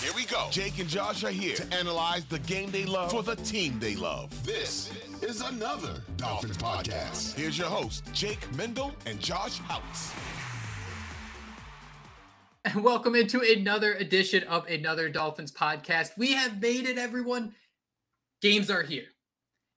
Here 0.00 0.12
we 0.14 0.24
go. 0.24 0.48
Jake 0.50 0.78
and 0.78 0.88
Josh 0.88 1.24
are 1.24 1.30
here 1.30 1.54
to 1.56 1.74
analyze 1.74 2.24
the 2.24 2.38
game 2.40 2.70
they 2.70 2.86
love 2.86 3.10
for 3.10 3.22
the 3.22 3.36
team 3.36 3.78
they 3.78 3.96
love. 3.96 4.30
This 4.46 4.90
is 5.22 5.42
another 5.42 6.02
Dolphins 6.16 6.56
podcast. 6.56 7.34
Here's 7.34 7.58
your 7.58 7.68
host, 7.68 8.04
Jake 8.14 8.50
Mendel 8.56 8.94
and 9.04 9.20
Josh 9.20 9.60
Houtz. 9.60 10.14
And 12.64 12.82
welcome 12.82 13.14
into 13.14 13.40
another 13.40 13.94
edition 13.94 14.42
of 14.44 14.66
another 14.68 15.08
Dolphins 15.08 15.52
podcast. 15.52 16.16
We 16.16 16.32
have 16.32 16.60
made 16.60 16.86
it, 16.86 16.98
everyone. 16.98 17.54
Games 18.40 18.70
are 18.70 18.82
here. 18.82 19.06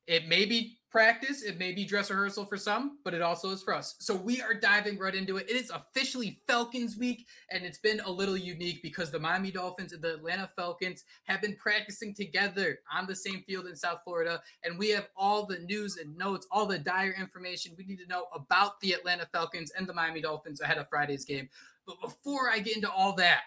It 0.08 0.28
may 0.28 0.46
be 0.46 0.78
practice, 0.94 1.42
it 1.42 1.58
may 1.58 1.72
be 1.72 1.84
dress 1.84 2.12
rehearsal 2.12 2.46
for 2.46 2.56
some, 2.56 3.00
but 3.04 3.16
it 3.16 3.22
also 3.24 3.50
is 3.50 3.64
for 3.64 3.74
us. 3.74 3.96
So 3.98 4.16
we 4.16 4.44
are 4.44 4.54
diving 4.54 5.00
right 5.00 5.16
into 5.16 5.38
it. 5.38 5.50
It 5.50 5.56
is 5.56 5.72
officially 5.72 6.40
Falcons 6.46 6.96
week, 6.96 7.26
and 7.50 7.66
it's 7.66 7.80
been 7.80 8.00
a 8.02 8.12
little 8.12 8.38
unique 8.38 8.84
because 8.84 9.10
the 9.10 9.18
Miami 9.18 9.50
Dolphins 9.50 9.92
and 9.92 10.04
the 10.04 10.14
Atlanta 10.14 10.48
Falcons 10.56 11.04
have 11.24 11.42
been 11.42 11.56
practicing 11.56 12.14
together 12.14 12.78
on 12.96 13.08
the 13.08 13.16
same 13.16 13.42
field 13.48 13.66
in 13.66 13.76
South 13.76 14.02
Florida. 14.04 14.40
And 14.64 14.78
we 14.78 14.92
have 14.92 15.08
all 15.18 15.48
the 15.48 15.58
news 15.58 15.98
and 15.98 16.16
notes, 16.16 16.46
all 16.52 16.68
the 16.68 16.78
dire 16.78 17.16
information 17.20 17.74
we 17.76 17.86
need 17.86 17.98
to 17.98 18.08
know 18.08 18.28
about 18.32 18.80
the 18.80 18.94
Atlanta 18.94 19.28
Falcons 19.34 19.72
and 19.76 19.88
the 19.88 19.96
Miami 19.96 20.22
Dolphins 20.22 20.62
ahead 20.62 20.78
of 20.78 20.88
Friday's 20.90 21.26
game. 21.26 21.50
But 21.88 22.02
before 22.02 22.52
I 22.52 22.60
get 22.60 22.76
into 22.76 22.92
all 22.92 23.14
that, 23.14 23.42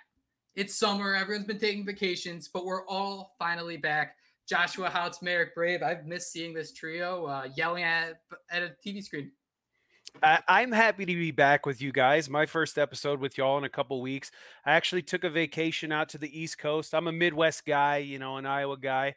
it's 0.57 0.75
summer, 0.75 1.15
everyone's 1.15 1.47
been 1.47 1.61
taking 1.61 1.87
vacations, 1.87 2.49
but 2.49 2.65
we're 2.65 2.85
all 2.87 3.37
finally 3.39 3.77
back. 3.77 4.17
Joshua 4.49 4.89
Houtz, 4.89 5.23
Marek 5.23 5.55
Brave. 5.55 5.83
I've 5.83 6.07
missed 6.07 6.33
seeing 6.33 6.55
this 6.55 6.73
trio 6.73 7.27
uh, 7.27 7.49
yelling 7.57 7.83
at 7.83 8.21
at 8.51 8.63
a 8.63 8.75
TV 8.85 9.03
screen. 9.03 9.33
I, 10.23 10.63
am 10.63 10.73
happy 10.73 11.05
to 11.05 11.15
be 11.15 11.31
back 11.31 11.67
with 11.67 11.83
you 11.83 11.93
guys. 11.93 12.31
My 12.31 12.47
first 12.47 12.79
episode 12.79 13.21
with 13.21 13.37
y'all 13.37 13.59
in 13.59 13.65
a 13.65 13.69
couple 13.69 14.01
weeks. 14.01 14.31
I 14.65 14.73
actually 14.73 15.03
took 15.03 15.25
a 15.25 15.31
vacation 15.31 15.93
out 15.93 16.09
to 16.11 16.19
the 16.19 16.41
East 16.41 16.59
Coast. 16.59 16.95
I'm 16.95 17.07
a 17.07 17.13
Midwest 17.13 17.67
guy, 17.67 17.99
you 17.99 18.19
know, 18.19 18.39
an 18.39 18.47
Iowa 18.47 18.79
guy, 18.79 19.15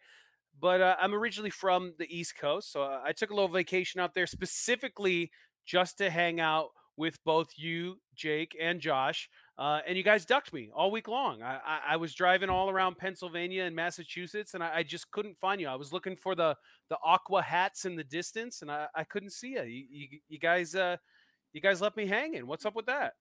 but 0.60 0.82
uh, 0.82 0.96
I'm 1.00 1.14
originally 1.14 1.52
from 1.52 1.94
the 2.00 2.08
East 2.14 2.38
Coast. 2.38 2.72
So 2.72 2.84
uh, 2.84 3.02
I 3.06 3.14
took 3.14 3.30
a 3.30 3.34
little 3.34 3.48
vacation 3.48 4.02
out 4.02 4.14
there 4.14 4.28
specifically 4.28 5.32
just 5.66 5.98
to 6.00 6.10
hang 6.10 6.40
out 6.40 6.70
with 6.98 7.24
both 7.24 7.54
you, 7.56 8.00
Jake, 8.16 8.58
and 8.60 8.82
Josh. 8.82 9.30
Uh, 9.60 9.82
and 9.86 9.98
you 9.98 10.04
guys 10.04 10.24
ducked 10.24 10.54
me 10.54 10.72
all 10.74 10.90
week 10.90 11.10
long. 11.10 11.42
I, 11.44 11.56
I, 11.56 11.80
I, 11.90 11.96
was 11.98 12.14
driving 12.14 12.50
all 12.50 12.70
around 12.70 12.98
Pennsylvania 12.98 13.66
and 13.66 13.76
Massachusetts, 13.76 14.54
and 14.54 14.64
I, 14.64 14.78
I, 14.78 14.84
just 14.84 15.12
couldn't 15.12 15.36
find 15.36 15.60
you. 15.60 15.68
I 15.68 15.76
was 15.76 15.92
looking 15.92 16.16
for 16.16 16.34
the 16.34 16.56
the 16.90 16.98
aqua 17.04 17.42
hats 17.42 17.84
in 17.84 17.98
the 17.98 18.06
distance, 18.06 18.62
and 18.62 18.72
I, 18.72 18.88
I 18.96 19.04
couldn't 19.04 19.32
see 19.32 19.50
you. 19.56 19.64
You, 19.64 19.86
you, 19.90 20.20
you 20.30 20.40
guys, 20.40 20.76
uh, 20.76 20.96
you 21.52 21.60
guys 21.60 21.82
left 21.82 21.98
me 21.98 22.08
hanging. 22.08 22.48
What's 22.48 22.66
up 22.66 22.74
with 22.74 22.86
that? 22.86 23.16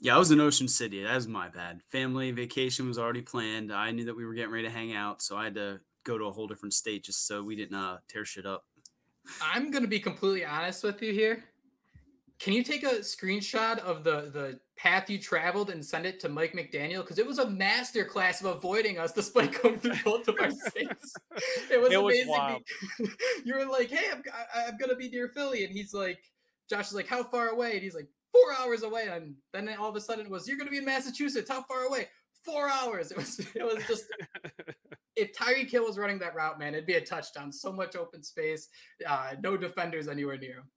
Yeah, 0.00 0.16
I 0.16 0.18
was 0.18 0.32
in 0.32 0.40
Ocean 0.40 0.66
City. 0.66 1.04
That 1.04 1.14
was 1.14 1.28
my 1.28 1.48
bad. 1.48 1.82
Family 1.88 2.32
vacation 2.32 2.88
was 2.88 2.98
already 2.98 3.22
planned. 3.22 3.72
I 3.72 3.92
knew 3.92 4.06
that 4.06 4.16
we 4.16 4.26
were 4.26 4.34
getting 4.34 4.50
ready 4.50 4.66
to 4.66 4.74
hang 4.74 4.94
out, 4.94 5.22
so 5.22 5.36
I 5.36 5.44
had 5.44 5.54
to 5.54 5.78
go 6.02 6.18
to 6.18 6.24
a 6.24 6.32
whole 6.32 6.48
different 6.48 6.74
state 6.74 7.04
just 7.04 7.28
so 7.28 7.44
we 7.44 7.54
didn't 7.54 7.76
uh, 7.76 7.98
tear 8.08 8.24
shit 8.24 8.46
up. 8.46 8.64
I'm 9.40 9.70
gonna 9.70 9.86
be 9.86 10.00
completely 10.00 10.44
honest 10.44 10.82
with 10.82 11.00
you 11.02 11.12
here. 11.12 11.44
Can 12.40 12.52
you 12.52 12.62
take 12.62 12.84
a 12.84 13.00
screenshot 13.00 13.78
of 13.78 14.04
the 14.04 14.30
the 14.32 14.60
path 14.76 15.10
you 15.10 15.18
traveled 15.18 15.70
and 15.70 15.84
send 15.84 16.06
it 16.06 16.20
to 16.20 16.28
Mike 16.28 16.52
McDaniel? 16.52 17.00
Because 17.00 17.18
it 17.18 17.26
was 17.26 17.40
a 17.40 17.50
master 17.50 18.04
class 18.04 18.40
of 18.40 18.46
avoiding 18.46 18.98
us 18.98 19.12
despite 19.12 19.60
going 19.60 19.78
through 19.78 19.96
both 20.04 20.28
of 20.28 20.36
our 20.40 20.50
states. 20.50 21.14
It 21.70 21.80
was 21.80 21.92
it 21.92 21.98
amazing. 21.98 22.28
Was 22.28 23.10
you 23.44 23.54
were 23.54 23.66
like, 23.66 23.90
"Hey, 23.90 24.10
I'm 24.12 24.22
I'm 24.54 24.78
gonna 24.78 24.94
be 24.94 25.08
near 25.08 25.28
Philly," 25.28 25.64
and 25.64 25.72
he's 25.72 25.92
like, 25.92 26.20
"Josh 26.70 26.88
is 26.88 26.94
like, 26.94 27.08
how 27.08 27.24
far 27.24 27.48
away?" 27.48 27.72
And 27.72 27.82
he's 27.82 27.94
like, 27.94 28.08
four 28.32 28.54
hours 28.60 28.84
away." 28.84 29.08
And 29.08 29.34
then 29.52 29.68
all 29.76 29.90
of 29.90 29.96
a 29.96 30.00
sudden 30.00 30.26
it 30.26 30.30
was, 30.30 30.46
"You're 30.46 30.58
gonna 30.58 30.70
be 30.70 30.78
in 30.78 30.84
Massachusetts. 30.84 31.50
How 31.50 31.62
far 31.62 31.86
away?" 31.86 32.08
Four 32.44 32.70
hours. 32.70 33.10
It 33.10 33.16
was 33.16 33.40
it 33.40 33.64
was 33.64 33.84
just 33.88 34.04
if 35.16 35.32
Tyreek 35.36 35.70
Hill 35.70 35.84
was 35.84 35.98
running 35.98 36.20
that 36.20 36.36
route, 36.36 36.56
man, 36.56 36.74
it'd 36.74 36.86
be 36.86 36.94
a 36.94 37.04
touchdown. 37.04 37.50
So 37.50 37.72
much 37.72 37.96
open 37.96 38.22
space, 38.22 38.68
uh, 39.04 39.32
no 39.42 39.56
defenders 39.56 40.06
anywhere 40.06 40.38
near 40.38 40.58
him 40.58 40.70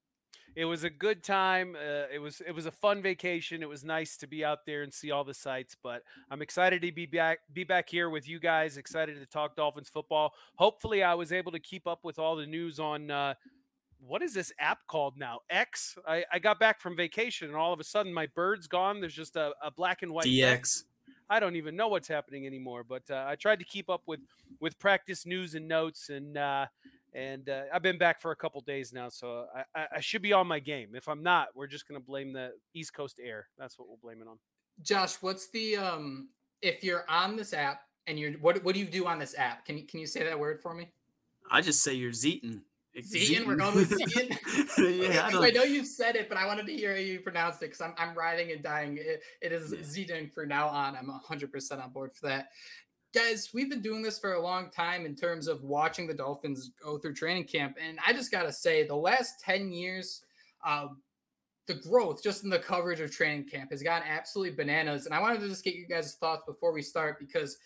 it 0.56 0.66
was 0.66 0.84
a 0.84 0.90
good 0.90 1.24
time. 1.24 1.76
Uh, 1.76 2.06
it 2.14 2.20
was 2.20 2.42
it 2.46 2.52
was 2.52 2.66
a 2.66 2.72
fun 2.72 3.02
vacation. 3.02 3.62
It 3.62 3.70
was 3.70 3.84
nice 3.84 4.18
to 4.18 4.28
be 4.28 4.44
out 4.44 4.66
there 4.66 4.84
and 4.84 4.94
see 4.94 5.12
all 5.12 5.24
the 5.24 5.34
sights. 5.34 5.76
But 5.82 6.04
I'm 6.30 6.42
excited 6.42 6.82
to 6.82 6.92
be 6.92 7.06
back 7.06 7.40
be 7.54 7.64
back 7.64 7.90
here 7.90 8.10
with 8.10 8.28
you 8.28 8.40
guys. 8.40 8.78
Excited 8.78 9.18
to 9.20 9.26
talk 9.26 9.56
Dolphins 9.56 9.90
football. 9.90 10.34
Hopefully, 10.56 11.04
I 11.04 11.14
was 11.14 11.32
able 11.32 11.52
to 11.54 11.60
keep 11.60 11.88
up 11.88 12.04
with 12.04 12.20
all 12.20 12.36
the 12.36 12.46
news 12.46 12.80
on. 12.80 13.10
Uh, 13.10 13.34
what 14.06 14.22
is 14.24 14.34
this 14.34 14.52
app 14.60 14.80
called 14.88 15.18
now? 15.18 15.40
X. 15.50 15.98
I, 16.08 16.26
I 16.32 16.40
got 16.40 16.60
back 16.60 16.82
from 16.82 16.96
vacation 16.96 17.48
and 17.48 17.56
all 17.56 17.72
of 17.72 17.80
a 17.80 17.84
sudden 17.84 18.12
my 18.12 18.28
bird's 18.36 18.68
gone. 18.68 19.00
There's 19.00 19.14
just 19.14 19.36
a, 19.36 19.52
a 19.64 19.70
black 19.70 20.02
and 20.02 20.12
white 20.12 20.26
DX. 20.26 20.86
I 21.30 21.40
don't 21.40 21.56
even 21.56 21.76
know 21.76 21.88
what's 21.88 22.08
happening 22.08 22.46
anymore. 22.46 22.84
But 22.84 23.04
uh, 23.10 23.26
I 23.28 23.36
tried 23.36 23.60
to 23.60 23.66
keep 23.66 23.90
up 23.90 24.02
with 24.06 24.20
with 24.60 24.78
practice 24.80 25.26
news 25.26 25.56
and 25.56 25.68
notes, 25.68 26.10
and 26.10 26.38
uh, 26.38 26.66
and 27.14 27.50
uh, 27.50 27.64
I've 27.74 27.82
been 27.82 27.98
back 27.98 28.22
for 28.22 28.32
a 28.32 28.36
couple 28.36 28.62
days 28.62 28.94
now, 28.94 29.10
so 29.10 29.46
I, 29.76 29.88
I, 29.98 30.00
should 30.00 30.22
be 30.22 30.32
on 30.32 30.48
my 30.48 30.60
game. 30.60 30.92
If 30.94 31.10
I'm 31.10 31.22
not, 31.22 31.50
we're 31.56 31.68
just 31.68 31.88
going 31.88 32.00
to 32.00 32.06
blame 32.06 32.32
the 32.32 32.54
East 32.74 32.94
Coast 32.94 33.20
air. 33.22 33.48
That's 33.58 33.78
what 33.78 33.88
we'll 33.88 34.00
blame 34.02 34.22
it 34.22 34.28
on. 34.28 34.38
Josh, 34.82 35.16
what's 35.22 35.50
the 35.52 35.78
um? 35.78 36.30
If 36.62 36.84
you're 36.84 37.06
on 37.10 37.36
this 37.36 37.54
app 37.54 37.82
and 38.08 38.18
you're 38.20 38.34
what 38.34 38.64
what 38.64 38.76
do 38.76 38.80
you 38.80 38.86
do 38.86 39.08
on 39.08 39.20
this 39.20 39.38
app? 39.38 39.66
Can 39.66 39.78
you 39.78 39.86
can 39.86 40.00
you 40.00 40.08
say 40.08 40.24
that 40.24 40.40
word 40.40 40.62
for 40.62 40.74
me? 40.74 40.90
I 41.50 41.62
just 41.62 41.84
say 41.84 41.94
you're 41.94 42.12
Zeeton. 42.12 42.62
Zeeton, 42.98 43.46
we're 43.46 43.56
going 43.56 43.76
with 43.76 43.90
Zeeton. 44.78 45.14
yeah, 45.14 45.30
I, 45.34 45.48
I, 45.48 45.50
know 45.52 45.64
you've 45.64 45.88
said 45.88 46.18
it, 46.18 46.28
but 46.28 46.38
I 46.38 46.46
wanted 46.46 46.66
to 46.66 46.74
hear 46.74 46.92
how 46.92 47.00
you 47.00 47.22
pronounced 47.22 47.62
it 47.64 47.68
because 47.68 47.82
I'm, 47.82 47.94
I'm 47.98 48.14
riding 48.16 48.52
and 48.52 48.62
dying. 48.62 48.98
It, 48.98 49.22
it 49.42 49.52
is 49.54 49.72
yeah. 49.72 49.80
Zeeton 49.80 50.32
for 50.34 50.46
now 50.46 50.68
on. 50.68 50.98
I'm 50.98 51.10
100% 51.10 51.84
on 51.84 51.90
board 51.92 52.14
for 52.14 52.28
that 52.28 52.50
guys, 53.14 53.50
we've 53.54 53.70
been 53.70 53.82
doing 53.82 54.02
this 54.02 54.20
for 54.20 54.34
a 54.34 54.42
long 54.42 54.70
time 54.70 55.06
in 55.06 55.16
terms 55.16 55.48
of 55.48 55.64
watching 55.64 56.08
the 56.08 56.14
Dolphins 56.14 56.72
go 56.82 56.98
through 56.98 57.14
training 57.14 57.46
camp. 57.46 57.78
And 57.82 58.00
I 58.06 58.14
just 58.14 58.32
got 58.32 58.44
to 58.44 58.54
say, 58.54 58.88
the 58.88 58.96
last 58.96 59.42
10 59.42 59.72
years, 59.72 60.22
uh, 60.66 60.88
the 61.68 61.74
growth 61.76 62.24
just 62.24 62.44
in 62.44 62.50
the 62.50 62.60
coverage 62.60 63.00
of 63.00 63.12
training 63.12 63.46
camp 63.46 63.72
has 63.72 63.84
gotten 63.84 64.08
absolutely 64.08 64.56
bananas. 64.56 65.06
And 65.06 65.14
I 65.14 65.20
wanted 65.20 65.42
to 65.42 65.50
just 65.50 65.64
get 65.64 65.76
you 65.76 65.88
guys' 65.88 66.16
thoughts 66.16 66.44
before 66.46 66.72
we 66.74 66.82
start 66.82 67.20
because 67.20 67.58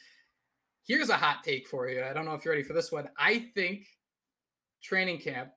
here's 0.86 1.10
a 1.10 1.18
hot 1.18 1.44
take 1.44 1.68
for 1.68 1.90
you. 1.90 2.04
I 2.04 2.14
don't 2.14 2.26
know 2.26 2.34
if 2.34 2.44
you're 2.44 2.54
ready 2.54 2.64
for 2.64 2.74
this 2.74 2.92
one. 2.92 3.10
I 3.18 3.50
think 3.56 3.88
training 4.84 5.20
camp, 5.20 5.52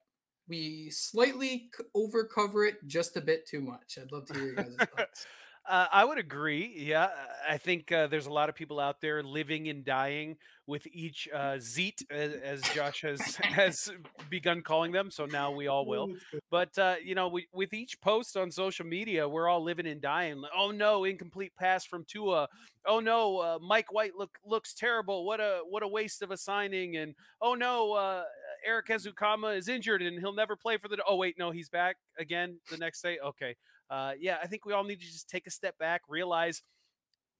we 0.49 0.89
slightly 0.91 1.71
over 1.95 2.25
cover 2.25 2.65
it 2.65 2.87
just 2.87 3.17
a 3.17 3.21
bit 3.21 3.47
too 3.47 3.61
much. 3.61 3.99
I'd 4.01 4.13
love 4.13 4.27
to 4.27 4.35
hear 4.35 4.45
your 4.45 4.55
guys' 4.55 4.77
thoughts. 4.97 5.27
Uh, 5.69 5.87
I 5.93 6.05
would 6.05 6.17
agree. 6.17 6.73
Yeah, 6.79 7.09
I 7.47 7.59
think 7.59 7.93
uh, 7.93 8.07
there's 8.07 8.27
a 8.27 8.33
lot 8.33 8.49
of 8.49 8.55
people 8.55 8.81
out 8.81 9.03
there 9.03 9.23
living 9.23 9.69
and 9.69 9.85
dying 9.85 10.37
with 10.67 10.87
each 10.87 11.29
uh, 11.35 11.59
zeet, 11.59 12.03
as, 12.11 12.33
as 12.35 12.63
Josh 12.75 13.03
has 13.03 13.37
has 13.43 13.91
begun 14.31 14.63
calling 14.63 14.93
them. 14.93 15.11
So 15.11 15.27
now 15.27 15.51
we 15.51 15.67
all 15.67 15.85
will. 15.85 16.15
But 16.51 16.79
uh, 16.79 16.97
you 17.05 17.15
know, 17.15 17.29
we, 17.29 17.49
with 17.53 17.75
each 17.75 18.01
post 18.01 18.35
on 18.37 18.51
social 18.51 18.87
media, 18.87 19.29
we're 19.29 19.47
all 19.47 19.63
living 19.63 19.87
and 19.87 20.01
dying. 20.01 20.43
Oh 20.57 20.71
no, 20.71 21.05
incomplete 21.05 21.53
pass 21.59 21.85
from 21.85 22.05
Tua. 22.09 22.49
Oh 22.87 23.01
no, 23.01 23.39
uh, 23.39 23.59
Mike 23.61 23.93
White 23.93 24.15
look 24.17 24.39
looks 24.47 24.73
terrible. 24.73 25.27
What 25.27 25.41
a 25.41 25.61
what 25.69 25.83
a 25.83 25.89
waste 25.89 26.23
of 26.23 26.31
a 26.31 26.37
signing. 26.39 26.97
And 26.97 27.15
oh 27.43 27.55
no, 27.55 27.93
uh, 27.93 28.23
Erik 28.67 28.87
Ezukanma 28.87 29.57
is 29.57 29.69
injured 29.69 30.01
and 30.01 30.19
he'll 30.19 30.33
never 30.33 30.57
play 30.57 30.79
for 30.79 30.89
the. 30.89 30.97
Oh 31.07 31.17
wait, 31.17 31.37
no, 31.39 31.51
he's 31.51 31.69
back 31.69 31.97
again 32.19 32.59
the 32.71 32.79
next 32.79 33.03
day. 33.03 33.19
Okay, 33.23 33.55
uh, 33.91 34.13
yeah, 34.19 34.39
I 34.43 34.47
think 34.47 34.65
we 34.65 34.73
all 34.73 34.85
need 34.85 35.01
to 35.01 35.07
just 35.07 35.29
take 35.29 35.47
a 35.47 35.51
step 35.51 35.79
back, 35.79 36.03
realize 36.09 36.63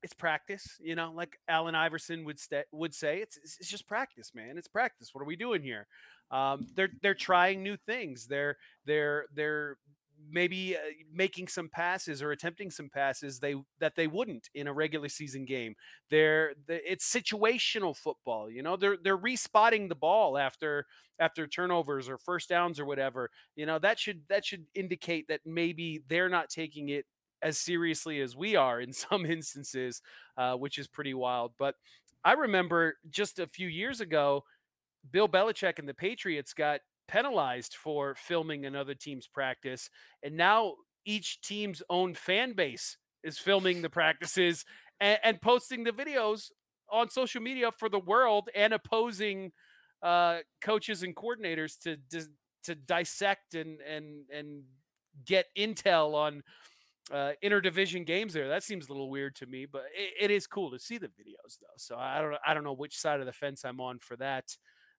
it's 0.03 0.15
practice. 0.15 0.79
You 0.81 0.95
know, 0.95 1.13
like 1.15 1.39
Allen 1.49 1.75
Iverson 1.75 2.25
would 2.25 2.39
st- 2.39 2.67
would 2.73 2.95
say, 2.95 3.21
it's 3.21 3.37
it's 3.37 3.69
just 3.71 3.87
practice, 3.87 4.33
man. 4.35 4.57
It's 4.57 4.69
practice. 4.69 5.11
What 5.13 5.23
are 5.23 5.27
we 5.27 5.37
doing 5.37 5.63
here? 5.63 5.87
Um, 6.31 6.67
they're 6.75 6.91
they're 7.03 7.15
trying 7.15 7.63
new 7.63 7.77
things. 7.77 8.27
They're 8.27 8.57
they're 8.85 9.27
they're 9.35 9.77
maybe 10.31 10.77
uh, 10.77 10.81
making 11.13 11.49
some 11.49 11.69
passes 11.69 12.23
or 12.23 12.33
attempting 12.33 12.71
some 12.71 12.89
passes 12.89 13.39
they 13.39 13.55
that 13.81 13.95
they 13.97 14.07
wouldn't 14.07 14.49
in 14.55 14.67
a 14.67 14.73
regular 14.73 15.09
season 15.09 15.45
game. 15.45 15.75
They're, 16.11 16.55
they're 16.67 16.81
it's 16.87 17.11
situational 17.13 17.97
football. 17.97 18.51
You 18.51 18.63
know, 18.63 18.77
they're 18.77 18.97
they're 19.03 19.17
respotting 19.17 19.89
the 19.89 19.95
ball 19.95 20.39
after 20.39 20.87
after 21.21 21.47
turnovers 21.47 22.09
or 22.09 22.19
first 22.19 22.49
downs 22.49 22.79
or 22.79 22.85
whatever. 22.85 23.31
You 23.57 23.67
know, 23.67 23.79
that 23.79 23.99
should 23.99 24.23
that 24.29 24.45
should 24.45 24.67
indicate 24.75 25.29
that 25.29 25.41
maybe 25.45 26.03
they're 26.09 26.29
not 26.29 26.51
taking 26.51 26.89
it 26.91 27.07
as 27.43 27.59
seriously 27.59 28.21
as 28.21 28.37
we 28.37 28.57
are 28.57 28.81
in 28.81 28.93
some 28.93 29.27
instances, 29.27 30.03
uh, 30.37 30.55
which 30.55 30.79
is 30.79 30.89
pretty 30.89 31.15
wild. 31.15 31.53
But 31.59 31.75
I 32.25 32.33
remember 32.33 32.97
just 33.11 33.39
a 33.39 33.47
few 33.47 33.69
years 33.69 34.01
ago, 34.01 34.45
Bill 35.11 35.29
Belichick 35.29 35.79
and 35.79 35.89
the 35.89 35.95
Patriots 35.95 36.53
got 36.53 36.81
penalized 37.09 37.75
for 37.75 38.15
filming 38.15 38.65
another 38.65 38.95
team's 38.95 39.27
practice. 39.27 39.91
And 40.23 40.37
now 40.37 40.75
each 41.05 41.41
team's 41.41 41.83
own 41.89 42.15
fan 42.15 42.53
base 42.53 42.99
is 43.25 43.39
filming 43.39 43.83
the 43.83 43.91
practices 43.91 44.65
and, 45.01 45.19
and 45.25 45.41
posting 45.41 45.85
the 45.85 45.93
videos 45.93 46.51
on 46.91 47.11
social 47.11 47.43
media 47.43 47.73
for 47.73 47.89
the 47.89 47.99
world 47.99 48.49
and 48.55 48.73
opposing 48.73 49.53
uh, 50.03 50.39
coaches 50.61 51.03
and 51.03 51.17
coordinators 51.17 51.79
to, 51.83 51.97
to 52.11 52.27
to 52.65 52.75
dissect 52.75 53.55
and 53.55 53.81
and 53.81 54.25
and 54.33 54.63
get 55.25 55.47
intel 55.57 56.15
on 56.15 56.43
uh, 57.11 57.33
interdivision 57.43 58.07
games 58.07 58.33
there. 58.33 58.49
That 58.49 58.63
seems 58.63 58.89
a 58.89 58.93
little 58.93 59.11
weird 59.11 59.35
to 59.37 59.47
me, 59.47 59.67
but 59.67 59.85
it, 59.97 60.31
it 60.31 60.31
is 60.31 60.47
cool 60.47 60.71
to 60.71 60.79
see 60.79 60.99
the 60.99 61.07
videos 61.07 61.59
though. 61.61 61.77
So 61.77 61.97
I 61.97 62.21
don't 62.21 62.37
I 62.47 62.55
don't 62.55 62.65
know 62.65 62.75
which 62.75 62.97
side 62.97 63.21
of 63.21 63.27
the 63.27 63.33
fence 63.33 63.65
I'm 63.65 63.81
on 63.81 63.99
for 63.99 64.17
that 64.17 64.45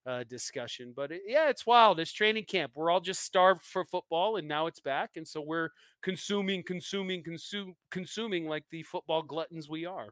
uh, 0.06 0.24
discussion, 0.24 0.92
but 0.94 1.12
it, 1.12 1.22
yeah, 1.26 1.48
it's 1.48 1.66
wild. 1.66 2.00
It's 2.00 2.12
training 2.12 2.44
camp. 2.44 2.72
We're 2.74 2.90
all 2.90 3.00
just 3.00 3.22
starved 3.22 3.62
for 3.62 3.84
football, 3.84 4.36
and 4.36 4.48
now 4.48 4.66
it's 4.66 4.80
back, 4.80 5.12
and 5.16 5.26
so 5.26 5.40
we're 5.40 5.70
consuming, 6.02 6.62
consuming, 6.62 7.22
consume, 7.22 7.74
consuming 7.90 8.46
like 8.46 8.64
the 8.70 8.82
football 8.82 9.22
gluttons 9.22 9.68
we 9.68 9.86
are 9.86 10.10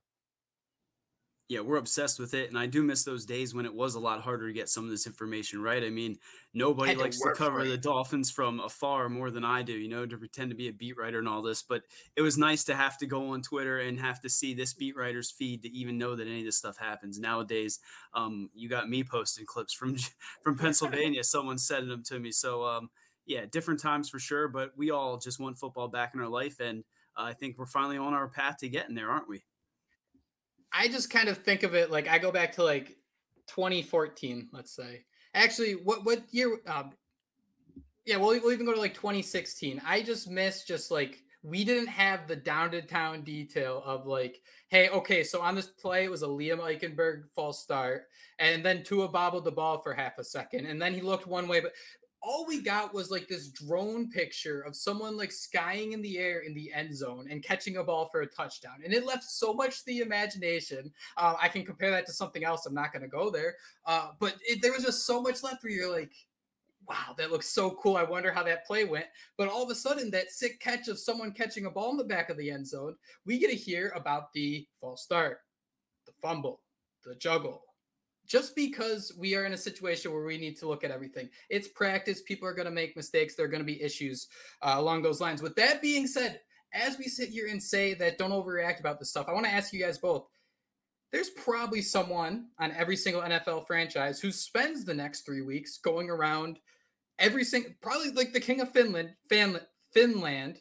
yeah, 1.49 1.61
we're 1.61 1.79
obsessed 1.79 2.19
with 2.21 2.35
it. 2.35 2.51
And 2.51 2.59
I 2.59 2.67
do 2.67 2.83
miss 2.83 3.05
those 3.05 3.25
days 3.25 3.55
when 3.55 3.65
it 3.65 3.75
was 3.75 3.95
a 3.95 4.01
lot 4.01 4.21
harder 4.21 4.47
to 4.49 4.53
get 4.53 4.69
some 4.69 4.85
of 4.85 4.91
this 4.91 5.07
information 5.07 5.63
right. 5.63 5.83
I 5.83 5.89
mean, 5.89 6.19
nobody 6.53 6.95
to 6.95 7.01
likes 7.01 7.19
to 7.21 7.33
cover 7.35 7.67
the 7.67 7.79
Dolphins 7.79 8.31
from 8.31 8.61
afar 8.61 9.09
more 9.09 9.31
than 9.31 9.45
I 9.45 9.63
do, 9.63 9.73
you 9.73 9.89
know, 9.89 10.05
to 10.05 10.19
pretend 10.19 10.51
to 10.51 10.57
be 10.57 10.69
a 10.69 10.73
beat 10.75 10.99
writer 10.99 11.19
and 11.19 11.27
all 11.27 11.41
this. 11.41 11.63
But 11.63 11.85
it 12.17 12.21
was 12.21 12.37
nice 12.37 12.65
to 12.65 12.75
have 12.75 12.99
to 12.99 13.07
go 13.07 13.31
on 13.31 13.41
Twitter 13.41 13.79
and 13.79 13.99
have 13.99 14.21
to 14.21 14.29
see 14.29 14.53
this 14.53 14.75
beat 14.75 14.95
writer's 14.95 15.31
feed 15.31 15.63
to 15.63 15.71
even 15.71 15.97
know 15.97 16.15
that 16.17 16.27
any 16.27 16.41
of 16.41 16.45
this 16.45 16.59
stuff 16.59 16.77
happens. 16.77 17.19
Nowadays, 17.19 17.81
um, 18.13 18.51
you 18.55 18.69
got 18.69 18.91
me 18.91 19.03
posting 19.03 19.47
clips 19.47 19.73
from 19.73 19.97
from 20.43 20.59
Pennsylvania, 20.59 21.25
someone 21.25 21.57
sending 21.57 21.89
them 21.89 22.03
to 22.05 22.21
me. 22.21 22.31
So, 22.31 22.65
um, 22.65 22.91
yeah, 23.25 23.47
different 23.51 23.81
times 23.81 24.11
for 24.11 24.19
sure. 24.19 24.49
But 24.49 24.73
we 24.77 24.91
all 24.91 25.17
just 25.17 25.41
want 25.41 25.59
football 25.59 25.89
back 25.89 26.13
in 26.13 26.21
our 26.21 26.29
life. 26.29 26.61
And 26.61 26.85
uh, 27.17 27.23
I 27.23 27.33
think 27.33 27.57
we're 27.57 27.65
finally 27.65 27.97
on 27.97 28.13
our 28.13 28.29
path 28.29 28.59
to 28.59 28.69
getting 28.69 28.95
there, 28.95 29.11
aren't 29.11 29.31
we? 29.31 29.45
I 30.73 30.89
just 30.89 31.11
kind 31.11 31.29
of 31.29 31.39
think 31.39 31.63
of 31.63 31.75
it 31.75 31.91
like 31.91 32.09
I 32.09 32.19
go 32.19 32.31
back 32.31 32.53
to 32.53 32.65
like 32.65 32.97
2014, 33.49 34.49
let's 34.53 34.75
say. 34.75 35.05
Actually, 35.35 35.73
what 35.73 36.05
what 36.05 36.23
year? 36.31 36.59
Um, 36.67 36.93
yeah, 38.05 38.17
we'll, 38.17 38.41
we'll 38.41 38.53
even 38.53 38.67
go 38.67 38.75
to 38.75 38.81
like 38.81 38.95
2016. 38.95 39.83
I 39.87 40.03
just 40.03 40.31
miss 40.31 40.65
just 40.65 40.91
like 40.91 41.23
we 41.43 41.65
didn't 41.65 41.89
have 41.89 42.27
the 42.27 42.37
down 42.37 42.71
to 42.73 42.83
town 42.83 43.23
detail 43.23 43.83
of 43.85 44.07
like, 44.07 44.41
hey, 44.69 44.89
okay, 44.89 45.23
so 45.23 45.41
on 45.41 45.55
this 45.55 45.67
play 45.67 46.05
it 46.05 46.11
was 46.11 46.23
a 46.23 46.27
Liam 46.27 46.59
Eichenberg 46.59 47.25
false 47.35 47.61
start, 47.61 48.07
and 48.39 48.65
then 48.65 48.83
Tua 48.83 49.09
bobbled 49.09 49.45
the 49.45 49.53
ball 49.53 49.81
for 49.81 49.95
half 49.95 50.19
a 50.19 50.25
second, 50.25 50.67
and 50.67 50.81
then 50.81 50.95
he 50.95 51.01
looked 51.01 51.27
one 51.27 51.49
way, 51.49 51.61
but 51.61 51.73
all 52.21 52.47
we 52.47 52.61
got 52.61 52.93
was 52.93 53.11
like 53.11 53.29
this 53.29 53.49
drone 53.49 54.11
picture 54.11 54.61
of 54.63 54.75
someone 54.75 55.17
like 55.17 55.33
skying 55.33 55.93
in 55.93 56.03
the 56.03 56.19
air 56.19 56.41
in 56.41 56.55
the 56.55 56.73
end 56.73 56.97
zone 56.97 57.27
and 57.31 57.43
catching 57.43 57.77
a 57.77 57.85
ball 57.85 58.09
for 58.11 58.23
a 58.23 58.27
touchdown. 58.27 58.81
And 58.85 58.93
it 58.93 59.07
left 59.07 59.25
so 59.25 59.53
much 59.53 59.79
to 59.79 59.87
the 59.87 59.99
imagination. 60.01 60.93
Uh, 61.17 61.35
I 61.41 61.49
can 61.49 61.65
compare 61.65 61.91
that 61.91 62.07
to 62.07 62.13
something 62.13 62.45
else. 62.45 62.67
I'm 62.67 62.75
not 62.75 62.93
going 62.93 63.03
to 63.03 63.09
go 63.09 63.31
there. 63.31 63.57
Uh, 63.87 64.09
but 64.19 64.35
it, 64.47 64.61
there 64.63 64.73
was 64.73 64.85
just 64.85 65.07
so 65.07 65.23
much 65.23 65.43
left 65.43 65.63
where 65.63 65.73
you're 65.73 65.93
like, 65.93 66.13
wow, 66.89 67.15
that 67.19 67.31
looks 67.31 67.49
so 67.49 67.71
cool. 67.71 67.97
I 67.97 68.03
wonder 68.03 68.33
how 68.33 68.43
that 68.45 68.67
play 68.67 68.85
went. 68.85 69.07
But 69.37 69.49
all 69.49 69.63
of 69.63 69.71
a 69.71 69.75
sudden, 69.75 70.11
that 70.11 70.31
sick 70.31 70.59
catch 70.59 70.89
of 70.89 70.99
someone 70.99 71.33
catching 71.33 71.67
a 71.67 71.71
ball 71.71 71.91
in 71.91 71.97
the 71.99 72.05
back 72.05 72.31
of 72.31 72.39
the 72.39 72.51
end 72.51 72.67
zone, 72.67 72.97
we 73.27 73.39
get 73.39 73.51
to 73.51 73.57
hear 73.57 73.93
about 73.95 74.33
the 74.33 74.67
false 74.81 75.03
start, 75.03 75.41
the 76.07 76.13
fumble, 76.23 76.63
the 77.05 77.15
juggle, 77.15 77.63
just 78.29 78.55
because 78.55 79.13
we 79.19 79.35
are 79.35 79.47
in 79.47 79.55
a 79.55 79.59
situation 79.59 80.13
where 80.13 80.25
we 80.25 80.39
need 80.39 80.59
to 80.59 80.69
look 80.69 80.85
at 80.85 80.91
everything. 80.91 81.29
It's 81.49 81.67
practice. 81.67 82.21
People 82.21 82.47
are 82.47 82.55
going 82.55 82.67
to 82.67 82.73
make 82.73 82.97
mistakes. 82.97 83.35
There 83.35 83.47
are 83.47 83.51
going 83.51 83.63
to 83.63 83.65
be 83.65 83.83
issues 83.83 84.29
uh, 84.63 84.75
along 84.77 85.03
those 85.03 85.21
lines. 85.21 85.43
With 85.43 85.57
that 85.57 85.81
being 85.81 86.07
said, 86.07 86.41
as 86.75 86.99
we 86.99 87.05
sit 87.05 87.31
here 87.31 87.49
and 87.49 87.63
say 87.63 87.95
that 87.95 88.19
don't 88.19 88.31
overreact 88.31 88.81
about 88.81 88.99
this 88.99 89.11
stuff, 89.11 89.27
I 89.29 89.33
want 89.33 89.47
to 89.47 89.53
ask 89.53 89.73
you 89.73 89.81
guys 89.81 89.99
both. 89.99 90.27
There's 91.11 91.31
probably 91.31 91.81
someone 91.81 92.49
on 92.59 92.71
every 92.73 92.97
single 92.97 93.23
NFL 93.23 93.67
franchise 93.67 94.21
who 94.21 94.31
spends 94.31 94.85
the 94.85 94.93
next 94.93 95.23
three 95.23 95.41
weeks 95.41 95.79
going 95.79 96.11
around 96.11 96.59
every 97.19 97.45
single, 97.45 97.73
probably 97.81 98.11
like 98.11 98.35
the 98.35 98.41
king 98.41 98.61
of 98.61 98.71
Finland, 98.73 99.15
Finland, 99.27 99.65
Finland, 99.95 100.59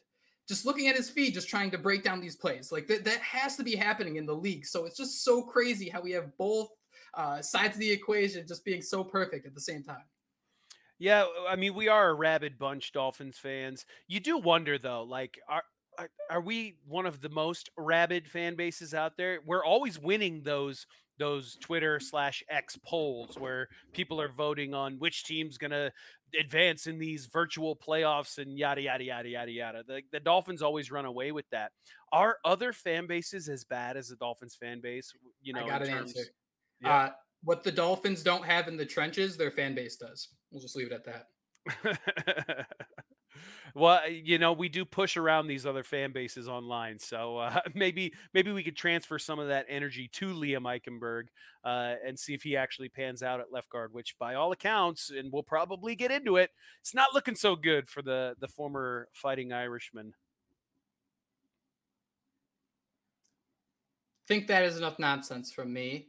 just 0.48 0.66
looking 0.66 0.88
at 0.88 0.96
his 0.96 1.10
feed, 1.10 1.34
just 1.34 1.50
trying 1.50 1.70
to 1.72 1.78
break 1.78 2.02
down 2.02 2.22
these 2.22 2.38
plays. 2.38 2.72
Like 2.72 2.88
that, 2.88 3.04
that 3.04 3.20
has 3.20 3.58
to 3.58 3.64
be 3.64 3.76
happening 3.76 4.16
in 4.16 4.26
the 4.26 4.34
league. 4.34 4.66
So 4.66 4.86
it's 4.86 4.96
just 4.96 5.26
so 5.26 5.42
crazy 5.42 5.90
how 5.90 6.00
we 6.00 6.12
have 6.12 6.38
both 6.38 6.70
uh, 7.14 7.42
sides 7.42 7.76
of 7.76 7.80
the 7.80 7.92
equation 7.92 8.46
just 8.48 8.66
being 8.66 8.82
so 8.82 9.04
perfect 9.04 9.46
at 9.46 9.54
the 9.54 9.62
same 9.62 9.84
time. 9.84 10.04
Yeah, 11.00 11.26
I 11.48 11.56
mean, 11.56 11.76
we 11.76 11.88
are 11.90 12.10
a 12.10 12.14
rabid 12.14 12.58
bunch, 12.58 12.92
Dolphins 12.92 13.38
fans. 13.38 13.86
You 14.08 14.20
do 14.20 14.38
wonder 14.38 14.78
though, 14.80 15.04
like, 15.04 15.38
are 15.48 15.64
are 16.30 16.42
we 16.42 16.78
one 16.88 17.06
of 17.06 17.22
the 17.22 17.30
most 17.30 17.70
rabid 17.78 18.28
fan 18.28 18.56
bases 18.56 18.94
out 18.94 19.18
there? 19.18 19.40
We're 19.46 19.66
always 19.66 20.00
winning 20.00 20.42
those 20.44 20.86
those 21.20 21.58
Twitter 21.62 22.00
slash 22.00 22.44
X 22.50 22.78
polls 22.86 23.38
where 23.40 23.68
people 23.92 24.22
are 24.22 24.30
voting 24.30 24.76
on 24.76 25.00
which 25.00 25.24
team's 25.24 25.58
gonna 25.58 25.92
advance 26.40 26.88
in 26.88 27.00
these 27.00 27.28
virtual 27.28 27.76
playoffs 27.76 28.38
and 28.38 28.58
yada 28.58 28.82
yada 28.82 29.04
yada 29.04 29.30
yada 29.30 29.52
yada. 29.52 29.84
The, 29.88 30.02
the 30.12 30.20
Dolphins 30.20 30.62
always 30.62 30.92
run 30.92 31.06
away 31.06 31.32
with 31.32 31.50
that. 31.52 31.72
Are 32.12 32.38
other 32.46 32.72
fan 32.72 33.08
bases 33.08 33.50
as 33.50 33.64
bad 33.64 33.98
as 33.98 34.10
the 34.10 34.16
Dolphins 34.16 34.56
fan 34.56 34.80
base? 34.82 35.12
You 35.42 35.54
know, 35.54 35.66
I 35.66 35.68
got 35.68 35.82
an 35.82 35.90
terms, 35.90 36.16
answer. 36.16 36.32
Yeah. 36.82 36.96
Uh, 36.96 37.10
what 37.44 37.64
the 37.64 37.72
Dolphins 37.72 38.24
don't 38.24 38.46
have 38.46 38.68
in 38.68 38.78
the 38.78 38.86
trenches, 38.86 39.38
their 39.38 39.52
fan 39.52 39.76
base 39.76 39.96
does. 39.96 40.30
We'll 40.52 40.62
just 40.62 40.76
leave 40.76 40.92
it 40.92 40.94
at 40.94 41.06
that. 41.06 42.68
well, 43.76 44.10
you 44.10 44.38
know, 44.38 44.54
we 44.54 44.70
do 44.70 44.86
push 44.86 45.18
around 45.18 45.48
these 45.48 45.66
other 45.66 45.84
fan 45.84 46.12
bases 46.12 46.48
online, 46.48 47.00
so 47.00 47.38
uh, 47.38 47.60
maybe 47.76 48.14
maybe 48.34 48.52
we 48.52 48.64
could 48.64 48.76
transfer 48.76 49.20
some 49.20 49.40
of 49.40 49.50
that 49.50 49.66
energy 49.70 50.10
to 50.14 50.34
Liam 50.34 50.64
Eichenberg 50.64 51.26
uh, 51.64 51.96
and 52.06 52.18
see 52.18 52.34
if 52.34 52.44
he 52.44 52.56
actually 52.56 52.90
pans 52.90 53.22
out 53.22 53.40
at 53.40 53.52
left 53.52 53.70
guard. 53.70 53.94
Which, 53.94 54.18
by 54.18 54.36
all 54.36 54.52
accounts, 54.52 55.10
and 55.10 55.32
we'll 55.32 55.44
probably 55.44 55.96
get 55.96 56.12
into 56.12 56.38
it, 56.38 56.50
it's 56.82 56.96
not 56.96 57.14
looking 57.14 57.36
so 57.36 57.56
good 57.56 57.88
for 57.88 58.02
the 58.02 58.36
the 58.40 58.48
former 58.48 59.10
Fighting 59.14 59.54
Irishman. 59.54 60.14
Think 64.28 64.48
that 64.48 64.64
is 64.64 64.78
enough 64.78 65.00
nonsense 65.00 65.54
from 65.54 65.72
me 65.72 66.08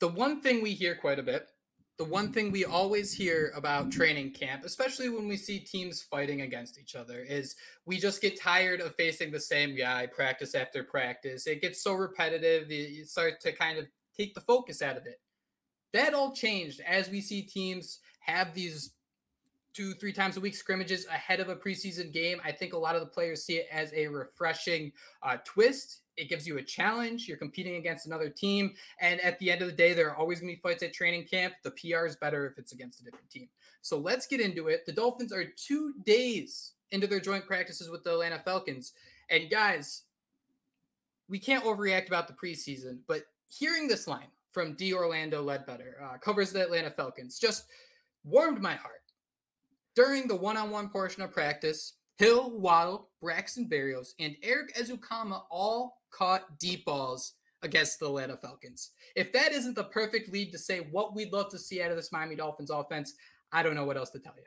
the 0.00 0.08
one 0.08 0.40
thing 0.40 0.62
we 0.62 0.72
hear 0.72 0.94
quite 0.94 1.18
a 1.18 1.22
bit, 1.22 1.48
the 1.98 2.04
one 2.04 2.32
thing 2.32 2.50
we 2.50 2.64
always 2.64 3.12
hear 3.12 3.52
about 3.54 3.92
training 3.92 4.32
camp, 4.32 4.64
especially 4.64 5.10
when 5.10 5.28
we 5.28 5.36
see 5.36 5.58
teams 5.58 6.02
fighting 6.02 6.40
against 6.40 6.78
each 6.78 6.94
other, 6.94 7.20
is 7.20 7.56
we 7.84 7.98
just 7.98 8.22
get 8.22 8.40
tired 8.40 8.80
of 8.80 8.94
facing 8.94 9.30
the 9.30 9.38
same 9.38 9.76
guy 9.76 10.06
practice 10.06 10.54
after 10.54 10.82
practice. 10.82 11.46
It 11.46 11.60
gets 11.60 11.82
so 11.82 11.92
repetitive, 11.92 12.70
you 12.70 13.04
start 13.04 13.40
to 13.42 13.52
kind 13.52 13.78
of 13.78 13.86
take 14.16 14.34
the 14.34 14.40
focus 14.40 14.80
out 14.80 14.96
of 14.96 15.06
it. 15.06 15.20
That 15.92 16.14
all 16.14 16.32
changed 16.32 16.80
as 16.86 17.10
we 17.10 17.20
see 17.20 17.42
teams 17.42 17.98
have 18.20 18.54
these 18.54 18.92
two, 19.74 19.92
three 19.94 20.12
times 20.12 20.36
a 20.36 20.40
week 20.40 20.54
scrimmages 20.54 21.06
ahead 21.06 21.40
of 21.40 21.48
a 21.48 21.56
preseason 21.56 22.12
game. 22.12 22.40
I 22.44 22.52
think 22.52 22.72
a 22.72 22.78
lot 22.78 22.94
of 22.94 23.02
the 23.02 23.06
players 23.06 23.44
see 23.44 23.56
it 23.56 23.66
as 23.70 23.92
a 23.92 24.06
refreshing 24.06 24.92
uh, 25.22 25.36
twist. 25.44 26.00
It 26.20 26.28
gives 26.28 26.46
you 26.46 26.58
a 26.58 26.62
challenge. 26.62 27.26
You're 27.26 27.36
competing 27.38 27.76
against 27.76 28.06
another 28.06 28.28
team. 28.28 28.74
And 29.00 29.20
at 29.20 29.38
the 29.38 29.50
end 29.50 29.62
of 29.62 29.68
the 29.68 29.74
day, 29.74 29.94
there 29.94 30.10
are 30.10 30.16
always 30.16 30.40
going 30.40 30.52
to 30.52 30.56
be 30.56 30.60
fights 30.60 30.82
at 30.82 30.92
training 30.92 31.24
camp. 31.24 31.54
The 31.62 31.70
PR 31.70 32.06
is 32.06 32.16
better 32.16 32.46
if 32.46 32.58
it's 32.58 32.72
against 32.72 33.00
a 33.00 33.04
different 33.04 33.30
team. 33.30 33.48
So 33.82 33.98
let's 33.98 34.26
get 34.26 34.40
into 34.40 34.68
it. 34.68 34.84
The 34.84 34.92
Dolphins 34.92 35.32
are 35.32 35.44
two 35.44 35.94
days 36.04 36.72
into 36.90 37.06
their 37.06 37.20
joint 37.20 37.46
practices 37.46 37.88
with 37.88 38.04
the 38.04 38.12
Atlanta 38.12 38.40
Falcons. 38.44 38.92
And 39.30 39.50
guys, 39.50 40.02
we 41.28 41.38
can't 41.38 41.64
overreact 41.64 42.08
about 42.08 42.28
the 42.28 42.34
preseason, 42.34 42.98
but 43.06 43.22
hearing 43.48 43.88
this 43.88 44.06
line 44.06 44.28
from 44.52 44.74
D. 44.74 44.92
Orlando 44.92 45.42
Ledbetter, 45.42 45.96
uh, 46.02 46.18
covers 46.18 46.52
the 46.52 46.60
Atlanta 46.60 46.90
Falcons, 46.90 47.38
just 47.38 47.66
warmed 48.24 48.60
my 48.60 48.74
heart 48.74 49.00
during 49.94 50.26
the 50.26 50.36
one 50.36 50.56
on 50.56 50.70
one 50.70 50.88
portion 50.88 51.22
of 51.22 51.32
practice, 51.32 51.94
Hill, 52.20 52.50
Waddle, 52.50 53.08
Braxton 53.22 53.66
Berrios, 53.66 54.08
and 54.18 54.36
Erik 54.42 54.76
Ezukanma 54.76 55.40
all 55.50 56.02
caught 56.10 56.58
deep 56.58 56.84
balls 56.84 57.32
against 57.62 57.98
the 57.98 58.04
Atlanta 58.04 58.36
Falcons. 58.36 58.90
If 59.16 59.32
that 59.32 59.52
isn't 59.52 59.74
the 59.74 59.84
perfect 59.84 60.30
lead 60.30 60.52
to 60.52 60.58
say 60.58 60.86
what 60.90 61.14
we'd 61.14 61.32
love 61.32 61.48
to 61.48 61.58
see 61.58 61.80
out 61.80 61.90
of 61.90 61.96
this 61.96 62.12
Miami 62.12 62.36
Dolphins 62.36 62.68
offense, 62.68 63.14
I 63.52 63.62
don't 63.62 63.74
know 63.74 63.86
what 63.86 63.96
else 63.96 64.10
to 64.10 64.18
tell 64.18 64.34
you. 64.36 64.42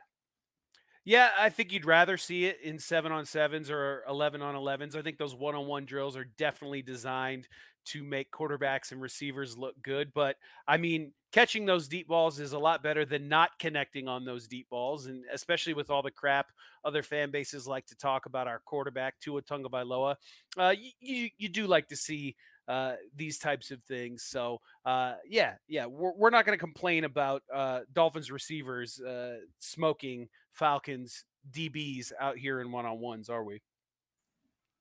Yeah, 1.05 1.29
I 1.37 1.49
think 1.49 1.73
you'd 1.73 1.85
rather 1.85 2.15
see 2.17 2.45
it 2.45 2.59
in 2.63 2.79
seven 2.79 3.11
on 3.11 3.25
sevens 3.25 3.69
or 3.69 4.03
11 4.07 4.41
on 4.41 4.55
11s. 4.55 4.95
I 4.95 5.01
think 5.01 5.17
those 5.17 5.35
one 5.35 5.55
on 5.55 5.67
one 5.67 5.85
drills 5.85 6.15
are 6.15 6.23
definitely 6.23 6.81
designed 6.81 7.47
to 7.85 8.01
make 8.03 8.31
quarterbacks 8.31 8.93
and 8.93 9.01
receivers 9.01 9.57
look 9.57 9.75
good. 9.81 10.13
But 10.13 10.37
I 10.65 10.77
mean, 10.77 11.11
catching 11.33 11.65
those 11.65 11.89
deep 11.89 12.07
balls 12.07 12.39
is 12.39 12.53
a 12.53 12.59
lot 12.59 12.81
better 12.81 13.03
than 13.03 13.27
not 13.27 13.51
connecting 13.59 14.07
on 14.07 14.23
those 14.23 14.47
deep 14.47 14.69
balls. 14.69 15.07
And 15.07 15.25
especially 15.33 15.73
with 15.73 15.89
all 15.89 16.01
the 16.01 16.11
crap 16.11 16.47
other 16.85 17.03
fan 17.03 17.31
bases 17.31 17.67
like 17.67 17.85
to 17.87 17.95
talk 17.97 18.25
about 18.25 18.47
our 18.47 18.59
quarterback, 18.59 19.19
Tua 19.19 19.41
Tagovailoa, 19.41 20.15
uh, 20.57 20.73
you, 20.77 20.91
you, 21.01 21.29
you 21.37 21.49
do 21.49 21.67
like 21.67 21.89
to 21.89 21.97
see 21.97 22.37
uh, 22.69 22.93
these 23.13 23.37
types 23.39 23.71
of 23.71 23.83
things. 23.83 24.23
So 24.23 24.61
uh, 24.85 25.15
yeah, 25.27 25.55
yeah, 25.67 25.85
we're, 25.85 26.13
we're 26.15 26.29
not 26.29 26.45
going 26.45 26.57
to 26.57 26.63
complain 26.63 27.03
about 27.03 27.43
uh, 27.53 27.81
Dolphins 27.91 28.31
receivers 28.31 29.01
uh, 29.01 29.39
smoking 29.59 30.29
Falcons 30.53 31.25
DBs 31.51 32.11
out 32.19 32.37
here 32.37 32.61
in 32.61 32.71
one 32.71 32.85
on 32.85 32.99
ones, 32.99 33.29
are 33.29 33.43
we? 33.43 33.61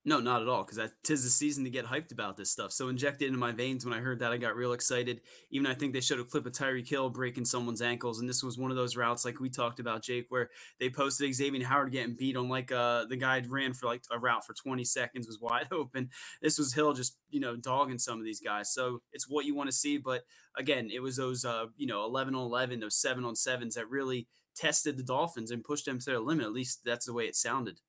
No, 0.04 0.18
not 0.18 0.42
at 0.42 0.48
all. 0.48 0.64
Because 0.64 0.90
tis 1.04 1.22
the 1.22 1.30
season 1.30 1.62
to 1.62 1.70
get 1.70 1.86
hyped 1.86 2.10
about 2.10 2.36
this 2.36 2.50
stuff. 2.50 2.72
So 2.72 2.88
injected 2.88 3.28
into 3.28 3.38
my 3.38 3.52
veins 3.52 3.84
when 3.84 3.94
I 3.94 4.00
heard 4.00 4.18
that, 4.18 4.32
I 4.32 4.36
got 4.36 4.56
real 4.56 4.72
excited. 4.72 5.20
Even 5.50 5.68
I 5.68 5.74
think 5.74 5.92
they 5.92 6.00
showed 6.00 6.18
a 6.18 6.24
clip 6.24 6.44
of 6.44 6.52
Tyreek 6.52 6.88
Hill 6.88 7.08
breaking 7.08 7.44
someone's 7.44 7.80
ankles, 7.80 8.18
and 8.18 8.28
this 8.28 8.42
was 8.42 8.58
one 8.58 8.72
of 8.72 8.76
those 8.76 8.96
routes 8.96 9.24
like 9.24 9.38
we 9.38 9.48
talked 9.48 9.78
about, 9.78 10.02
Jake, 10.02 10.26
where 10.28 10.50
they 10.80 10.90
posted 10.90 11.32
Xavier 11.32 11.64
Howard 11.64 11.92
getting 11.92 12.16
beat 12.16 12.36
on 12.36 12.48
like 12.48 12.72
uh 12.72 13.04
the 13.04 13.16
guy 13.16 13.40
ran 13.48 13.74
for 13.74 13.86
like 13.86 14.02
a 14.10 14.18
route 14.18 14.44
for 14.44 14.54
20 14.54 14.82
seconds 14.84 15.28
was 15.28 15.38
wide 15.40 15.68
open. 15.72 16.10
This 16.40 16.58
was 16.58 16.74
Hill 16.74 16.94
just 16.94 17.16
you 17.30 17.38
know 17.38 17.54
dogging 17.54 17.98
some 17.98 18.18
of 18.18 18.24
these 18.24 18.40
guys. 18.40 18.74
So 18.74 19.02
it's 19.12 19.28
what 19.28 19.44
you 19.44 19.54
want 19.54 19.68
to 19.70 19.76
see. 19.76 19.98
But 19.98 20.22
again, 20.58 20.90
it 20.92 21.00
was 21.00 21.16
those 21.16 21.44
uh 21.44 21.66
you 21.76 21.86
know 21.86 22.04
11 22.04 22.34
on 22.34 22.42
11, 22.42 22.80
those 22.80 22.96
seven 23.00 23.24
on 23.24 23.36
sevens 23.36 23.76
that 23.76 23.88
really 23.88 24.26
tested 24.54 24.96
the 24.96 25.02
Dolphins 25.02 25.50
and 25.50 25.64
pushed 25.64 25.86
them 25.86 25.98
to 25.98 26.04
their 26.04 26.20
limit. 26.20 26.46
At 26.46 26.52
least 26.52 26.80
that's 26.84 27.06
the 27.06 27.12
way 27.12 27.24
it 27.24 27.36
sounded. 27.36 27.80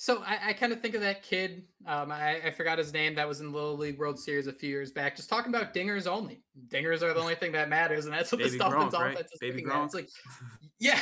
So 0.00 0.22
I, 0.24 0.50
I 0.50 0.52
kind 0.52 0.72
of 0.72 0.80
think 0.80 0.94
of 0.94 1.00
that 1.00 1.24
kid. 1.24 1.64
Um, 1.84 2.12
I, 2.12 2.40
I, 2.46 2.50
forgot 2.52 2.78
his 2.78 2.92
name. 2.92 3.16
That 3.16 3.26
was 3.26 3.40
in 3.40 3.50
the 3.50 3.52
Little 3.52 3.76
League 3.76 3.98
World 3.98 4.16
Series 4.16 4.46
a 4.46 4.52
few 4.52 4.70
years 4.70 4.92
back. 4.92 5.16
Just 5.16 5.28
talking 5.28 5.52
about 5.52 5.74
dingers 5.74 6.06
only. 6.06 6.40
Dingers 6.68 7.02
are 7.02 7.12
the 7.12 7.20
only 7.20 7.34
thing 7.34 7.50
that 7.52 7.68
matters, 7.68 8.04
and 8.04 8.14
that's 8.14 8.30
what 8.30 8.38
Baby 8.38 8.50
the 8.50 8.58
Dolphins 8.58 8.94
Gronk, 8.94 9.12
offense 9.12 9.16
right? 9.16 9.24
is. 9.32 9.38
Baby 9.40 9.62
Gronk. 9.62 9.86
It's 9.86 9.94
like, 9.94 10.08
yeah. 10.78 11.00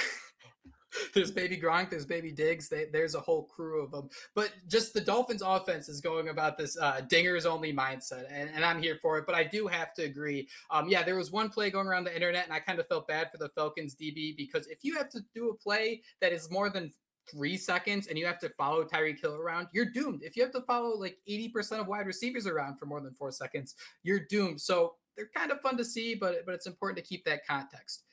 there's 1.14 1.30
baby 1.30 1.56
Gronk, 1.56 1.90
there's 1.90 2.06
baby 2.06 2.30
Diggs. 2.30 2.68
They, 2.68 2.86
there's 2.92 3.14
a 3.14 3.20
whole 3.20 3.44
crew 3.44 3.82
of 3.82 3.90
them. 3.90 4.08
But 4.34 4.52
just 4.68 4.94
the 4.94 5.00
Dolphins 5.00 5.42
offense 5.44 5.88
is 5.88 6.00
going 6.00 6.28
about 6.28 6.58
this 6.58 6.76
uh, 6.78 7.02
dingers 7.10 7.46
only 7.46 7.72
mindset, 7.72 8.26
and, 8.30 8.50
and, 8.54 8.64
I'm 8.64 8.82
here 8.82 8.98
for 9.00 9.18
it. 9.18 9.26
But 9.26 9.34
I 9.34 9.44
do 9.44 9.66
have 9.66 9.94
to 9.94 10.02
agree. 10.02 10.48
Um, 10.70 10.88
yeah, 10.88 11.02
there 11.02 11.16
was 11.16 11.30
one 11.30 11.48
play 11.48 11.70
going 11.70 11.86
around 11.86 12.04
the 12.04 12.14
internet, 12.14 12.44
and 12.44 12.52
I 12.52 12.60
kind 12.60 12.78
of 12.78 12.88
felt 12.88 13.06
bad 13.06 13.30
for 13.30 13.38
the 13.38 13.48
Falcons 13.50 13.94
DB 13.94 14.36
because 14.36 14.66
if 14.66 14.78
you 14.82 14.96
have 14.96 15.08
to 15.10 15.20
do 15.34 15.50
a 15.50 15.54
play 15.54 16.02
that 16.20 16.32
is 16.32 16.50
more 16.50 16.70
than 16.70 16.90
three 17.30 17.56
seconds 17.56 18.06
and 18.06 18.18
you 18.18 18.26
have 18.26 18.38
to 18.38 18.48
follow 18.50 18.84
Tyreek 18.84 19.20
Hill 19.20 19.34
around, 19.34 19.68
you're 19.72 19.90
doomed. 19.90 20.22
If 20.22 20.36
you 20.36 20.42
have 20.42 20.52
to 20.52 20.62
follow 20.62 20.96
like 20.96 21.18
80% 21.28 21.80
of 21.80 21.86
wide 21.86 22.06
receivers 22.06 22.46
around 22.46 22.78
for 22.78 22.86
more 22.86 23.00
than 23.00 23.14
four 23.14 23.32
seconds, 23.32 23.74
you're 24.02 24.20
doomed. 24.28 24.60
So 24.60 24.94
they're 25.16 25.30
kind 25.34 25.50
of 25.50 25.60
fun 25.60 25.76
to 25.78 25.84
see, 25.84 26.14
but 26.14 26.44
but 26.44 26.54
it's 26.54 26.66
important 26.66 27.02
to 27.02 27.08
keep 27.08 27.24
that 27.24 27.46
context. 27.46 28.04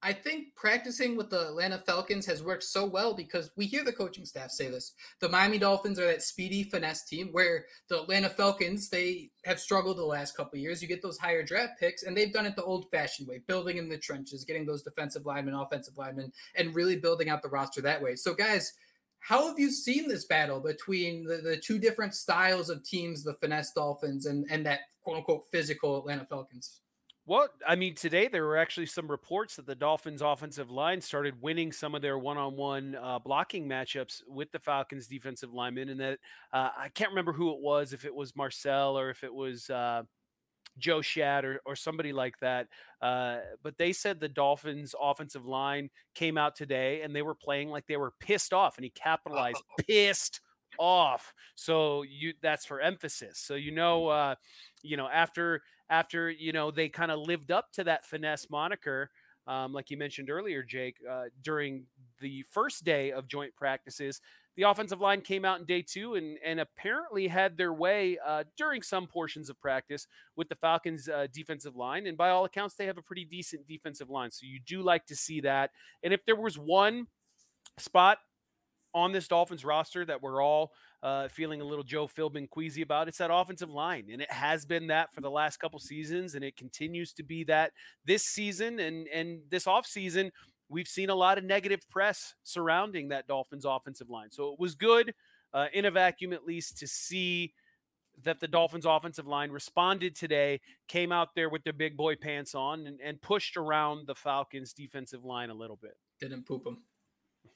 I 0.00 0.12
think 0.12 0.54
practicing 0.54 1.16
with 1.16 1.28
the 1.28 1.48
Atlanta 1.48 1.78
Falcons 1.78 2.24
has 2.26 2.40
worked 2.40 2.62
so 2.62 2.86
well 2.86 3.14
because 3.14 3.50
we 3.56 3.66
hear 3.66 3.84
the 3.84 3.92
coaching 3.92 4.24
staff 4.24 4.52
say 4.52 4.68
this. 4.68 4.92
The 5.18 5.28
Miami 5.28 5.58
Dolphins 5.58 5.98
are 5.98 6.06
that 6.06 6.22
speedy 6.22 6.62
finesse 6.62 7.04
team 7.04 7.30
where 7.32 7.64
the 7.88 8.02
Atlanta 8.02 8.28
Falcons, 8.28 8.88
they 8.88 9.30
have 9.44 9.58
struggled 9.58 9.98
the 9.98 10.04
last 10.04 10.36
couple 10.36 10.60
years. 10.60 10.80
You 10.80 10.86
get 10.86 11.02
those 11.02 11.18
higher 11.18 11.42
draft 11.42 11.80
picks 11.80 12.04
and 12.04 12.16
they've 12.16 12.32
done 12.32 12.46
it 12.46 12.54
the 12.54 12.62
old 12.62 12.88
fashioned 12.92 13.26
way, 13.26 13.40
building 13.48 13.76
in 13.76 13.88
the 13.88 13.98
trenches, 13.98 14.44
getting 14.44 14.66
those 14.66 14.84
defensive 14.84 15.26
linemen, 15.26 15.54
offensive 15.54 15.98
linemen, 15.98 16.32
and 16.54 16.76
really 16.76 16.96
building 16.96 17.28
out 17.28 17.42
the 17.42 17.48
roster 17.48 17.80
that 17.80 18.00
way. 18.00 18.14
So 18.14 18.34
guys, 18.34 18.74
how 19.18 19.48
have 19.48 19.58
you 19.58 19.72
seen 19.72 20.06
this 20.06 20.26
battle 20.26 20.60
between 20.60 21.24
the, 21.24 21.38
the 21.38 21.56
two 21.56 21.80
different 21.80 22.14
styles 22.14 22.70
of 22.70 22.84
teams, 22.84 23.24
the 23.24 23.34
finesse 23.34 23.72
Dolphins 23.72 24.26
and, 24.26 24.46
and 24.48 24.64
that 24.64 24.80
quote 25.02 25.16
unquote 25.16 25.46
physical 25.50 25.98
Atlanta 25.98 26.24
Falcons? 26.24 26.78
Well, 27.28 27.48
I 27.66 27.76
mean, 27.76 27.94
today 27.94 28.26
there 28.28 28.46
were 28.46 28.56
actually 28.56 28.86
some 28.86 29.06
reports 29.06 29.56
that 29.56 29.66
the 29.66 29.74
Dolphins' 29.74 30.22
offensive 30.22 30.70
line 30.70 31.02
started 31.02 31.42
winning 31.42 31.72
some 31.72 31.94
of 31.94 32.00
their 32.00 32.18
one-on-one 32.18 32.96
uh, 32.98 33.18
blocking 33.18 33.68
matchups 33.68 34.22
with 34.26 34.50
the 34.50 34.58
Falcons' 34.58 35.06
defensive 35.06 35.52
linemen, 35.52 35.90
and 35.90 36.00
that 36.00 36.20
uh, 36.54 36.70
I 36.74 36.88
can't 36.88 37.10
remember 37.10 37.34
who 37.34 37.52
it 37.52 37.60
was, 37.60 37.92
if 37.92 38.06
it 38.06 38.14
was 38.14 38.34
Marcel 38.34 38.98
or 38.98 39.10
if 39.10 39.24
it 39.24 39.34
was 39.34 39.68
uh, 39.68 40.04
Joe 40.78 41.00
Schad 41.00 41.44
or, 41.44 41.60
or 41.66 41.76
somebody 41.76 42.14
like 42.14 42.38
that. 42.40 42.68
Uh, 43.02 43.40
but 43.62 43.76
they 43.76 43.92
said 43.92 44.20
the 44.20 44.28
Dolphins' 44.30 44.94
offensive 44.98 45.44
line 45.44 45.90
came 46.14 46.38
out 46.38 46.56
today 46.56 47.02
and 47.02 47.14
they 47.14 47.20
were 47.20 47.34
playing 47.34 47.68
like 47.68 47.86
they 47.86 47.98
were 47.98 48.14
pissed 48.20 48.54
off, 48.54 48.78
and 48.78 48.84
he 48.84 48.90
capitalized 48.90 49.62
pissed 49.86 50.40
off. 50.78 51.34
So 51.56 52.04
you 52.04 52.32
that's 52.40 52.64
for 52.64 52.80
emphasis. 52.80 53.38
So 53.38 53.54
you 53.54 53.70
know, 53.70 54.08
uh, 54.08 54.36
you 54.82 54.96
know 54.96 55.08
after 55.08 55.60
after 55.90 56.30
you 56.30 56.52
know 56.52 56.70
they 56.70 56.88
kind 56.88 57.10
of 57.10 57.20
lived 57.20 57.50
up 57.50 57.72
to 57.72 57.84
that 57.84 58.04
finesse 58.04 58.48
moniker 58.50 59.10
um, 59.46 59.72
like 59.72 59.90
you 59.90 59.96
mentioned 59.96 60.30
earlier 60.30 60.62
jake 60.62 60.96
uh, 61.08 61.24
during 61.42 61.84
the 62.20 62.42
first 62.50 62.84
day 62.84 63.12
of 63.12 63.28
joint 63.28 63.54
practices 63.56 64.20
the 64.56 64.64
offensive 64.64 65.00
line 65.00 65.20
came 65.20 65.44
out 65.44 65.60
in 65.60 65.66
day 65.66 65.82
two 65.82 66.14
and, 66.16 66.36
and 66.44 66.58
apparently 66.58 67.28
had 67.28 67.56
their 67.56 67.72
way 67.72 68.18
uh, 68.26 68.42
during 68.56 68.82
some 68.82 69.06
portions 69.06 69.48
of 69.48 69.60
practice 69.60 70.06
with 70.34 70.48
the 70.48 70.56
falcons 70.56 71.08
uh, 71.08 71.26
defensive 71.32 71.76
line 71.76 72.06
and 72.06 72.18
by 72.18 72.30
all 72.30 72.44
accounts 72.44 72.74
they 72.74 72.86
have 72.86 72.98
a 72.98 73.02
pretty 73.02 73.24
decent 73.24 73.66
defensive 73.68 74.10
line 74.10 74.30
so 74.30 74.44
you 74.44 74.60
do 74.66 74.82
like 74.82 75.06
to 75.06 75.16
see 75.16 75.40
that 75.40 75.70
and 76.02 76.12
if 76.12 76.24
there 76.26 76.36
was 76.36 76.58
one 76.58 77.06
spot 77.78 78.18
on 78.94 79.12
this 79.12 79.28
Dolphins 79.28 79.64
roster 79.64 80.04
that 80.04 80.22
we're 80.22 80.42
all 80.42 80.72
uh, 81.02 81.28
feeling 81.28 81.60
a 81.60 81.64
little 81.64 81.84
Joe 81.84 82.06
Philbin 82.06 82.48
queasy 82.48 82.82
about. 82.82 83.08
It's 83.08 83.18
that 83.18 83.32
offensive 83.32 83.70
line, 83.70 84.08
and 84.12 84.20
it 84.20 84.32
has 84.32 84.64
been 84.64 84.88
that 84.88 85.14
for 85.14 85.20
the 85.20 85.30
last 85.30 85.58
couple 85.58 85.78
seasons, 85.78 86.34
and 86.34 86.44
it 86.44 86.56
continues 86.56 87.12
to 87.14 87.22
be 87.22 87.44
that 87.44 87.72
this 88.04 88.24
season 88.24 88.80
and 88.80 89.06
and 89.08 89.40
this 89.50 89.64
offseason. 89.64 90.30
We've 90.70 90.88
seen 90.88 91.08
a 91.08 91.14
lot 91.14 91.38
of 91.38 91.44
negative 91.44 91.80
press 91.88 92.34
surrounding 92.42 93.08
that 93.08 93.26
Dolphins 93.26 93.64
offensive 93.64 94.10
line, 94.10 94.30
so 94.30 94.52
it 94.52 94.58
was 94.58 94.74
good 94.74 95.14
uh, 95.54 95.66
in 95.72 95.86
a 95.86 95.90
vacuum, 95.90 96.32
at 96.32 96.44
least, 96.44 96.78
to 96.78 96.86
see 96.86 97.54
that 98.24 98.40
the 98.40 98.48
Dolphins 98.48 98.84
offensive 98.84 99.26
line 99.26 99.50
responded 99.50 100.14
today, 100.16 100.60
came 100.88 101.12
out 101.12 101.34
there 101.34 101.48
with 101.48 101.62
their 101.64 101.72
big 101.72 101.96
boy 101.96 102.16
pants 102.16 102.54
on, 102.54 102.86
and, 102.86 103.00
and 103.00 103.20
pushed 103.22 103.56
around 103.56 104.06
the 104.06 104.14
Falcons 104.14 104.72
defensive 104.72 105.24
line 105.24 105.50
a 105.50 105.54
little 105.54 105.78
bit. 105.80 105.96
Didn't 106.20 106.46
poop 106.46 106.64
them. 106.64 106.78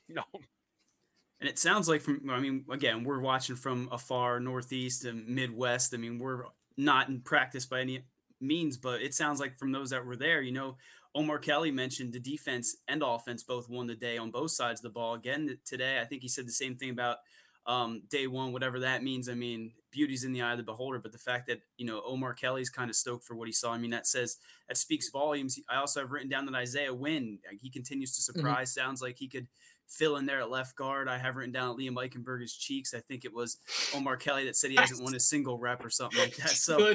No, 0.09 0.25
and 1.43 1.51
it 1.51 1.59
sounds 1.59 1.89
like 1.89 2.03
from 2.03 2.31
I 2.31 2.39
mean, 2.39 2.65
again, 2.71 3.03
we're 3.03 3.19
watching 3.19 3.57
from 3.57 3.89
afar, 3.91 4.39
northeast 4.39 5.05
and 5.05 5.27
Midwest. 5.27 5.93
I 5.93 5.97
mean, 5.97 6.21
we're 6.21 6.45
not 6.77 7.09
in 7.09 7.21
practice 7.21 7.67
by 7.67 7.81
any 7.81 8.05
means, 8.41 8.77
but 8.77 9.03
it 9.03 9.13
sounds 9.13 9.41
like 9.41 9.59
from 9.59 9.73
those 9.73 9.91
that 9.91 10.07
were 10.07 10.15
there, 10.15 10.41
you 10.41 10.53
know, 10.53 10.77
Omar 11.17 11.41
Kelly 11.41 11.73
mentioned 11.73 12.13
the 12.13 12.21
defense 12.21 12.77
and 12.87 13.03
offense 13.03 13.43
both 13.43 13.69
won 13.69 13.89
the 13.89 13.97
day 13.97 14.19
on 14.19 14.31
both 14.31 14.53
sides 14.53 14.79
of 14.79 14.85
the 14.85 14.91
ball. 14.91 15.15
Again 15.15 15.59
today, 15.65 15.99
I 16.01 16.05
think 16.05 16.23
he 16.23 16.29
said 16.29 16.47
the 16.47 16.53
same 16.53 16.77
thing 16.77 16.91
about 16.91 17.17
um, 17.67 18.03
day 18.09 18.29
one, 18.29 18.53
whatever 18.53 18.79
that 18.79 19.03
means. 19.03 19.29
I 19.29 19.35
mean, 19.35 19.73
beauty's 19.91 20.23
in 20.23 20.33
the 20.33 20.43
eye 20.43 20.53
of 20.53 20.59
the 20.59 20.65
beholder, 20.65 21.01
but 21.01 21.11
the 21.11 21.19
fact 21.19 21.49
that 21.49 21.63
you 21.77 21.87
know 21.87 22.03
Omar 22.07 22.35
Kelly's 22.35 22.71
kind 22.71 22.89
of 22.89 22.95
stoked 22.95 23.25
for 23.25 23.35
what 23.35 23.49
he 23.49 23.53
saw, 23.53 23.73
I 23.73 23.79
mean, 23.79 23.91
that 23.91 24.07
says 24.07 24.37
that 24.69 24.77
speaks 24.77 25.11
volumes. 25.11 25.59
I 25.69 25.77
also 25.79 25.99
have 25.99 26.13
written 26.13 26.31
down 26.31 26.47
that 26.47 26.55
Isaiah 26.55 26.95
Wynn, 26.95 27.41
he 27.61 27.69
continues 27.69 28.15
to 28.15 28.21
mm-hmm. 28.21 28.39
surprise. 28.39 28.71
Mm-hmm. 28.71 28.87
Sounds 28.87 29.03
like 29.03 29.17
he 29.17 29.27
could 29.27 29.49
fill 29.93 30.17
in 30.17 30.27
there 30.27 30.41
at 30.41 30.51
left 30.51 30.75
guard. 30.77 31.09
I 31.09 31.19
have 31.19 31.37
written 31.37 31.53
down 31.53 31.77
Liam 31.79 31.95
Eichenberger's 31.95 32.55
cheeks. 32.55 32.95
I 32.95 33.01
think 33.01 33.25
it 33.25 33.35
was 33.35 33.59
Omar 33.95 34.17
Kelly 34.17 34.47
that 34.47 34.57
said 34.57 34.71
he 34.71 34.77
hasn't 34.77 35.03
won 35.03 35.15
a 35.15 35.21
single 35.21 35.59
rep 35.59 35.85
or 35.85 35.91
something 35.91 36.19
like 36.19 36.37
that. 36.37 36.51
So 36.63 36.95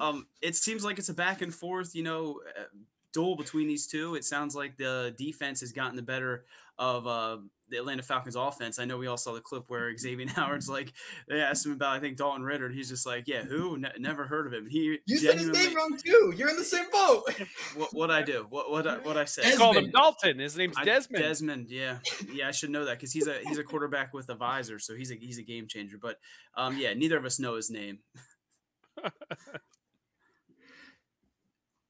um, 0.00 0.26
it 0.40 0.54
seems 0.54 0.84
like 0.84 0.98
it's 0.98 1.08
a 1.08 1.14
back 1.14 1.40
and 1.40 1.54
forth, 1.54 1.94
you 1.94 2.02
know, 2.02 2.40
uh, 2.58 2.64
duel 3.12 3.36
between 3.36 3.68
these 3.68 3.86
two. 3.86 4.14
It 4.14 4.24
sounds 4.24 4.54
like 4.54 4.76
the 4.76 5.14
defense 5.16 5.60
has 5.60 5.72
gotten 5.72 5.96
the 5.96 6.02
better 6.02 6.44
of 6.82 7.06
uh, 7.06 7.36
the 7.68 7.76
Atlanta 7.76 8.02
Falcons 8.02 8.34
offense. 8.34 8.80
I 8.80 8.84
know 8.86 8.98
we 8.98 9.06
all 9.06 9.16
saw 9.16 9.32
the 9.34 9.40
clip 9.40 9.64
where 9.68 9.96
Xavier 9.96 10.26
Howard's 10.34 10.68
like, 10.68 10.92
they 11.28 11.40
asked 11.40 11.64
him 11.64 11.70
about, 11.70 11.94
I 11.94 12.00
think 12.00 12.16
Dalton 12.16 12.42
Ridder, 12.42 12.66
and 12.66 12.74
he's 12.74 12.88
just 12.88 13.06
like, 13.06 13.28
yeah, 13.28 13.42
who? 13.42 13.78
Ne- 13.78 13.92
never 14.00 14.26
heard 14.26 14.48
of 14.48 14.52
him. 14.52 14.66
He 14.68 14.98
you 15.06 15.18
said 15.18 15.38
his 15.38 15.48
name 15.48 15.76
wrong 15.76 15.96
too. 16.04 16.34
You're 16.36 16.50
in 16.50 16.56
the 16.56 16.64
same 16.64 16.86
boat. 16.90 17.22
what 17.76 17.90
what 17.92 18.10
I 18.10 18.22
do? 18.22 18.46
What 18.50 18.68
what 18.68 18.86
I, 18.88 18.98
what 18.98 19.16
I 19.16 19.24
say? 19.24 19.56
Called 19.56 19.76
him 19.76 19.92
Dalton. 19.92 20.40
His 20.40 20.56
name's 20.56 20.74
Desmond. 20.84 21.24
I, 21.24 21.28
Desmond. 21.28 21.70
Yeah, 21.70 21.98
yeah. 22.32 22.48
I 22.48 22.50
should 22.50 22.70
know 22.70 22.84
that 22.84 22.98
because 22.98 23.12
he's 23.12 23.28
a 23.28 23.38
he's 23.46 23.58
a 23.58 23.64
quarterback 23.64 24.12
with 24.12 24.28
a 24.28 24.34
visor, 24.34 24.80
so 24.80 24.96
he's 24.96 25.12
a 25.12 25.14
he's 25.14 25.38
a 25.38 25.44
game 25.44 25.68
changer. 25.68 25.98
But 26.02 26.16
um, 26.56 26.76
yeah, 26.76 26.94
neither 26.94 27.16
of 27.16 27.24
us 27.24 27.38
know 27.38 27.54
his 27.54 27.70
name. 27.70 28.00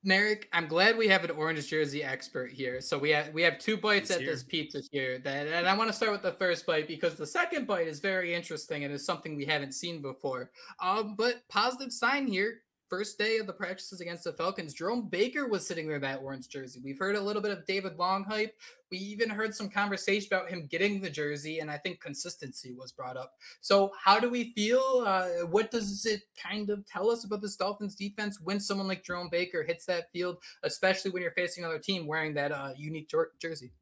Marek, 0.04 0.48
I'm 0.52 0.66
glad 0.66 0.96
we 0.96 1.08
have 1.08 1.22
an 1.24 1.30
orange 1.30 1.68
jersey 1.68 2.02
expert 2.02 2.50
here. 2.50 2.80
So 2.80 2.98
we 2.98 3.10
have 3.10 3.32
we 3.32 3.42
have 3.42 3.58
two 3.58 3.76
bites 3.76 4.10
at 4.10 4.20
here. 4.20 4.30
this 4.30 4.42
pizza 4.42 4.80
here. 4.90 5.18
That 5.18 5.46
and 5.46 5.68
I 5.68 5.76
want 5.76 5.90
to 5.90 5.96
start 5.96 6.10
with 6.10 6.22
the 6.22 6.32
first 6.32 6.66
bite 6.66 6.88
because 6.88 7.14
the 7.14 7.26
second 7.26 7.66
bite 7.66 7.86
is 7.86 8.00
very 8.00 8.34
interesting 8.34 8.84
and 8.84 8.92
is 8.92 9.06
something 9.06 9.36
we 9.36 9.44
haven't 9.44 9.72
seen 9.72 10.02
before. 10.02 10.50
Um, 10.80 11.14
but 11.16 11.42
positive 11.48 11.92
sign 11.92 12.26
here 12.26 12.62
first 12.92 13.16
day 13.16 13.38
of 13.38 13.46
the 13.46 13.52
practices 13.54 14.02
against 14.02 14.22
the 14.22 14.34
Falcons, 14.34 14.74
Jerome 14.74 15.08
Baker 15.08 15.48
was 15.48 15.66
sitting 15.66 15.86
there 15.86 15.96
in 15.96 16.02
that 16.02 16.20
orange 16.22 16.46
jersey. 16.48 16.78
We've 16.84 16.98
heard 16.98 17.16
a 17.16 17.20
little 17.22 17.40
bit 17.40 17.50
of 17.50 17.64
David 17.64 17.96
Long 17.96 18.22
hype. 18.22 18.54
We 18.90 18.98
even 18.98 19.30
heard 19.30 19.54
some 19.54 19.70
conversation 19.70 20.28
about 20.30 20.50
him 20.50 20.66
getting 20.66 21.00
the 21.00 21.08
jersey, 21.08 21.60
and 21.60 21.70
I 21.70 21.78
think 21.78 22.02
consistency 22.02 22.74
was 22.74 22.92
brought 22.92 23.16
up. 23.16 23.32
So, 23.62 23.92
how 23.98 24.20
do 24.20 24.28
we 24.28 24.52
feel? 24.52 25.04
Uh, 25.06 25.46
what 25.46 25.70
does 25.70 26.04
it 26.04 26.20
kind 26.36 26.68
of 26.68 26.84
tell 26.84 27.10
us 27.10 27.24
about 27.24 27.40
this 27.40 27.56
Dolphins 27.56 27.94
defense 27.94 28.38
when 28.42 28.60
someone 28.60 28.88
like 28.88 29.04
Jerome 29.04 29.30
Baker 29.30 29.62
hits 29.62 29.86
that 29.86 30.12
field, 30.12 30.36
especially 30.62 31.12
when 31.12 31.22
you're 31.22 31.32
facing 31.32 31.64
another 31.64 31.78
team 31.78 32.06
wearing 32.06 32.34
that 32.34 32.52
uh, 32.52 32.74
unique 32.76 33.08
jer- 33.08 33.32
jersey? 33.40 33.72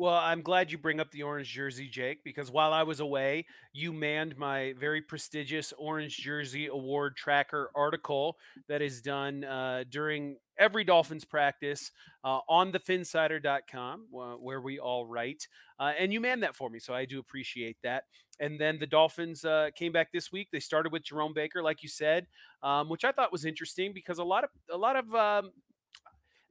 Well, 0.00 0.14
I'm 0.14 0.42
glad 0.42 0.70
you 0.70 0.78
bring 0.78 1.00
up 1.00 1.10
the 1.10 1.24
orange 1.24 1.48
jersey, 1.52 1.88
Jake, 1.88 2.22
because 2.22 2.52
while 2.52 2.72
I 2.72 2.84
was 2.84 3.00
away, 3.00 3.46
you 3.72 3.92
manned 3.92 4.36
my 4.36 4.74
very 4.78 5.02
prestigious 5.02 5.74
Orange 5.76 6.18
Jersey 6.18 6.68
Award 6.68 7.16
Tracker 7.16 7.72
article 7.74 8.36
that 8.68 8.80
is 8.80 9.02
done 9.02 9.42
uh, 9.42 9.82
during 9.90 10.36
every 10.56 10.84
Dolphins 10.84 11.24
practice 11.24 11.90
uh, 12.22 12.38
on 12.48 12.70
thefinsider.com, 12.70 14.06
where 14.10 14.60
we 14.60 14.78
all 14.78 15.04
write. 15.04 15.48
Uh, 15.80 15.92
and 15.98 16.12
you 16.12 16.20
manned 16.20 16.44
that 16.44 16.54
for 16.54 16.70
me, 16.70 16.78
so 16.78 16.94
I 16.94 17.04
do 17.04 17.18
appreciate 17.18 17.76
that. 17.82 18.04
And 18.38 18.60
then 18.60 18.78
the 18.78 18.86
Dolphins 18.86 19.44
uh, 19.44 19.70
came 19.74 19.90
back 19.90 20.12
this 20.12 20.30
week. 20.30 20.46
They 20.52 20.60
started 20.60 20.92
with 20.92 21.02
Jerome 21.02 21.34
Baker, 21.34 21.60
like 21.60 21.82
you 21.82 21.88
said, 21.88 22.28
um, 22.62 22.88
which 22.88 23.04
I 23.04 23.10
thought 23.10 23.32
was 23.32 23.44
interesting 23.44 23.92
because 23.92 24.18
a 24.18 24.24
lot 24.24 24.44
of 24.44 24.50
a 24.72 24.78
lot 24.78 24.94
of 24.94 25.12
um, 25.12 25.50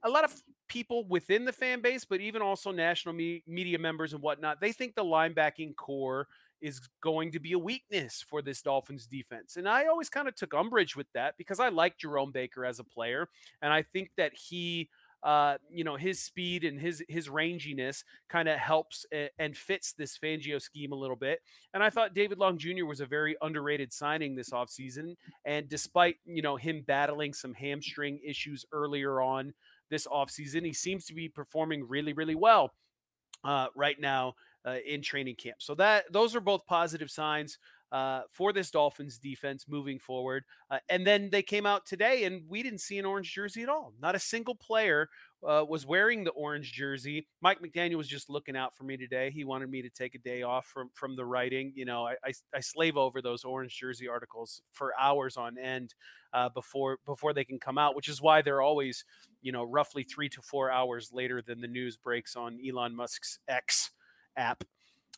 a 0.02 0.10
lot 0.10 0.24
of 0.24 0.34
people 0.68 1.04
within 1.08 1.44
the 1.44 1.52
fan 1.52 1.80
base, 1.80 2.04
but 2.04 2.20
even 2.20 2.42
also 2.42 2.70
national 2.70 3.14
me- 3.14 3.42
media 3.46 3.78
members 3.78 4.12
and 4.12 4.22
whatnot, 4.22 4.60
they 4.60 4.72
think 4.72 4.94
the 4.94 5.04
linebacking 5.04 5.76
core 5.76 6.28
is 6.60 6.80
going 7.00 7.32
to 7.32 7.38
be 7.38 7.52
a 7.52 7.58
weakness 7.58 8.24
for 8.28 8.42
this 8.42 8.62
Dolphins 8.62 9.06
defense. 9.06 9.56
And 9.56 9.68
I 9.68 9.86
always 9.86 10.08
kind 10.08 10.28
of 10.28 10.34
took 10.34 10.54
umbrage 10.54 10.96
with 10.96 11.06
that 11.14 11.36
because 11.38 11.60
I 11.60 11.68
like 11.68 11.98
Jerome 11.98 12.32
Baker 12.32 12.64
as 12.64 12.78
a 12.78 12.84
player. 12.84 13.28
And 13.62 13.72
I 13.72 13.82
think 13.82 14.10
that 14.16 14.32
he, 14.34 14.90
uh, 15.22 15.58
you 15.70 15.84
know, 15.84 15.96
his 15.96 16.20
speed 16.20 16.64
and 16.64 16.78
his 16.80 17.02
his 17.08 17.28
ranginess 17.28 18.04
kind 18.28 18.48
of 18.48 18.58
helps 18.58 19.04
a- 19.12 19.30
and 19.38 19.56
fits 19.56 19.92
this 19.92 20.16
Fangio 20.18 20.60
scheme 20.60 20.92
a 20.92 20.96
little 20.96 21.16
bit. 21.16 21.40
And 21.74 21.82
I 21.82 21.90
thought 21.90 22.14
David 22.14 22.38
Long 22.38 22.58
Jr. 22.58 22.84
was 22.86 23.00
a 23.00 23.06
very 23.06 23.36
underrated 23.40 23.92
signing 23.92 24.34
this 24.34 24.50
offseason. 24.50 25.16
And 25.44 25.68
despite, 25.68 26.16
you 26.24 26.42
know, 26.42 26.56
him 26.56 26.82
battling 26.82 27.34
some 27.34 27.54
hamstring 27.54 28.20
issues 28.24 28.64
earlier 28.72 29.20
on 29.20 29.54
this 29.90 30.06
offseason. 30.06 30.64
He 30.64 30.72
seems 30.72 31.06
to 31.06 31.14
be 31.14 31.28
performing 31.28 31.86
really, 31.86 32.12
really 32.12 32.34
well 32.34 32.72
uh, 33.44 33.68
right 33.74 33.98
now 34.00 34.34
uh, 34.66 34.76
in 34.86 35.02
training 35.02 35.36
camp. 35.36 35.56
So 35.58 35.74
that 35.76 36.12
those 36.12 36.34
are 36.34 36.40
both 36.40 36.66
positive 36.66 37.10
signs 37.10 37.58
uh, 37.90 38.22
for 38.30 38.52
this 38.52 38.70
Dolphins 38.70 39.18
defense 39.18 39.66
moving 39.68 39.98
forward. 39.98 40.44
Uh, 40.70 40.78
and 40.88 41.06
then 41.06 41.30
they 41.30 41.42
came 41.42 41.66
out 41.66 41.86
today, 41.86 42.24
and 42.24 42.42
we 42.48 42.62
didn't 42.62 42.80
see 42.80 42.98
an 42.98 43.06
orange 43.06 43.32
jersey 43.32 43.62
at 43.62 43.68
all. 43.68 43.92
Not 44.00 44.14
a 44.14 44.20
single 44.20 44.54
player 44.54 45.08
uh, 45.46 45.64
was 45.68 45.86
wearing 45.86 46.24
the 46.24 46.30
orange 46.30 46.72
jersey. 46.72 47.26
Mike 47.40 47.60
McDaniel 47.60 47.96
was 47.96 48.08
just 48.08 48.28
looking 48.28 48.56
out 48.56 48.74
for 48.74 48.84
me 48.84 48.96
today. 48.96 49.30
He 49.30 49.44
wanted 49.44 49.70
me 49.70 49.82
to 49.82 49.90
take 49.90 50.14
a 50.14 50.18
day 50.18 50.42
off 50.42 50.66
from 50.66 50.90
from 50.94 51.16
the 51.16 51.24
writing. 51.24 51.72
You 51.74 51.84
know, 51.84 52.06
I 52.06 52.14
I, 52.24 52.32
I 52.54 52.60
slave 52.60 52.96
over 52.96 53.22
those 53.22 53.44
orange 53.44 53.78
jersey 53.78 54.08
articles 54.08 54.62
for 54.72 54.92
hours 54.98 55.36
on 55.36 55.58
end 55.58 55.94
uh, 56.32 56.48
before 56.48 56.98
before 57.06 57.32
they 57.32 57.44
can 57.44 57.58
come 57.58 57.78
out, 57.78 57.94
which 57.94 58.08
is 58.08 58.20
why 58.20 58.42
they're 58.42 58.62
always 58.62 59.04
you 59.42 59.52
know 59.52 59.64
roughly 59.64 60.02
three 60.02 60.28
to 60.30 60.42
four 60.42 60.70
hours 60.70 61.10
later 61.12 61.40
than 61.40 61.60
the 61.60 61.68
news 61.68 61.96
breaks 61.96 62.34
on 62.34 62.58
Elon 62.66 62.94
Musk's 62.94 63.38
X 63.48 63.90
app. 64.36 64.64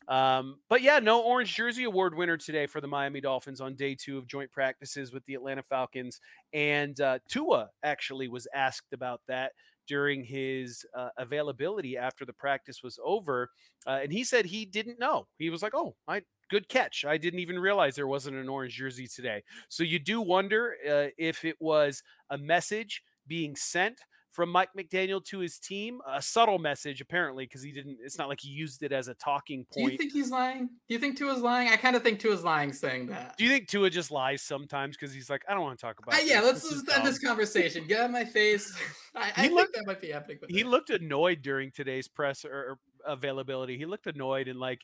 Um, 0.07 0.57
but 0.67 0.81
yeah, 0.81 0.99
no 0.99 1.21
Orange 1.21 1.55
Jersey 1.55 1.83
Award 1.83 2.15
winner 2.15 2.37
today 2.37 2.65
for 2.65 2.81
the 2.81 2.87
Miami 2.87 3.21
Dolphins 3.21 3.61
on 3.61 3.75
day 3.75 3.95
two 3.95 4.17
of 4.17 4.27
joint 4.27 4.51
practices 4.51 5.13
with 5.13 5.23
the 5.25 5.35
Atlanta 5.35 5.61
Falcons. 5.61 6.19
And 6.53 6.99
uh, 6.99 7.19
Tua 7.27 7.69
actually 7.83 8.27
was 8.27 8.47
asked 8.53 8.93
about 8.93 9.21
that 9.27 9.51
during 9.87 10.23
his 10.23 10.85
uh, 10.97 11.09
availability 11.17 11.97
after 11.97 12.25
the 12.25 12.33
practice 12.33 12.81
was 12.83 12.99
over. 13.03 13.49
Uh, 13.85 13.99
and 14.03 14.11
he 14.11 14.23
said 14.23 14.45
he 14.45 14.65
didn't 14.65 14.99
know. 14.99 15.27
He 15.37 15.49
was 15.49 15.61
like, 15.61 15.73
oh, 15.75 15.95
I. 16.07 16.21
Good 16.49 16.67
catch. 16.67 17.05
I 17.05 17.15
didn't 17.15 17.39
even 17.39 17.57
realize 17.57 17.95
there 17.95 18.07
wasn't 18.07 18.35
an 18.35 18.49
orange 18.49 18.75
jersey 18.75 19.07
today. 19.07 19.41
So 19.69 19.83
you 19.83 19.99
do 19.99 20.19
wonder 20.19 20.75
uh, 20.85 21.07
if 21.17 21.45
it 21.45 21.55
was 21.61 22.03
a 22.29 22.37
message 22.37 23.03
being 23.25 23.55
sent 23.55 24.01
from 24.31 24.49
Mike 24.49 24.69
McDaniel 24.77 25.23
to 25.25 25.39
his 25.39 25.59
team. 25.59 25.99
A 26.09 26.21
subtle 26.21 26.57
message, 26.57 27.01
apparently, 27.01 27.45
because 27.45 27.61
he 27.61 27.71
didn't. 27.71 27.97
It's 28.03 28.17
not 28.17 28.29
like 28.29 28.39
he 28.41 28.49
used 28.49 28.81
it 28.83 28.91
as 28.91 29.07
a 29.07 29.13
talking 29.15 29.65
point. 29.73 29.87
Do 29.87 29.91
you 29.91 29.97
think 29.97 30.13
he's 30.13 30.31
lying? 30.31 30.67
Do 30.87 30.93
you 30.93 30.99
think 30.99 31.17
Tua's 31.17 31.41
lying? 31.41 31.67
I 31.69 31.75
kind 31.75 31.95
of 31.95 32.03
think 32.03 32.19
Tua's 32.19 32.43
lying 32.43 32.71
saying 32.73 33.07
that. 33.07 33.35
Do 33.37 33.43
you 33.43 33.49
think 33.49 33.67
Tua 33.67 33.89
just 33.89 34.09
lies 34.11 34.41
sometimes 34.41 34.95
because 34.97 35.13
he's 35.13 35.29
like, 35.29 35.41
I 35.49 35.53
don't 35.53 35.63
want 35.63 35.77
to 35.79 35.85
talk 35.85 35.97
about. 35.99 36.15
Uh, 36.15 36.23
yeah, 36.23 36.41
let's 36.41 36.61
This 36.61 36.71
is 36.71 36.81
just 36.83 36.89
end 36.89 37.03
dumb." 37.03 37.05
this 37.05 37.19
conversation. 37.19 37.87
Get 37.87 37.99
out 37.99 38.05
of 38.05 38.11
my 38.11 38.25
face. 38.25 38.73
I, 39.15 39.19
I 39.21 39.25
He 39.25 39.31
think 39.47 39.53
looked- 39.53 39.73
that 39.75 39.85
might 39.85 40.01
be. 40.01 40.11
With 40.13 40.49
He 40.49 40.63
that. 40.63 40.69
looked 40.69 40.89
annoyed 40.89 41.41
during 41.41 41.71
today's 41.71 42.07
press 42.07 42.45
or, 42.45 42.51
or 42.51 42.79
availability. 43.05 43.77
He 43.77 43.85
looked 43.85 44.07
annoyed 44.07 44.47
and 44.47 44.59
like 44.59 44.81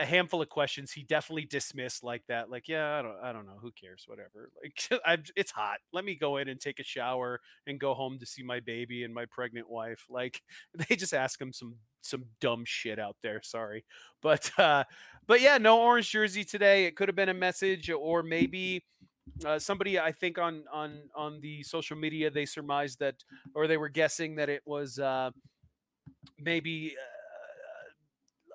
a 0.00 0.04
handful 0.04 0.42
of 0.42 0.48
questions 0.48 0.92
he 0.92 1.02
definitely 1.02 1.44
dismissed 1.44 2.04
like 2.04 2.22
that. 2.28 2.50
Like, 2.50 2.68
yeah, 2.68 2.98
I 2.98 3.02
don't, 3.02 3.16
I 3.22 3.32
don't 3.32 3.46
know, 3.46 3.58
who 3.60 3.70
cares, 3.72 4.04
whatever. 4.06 4.50
Like, 4.62 5.00
I'm, 5.06 5.22
it's 5.34 5.50
hot. 5.50 5.78
Let 5.92 6.04
me 6.04 6.14
go 6.14 6.36
in 6.36 6.48
and 6.48 6.60
take 6.60 6.78
a 6.78 6.84
shower 6.84 7.40
and 7.66 7.80
go 7.80 7.94
home 7.94 8.18
to 8.18 8.26
see 8.26 8.42
my 8.42 8.60
baby 8.60 9.04
and 9.04 9.14
my 9.14 9.24
pregnant 9.26 9.70
wife. 9.70 10.06
Like, 10.10 10.42
they 10.88 10.96
just 10.96 11.14
ask 11.14 11.40
him 11.40 11.52
some 11.52 11.76
some 12.00 12.24
dumb 12.40 12.64
shit 12.64 12.98
out 12.98 13.16
there. 13.22 13.40
Sorry, 13.42 13.84
but 14.22 14.50
uh, 14.58 14.84
but 15.26 15.40
yeah, 15.40 15.58
no 15.58 15.80
orange 15.80 16.10
jersey 16.10 16.44
today. 16.44 16.84
It 16.84 16.96
could 16.96 17.08
have 17.08 17.16
been 17.16 17.28
a 17.28 17.34
message, 17.34 17.90
or 17.90 18.22
maybe 18.22 18.84
uh, 19.44 19.58
somebody 19.58 19.98
I 19.98 20.12
think 20.12 20.38
on 20.38 20.64
on 20.72 21.00
on 21.14 21.40
the 21.40 21.62
social 21.62 21.96
media 21.96 22.30
they 22.30 22.46
surmised 22.46 23.00
that, 23.00 23.16
or 23.54 23.66
they 23.66 23.76
were 23.76 23.88
guessing 23.88 24.36
that 24.36 24.48
it 24.48 24.62
was 24.66 24.98
uh, 24.98 25.30
maybe. 26.38 26.94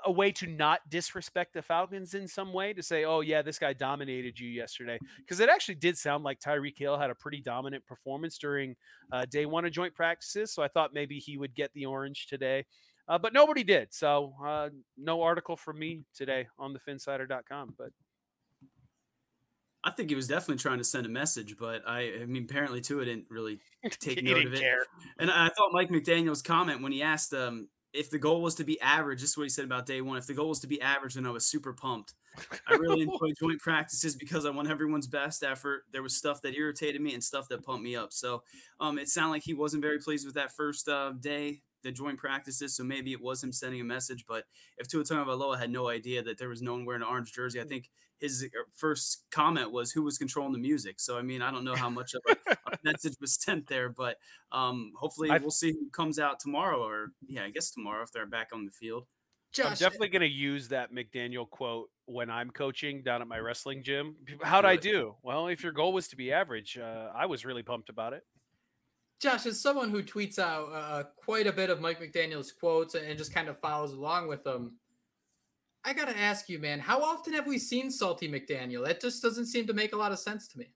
A 0.06 0.12
way 0.12 0.32
to 0.34 0.48
not 0.48 0.82
disrespect 0.89 1.54
the 1.54 1.62
Falcons 1.62 2.13
in 2.13 2.28
some 2.28 2.52
way 2.52 2.74
to 2.74 2.84
say, 2.84 3.06
oh, 3.06 3.22
yeah, 3.22 3.42
this 3.42 3.58
guy 3.58 3.74
dominated 3.74 4.39
you 4.39 4.50
yesterday. 4.50 5.00
Because 5.18 5.39
it 5.39 5.50
actually 5.50 5.76
did 5.76 5.98
sound 5.98 6.24
like 6.24 6.39
Tyreek 6.39 6.78
Hill 6.78 6.98
had 6.98 7.10
a 7.10 7.16
pretty 7.16 7.42
dominant 7.42 7.86
performance 7.86 8.38
during 8.38 8.76
uh, 9.12 9.26
day 9.30 9.46
one 9.46 9.66
of 9.66 9.72
joint 9.72 9.96
practices. 9.96 10.52
So 10.52 10.62
I 10.62 10.68
thought 10.68 10.94
maybe 10.94 11.20
he 11.20 11.38
would 11.38 11.56
get 11.56 11.72
the 11.74 11.86
orange 11.86 12.28
today. 12.28 12.66
Uh, 13.08 13.18
but 13.18 13.34
nobody 13.34 13.63
did. 13.63 13.94
So 13.94 14.34
uh, 14.46 14.70
no 14.98 15.22
article 15.22 15.56
from 15.56 15.80
me 15.80 16.04
today 16.13 16.48
on 16.58 16.74
thefinsider.com. 16.74 17.76
But 17.78 17.89
I 19.84 19.92
think 19.92 20.10
he 20.10 20.16
was 20.16 20.28
definitely 20.28 20.62
trying 20.62 20.78
to 20.78 20.84
send 20.84 21.06
a 21.06 21.10
message, 21.10 21.58
but 21.60 21.84
I, 21.86 22.22
I 22.22 22.26
mean, 22.26 22.48
apparently 22.50 22.80
Tua 22.80 23.04
didn't 23.04 23.26
really 23.30 23.60
take 24.00 24.24
note 24.24 24.46
of 24.46 24.54
it. 24.54 24.60
care. 24.62 24.86
And 25.20 25.30
I 25.30 25.50
thought 25.50 25.72
Mike 25.74 25.89
McDaniel's 25.89 26.42
comment 26.42 26.82
when 26.82 26.94
he 26.94 27.02
asked 27.02 27.34
um, 27.34 27.68
if 27.93 28.10
the 28.10 28.17
goal 28.17 28.41
was 28.41 28.56
to 28.56 28.63
be 28.63 28.79
average, 28.82 29.21
this 29.21 29.32
is 29.32 29.38
what 29.38 29.43
he 29.43 29.49
said 29.49 29.65
about 29.65 29.86
day 29.86 30.01
one. 30.01 30.17
If 30.17 30.25
the 30.25 30.34
goal 30.34 30.49
was 30.49 30.60
to 30.62 30.67
be 30.67 30.82
average, 30.82 31.13
then 31.13 31.25
I 31.25 31.32
was 31.32 31.45
super 31.45 31.73
pumped. 31.73 32.13
I 32.67 32.73
really 32.73 33.01
enjoyed 33.03 33.36
joint 33.39 33.60
practices 33.60 34.15
because 34.15 34.45
I 34.45 34.49
want 34.49 34.69
everyone's 34.69 35.08
best 35.08 35.43
effort. 35.43 35.84
There 35.91 36.01
was 36.01 36.15
stuff 36.15 36.41
that 36.41 36.56
irritated 36.56 37.01
me 37.01 37.13
and 37.13 37.23
stuff 37.23 37.47
that 37.49 37.63
pumped 37.63 37.84
me 37.84 37.95
up. 37.95 38.12
So 38.12 38.43
um, 38.79 38.97
it 38.97 39.10
sounded 39.10 39.32
like 39.32 39.43
he 39.43 39.53
wasn't 39.53 39.84
very 39.84 39.99
pleased 39.99 40.25
with 40.25 40.36
that 40.36 40.51
first 40.51 40.89
uh, 40.89 41.13
day, 41.19 41.62
the 41.84 41.91
joint 41.91 42.17
practices. 42.17 42.75
So 42.75 42.84
maybe 42.84 43.12
it 43.12 43.21
was 43.21 43.43
him 43.43 43.53
sending 43.53 43.82
a 43.82 43.86
message. 43.86 44.25
But 44.27 44.45
if 44.79 44.88
Tua 44.88 45.03
Tagovailoa 45.03 45.60
had 45.60 45.69
no 45.69 45.89
idea 45.89 46.23
that 46.23 46.39
there 46.39 46.49
was 46.49 46.63
no 46.63 46.73
one 46.73 46.86
wearing 46.86 47.03
an 47.03 47.08
orange 47.08 47.32
jersey, 47.32 47.62
I 47.62 47.65
think 47.65 47.89
his 48.23 48.43
uh, 48.43 48.63
first 48.73 49.25
comment 49.31 49.71
was 49.71 49.91
who 49.91 50.01
was 50.01 50.17
controlling 50.17 50.53
the 50.53 50.59
music. 50.59 50.99
So 50.99 51.17
I 51.17 51.21
mean, 51.21 51.41
I 51.41 51.51
don't 51.51 51.65
know 51.65 51.75
how 51.75 51.89
much 51.89 52.13
of 52.13 52.21
a, 52.47 52.57
a 52.71 52.77
message 52.83 53.15
was 53.19 53.33
sent 53.33 53.67
there, 53.67 53.89
but 53.89 54.17
um, 54.51 54.93
hopefully 54.95 55.29
I- 55.29 55.38
we'll 55.38 55.51
see 55.51 55.71
who 55.71 55.89
comes 55.91 56.17
out 56.17 56.39
tomorrow, 56.39 56.81
or 56.81 57.09
yeah, 57.27 57.43
I 57.43 57.49
guess 57.49 57.71
tomorrow 57.71 58.01
if 58.03 58.12
they're 58.12 58.25
back 58.25 58.49
on 58.53 58.65
the 58.65 58.71
field. 58.71 59.05
I'm 59.63 59.75
definitely 59.75 60.09
going 60.09 60.21
to 60.21 60.27
use 60.27 60.69
that 60.69 60.91
McDaniel 60.91 61.47
quote 61.47 61.91
when 62.05 62.31
I'm 62.31 62.49
coaching 62.49 63.03
down 63.03 63.21
at 63.21 63.27
my 63.27 63.38
wrestling 63.38 63.83
gym. 63.83 64.15
How'd 64.41 64.65
I 64.65 64.77
do? 64.77 65.13
Well, 65.21 65.45
if 65.45 65.62
your 65.62 65.71
goal 65.71 65.93
was 65.93 66.07
to 66.07 66.15
be 66.15 66.31
average, 66.31 66.75
uh, 66.75 67.09
I 67.15 67.27
was 67.27 67.45
really 67.45 67.62
pumped 67.62 67.89
about 67.89 68.13
it. 68.13 68.23
Josh, 69.21 69.45
as 69.45 69.62
someone 69.62 69.91
who 69.91 70.01
tweets 70.01 70.39
out 70.39 70.69
uh, 70.73 71.03
quite 71.23 71.45
a 71.45 71.53
bit 71.53 71.69
of 71.69 71.79
Mike 71.79 72.01
McDaniel's 72.01 72.51
quotes 72.51 72.95
and 72.95 73.15
just 73.15 73.33
kind 73.33 73.47
of 73.47 73.59
follows 73.59 73.93
along 73.93 74.27
with 74.27 74.43
them, 74.43 74.77
I 75.86 75.93
gotta 75.93 76.17
ask 76.17 76.48
you, 76.50 76.60
man, 76.60 76.80
how 76.80 77.02
often 77.04 77.34
have 77.34 77.48
we 77.48 77.60
seen 77.60 77.91
Salty 77.91 78.30
McDaniel? 78.30 78.86
That 78.86 79.02
just 79.02 79.22
doesn't 79.22 79.48
seem 79.48 79.67
to 79.67 79.74
make 79.74 79.93
a 79.93 79.98
lot 79.98 80.12
of 80.12 80.19
sense 80.19 80.48
to 80.50 80.60
me. 80.60 80.67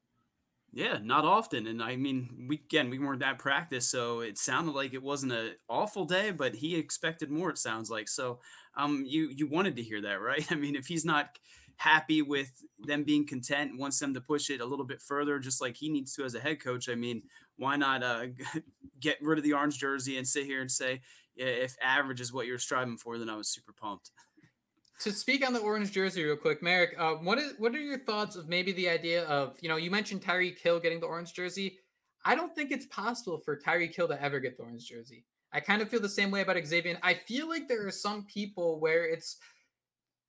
Yeah, 0.74 1.00
not 1.02 1.24
often. 1.24 1.66
And 1.66 1.82
I 1.82 1.96
mean, 1.96 2.46
we 2.50 2.58
again 2.58 2.90
we 2.90 3.00
weren't 3.00 3.24
at 3.24 3.40
practice, 3.40 3.88
so 3.90 4.20
it 4.20 4.38
sounded 4.38 4.74
like 4.74 4.94
it 4.94 5.02
wasn't 5.02 5.32
an 5.32 5.56
awful 5.70 6.06
day, 6.06 6.32
but 6.32 6.56
he 6.56 6.76
expected 6.76 7.32
more. 7.32 7.50
It 7.50 7.58
sounds 7.58 7.90
like 7.90 8.10
so. 8.10 8.40
Um, 8.76 9.04
you 9.08 9.30
you 9.30 9.48
wanted 9.48 9.76
to 9.78 9.84
hear 9.84 10.02
that, 10.02 10.22
right? 10.22 10.46
I 10.52 10.56
mean, 10.56 10.76
if 10.76 10.88
he's 10.88 11.06
not 11.06 11.40
happy 11.78 12.22
with 12.22 12.64
them 12.80 13.04
being 13.04 13.26
content, 13.26 13.78
wants 13.78 14.00
them 14.00 14.14
to 14.14 14.22
push 14.22 14.50
it 14.50 14.62
a 14.62 14.66
little 14.66 14.86
bit 14.86 15.02
further, 15.02 15.40
just 15.40 15.62
like 15.62 15.78
he 15.78 15.90
needs 15.90 16.14
to 16.16 16.26
as 16.26 16.36
a 16.36 16.40
head 16.40 16.60
coach. 16.60 16.90
I 16.90 16.96
mean, 16.96 17.24
why 17.56 17.76
not 17.76 18.04
uh, 18.04 18.28
get 19.00 19.18
rid 19.22 19.38
of 19.38 19.44
the 19.44 19.54
orange 19.54 19.78
jersey 19.78 20.18
and 20.18 20.28
sit 20.28 20.46
here 20.46 20.60
and 20.60 20.72
say, 20.72 21.02
yeah, 21.36 21.46
if 21.46 21.76
average 21.82 22.20
is 22.20 22.34
what 22.34 22.48
you're 22.48 22.58
striving 22.58 22.98
for, 22.98 23.18
then 23.18 23.30
I 23.30 23.36
was 23.36 23.48
super 23.48 23.74
pumped. 23.74 24.12
To 25.02 25.12
speak 25.12 25.46
on 25.46 25.54
the 25.54 25.60
orange 25.60 25.92
jersey 25.92 26.24
real 26.24 26.38
quick, 26.38 26.64
Marek, 26.64 26.96
uh, 26.98 27.14
what 27.14 27.38
is 27.38 27.54
what 27.60 27.76
are 27.76 27.80
your 27.80 28.00
thoughts 28.00 28.36
of 28.36 28.50
maybe 28.50 28.72
the 28.72 28.90
idea 28.90 29.26
of 29.26 29.56
you 29.62 29.70
know 29.70 29.76
you 29.76 29.92
mentioned 29.92 30.22
Tyreek 30.22 30.60
Hill 30.60 30.80
getting 30.80 31.00
the 31.00 31.06
orange 31.06 31.34
jersey? 31.34 31.78
I 32.26 32.36
don't 32.36 32.56
think 32.56 32.72
it's 32.72 32.88
possible 32.88 33.40
for 33.40 33.58
Tyreek 33.58 33.96
Hill 33.96 34.08
to 34.08 34.22
ever 34.22 34.40
get 34.40 34.58
the 34.58 34.64
orange 34.64 34.88
jersey. 34.88 35.26
I 35.54 35.60
kind 35.60 35.82
of 35.82 35.90
feel 35.90 36.02
the 36.02 36.10
same 36.10 36.32
way 36.32 36.42
about 36.42 36.58
Xavier. 36.66 36.98
I 37.04 37.14
feel 37.14 37.48
like 37.48 37.68
there 37.68 37.88
are 37.88 37.92
some 37.92 38.26
people 38.26 38.80
where 38.80 39.06
it's 39.06 39.38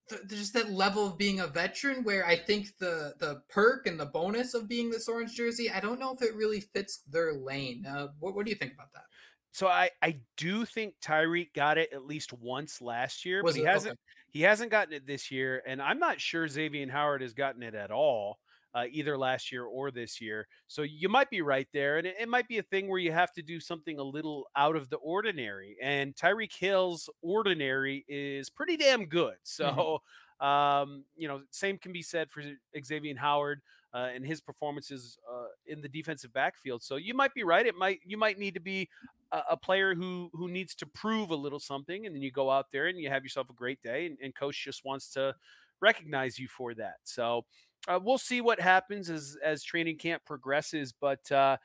th- 0.08 0.22
just 0.28 0.52
that 0.52 0.70
level 0.70 1.06
of 1.06 1.18
being 1.18 1.40
a 1.40 1.46
veteran 1.46 2.04
where 2.04 2.26
I 2.26 2.36
think 2.36 2.76
the 2.78 3.14
the 3.18 3.42
perk 3.48 3.86
and 3.86 3.98
the 3.98 4.06
bonus 4.06 4.54
of 4.54 4.68
being 4.68 4.90
this 4.90 5.08
orange 5.08 5.34
jersey, 5.34 5.70
I 5.70 5.80
don't 5.80 5.98
know 5.98 6.12
if 6.12 6.22
it 6.22 6.36
really 6.36 6.60
fits 6.60 7.02
their 7.10 7.34
lane. 7.34 7.84
Uh, 7.86 8.08
what, 8.20 8.34
what 8.34 8.44
do 8.44 8.50
you 8.50 8.56
think 8.56 8.74
about 8.74 8.92
that? 8.92 9.04
So 9.52 9.66
I 9.66 9.90
I 10.02 10.18
do 10.36 10.64
think 10.64 10.94
Tyreek 11.02 11.54
got 11.54 11.78
it 11.78 11.92
at 11.92 12.04
least 12.04 12.32
once 12.32 12.80
last 12.80 13.24
year, 13.24 13.42
Was 13.42 13.54
but 13.54 13.58
he 13.58 13.64
it? 13.64 13.68
hasn't 13.68 13.92
Okay. 13.92 14.00
He 14.28 14.42
hasn't 14.42 14.70
gotten 14.70 14.92
it 14.92 15.06
this 15.06 15.30
year, 15.30 15.62
and 15.66 15.80
I'm 15.80 15.98
not 15.98 16.20
sure 16.20 16.46
Xavier 16.48 16.90
Howard 16.90 17.22
has 17.22 17.34
gotten 17.34 17.62
it 17.62 17.74
at 17.74 17.90
all. 17.90 18.38
Uh, 18.74 18.84
either 18.92 19.16
last 19.16 19.50
year 19.50 19.64
or 19.64 19.90
this 19.90 20.20
year. 20.20 20.46
So 20.68 20.82
you 20.82 21.08
might 21.08 21.30
be 21.30 21.40
right 21.40 21.66
there. 21.72 21.96
And 21.96 22.06
it, 22.06 22.16
it 22.20 22.28
might 22.28 22.46
be 22.46 22.58
a 22.58 22.62
thing 22.62 22.86
where 22.86 22.98
you 22.98 23.10
have 23.10 23.32
to 23.32 23.42
do 23.42 23.58
something 23.58 23.98
a 23.98 24.02
little 24.02 24.44
out 24.54 24.76
of 24.76 24.90
the 24.90 24.98
ordinary. 24.98 25.76
And 25.82 26.14
Tyreek 26.14 26.52
Hill's 26.54 27.08
ordinary 27.22 28.04
is 28.08 28.50
pretty 28.50 28.76
damn 28.76 29.06
good. 29.06 29.36
So, 29.42 30.02
um, 30.38 31.04
you 31.16 31.28
know, 31.28 31.40
same 31.50 31.78
can 31.78 31.92
be 31.92 32.02
said 32.02 32.30
for 32.30 32.42
Xavier 32.84 33.16
Howard 33.16 33.62
uh, 33.94 34.08
and 34.14 34.24
his 34.24 34.40
performances 34.40 35.18
uh, 35.30 35.46
in 35.66 35.80
the 35.80 35.88
defensive 35.88 36.32
backfield. 36.32 36.82
So 36.82 36.96
you 36.96 37.14
might 37.14 37.34
be 37.34 37.44
right. 37.44 37.66
It 37.66 37.74
might 37.74 38.00
you 38.04 38.16
might 38.16 38.38
need 38.38 38.54
to 38.54 38.60
be 38.60 38.88
a, 39.32 39.40
a 39.50 39.56
player 39.56 39.94
who 39.94 40.30
who 40.32 40.48
needs 40.48 40.74
to 40.76 40.86
prove 40.86 41.30
a 41.30 41.36
little 41.36 41.60
something, 41.60 42.06
and 42.06 42.14
then 42.14 42.22
you 42.22 42.30
go 42.30 42.50
out 42.50 42.70
there 42.70 42.86
and 42.86 42.98
you 42.98 43.08
have 43.10 43.22
yourself 43.22 43.50
a 43.50 43.54
great 43.54 43.80
day, 43.82 44.06
and, 44.06 44.18
and 44.22 44.34
coach 44.34 44.62
just 44.64 44.84
wants 44.84 45.10
to 45.12 45.34
recognize 45.80 46.38
you 46.38 46.48
for 46.48 46.74
that. 46.74 46.96
So 47.04 47.44
uh, 47.86 47.98
we'll 48.02 48.18
see 48.18 48.40
what 48.40 48.60
happens 48.60 49.10
as 49.10 49.36
as 49.44 49.62
training 49.62 49.98
camp 49.98 50.22
progresses, 50.24 50.92
but. 50.92 51.30
Uh, 51.30 51.56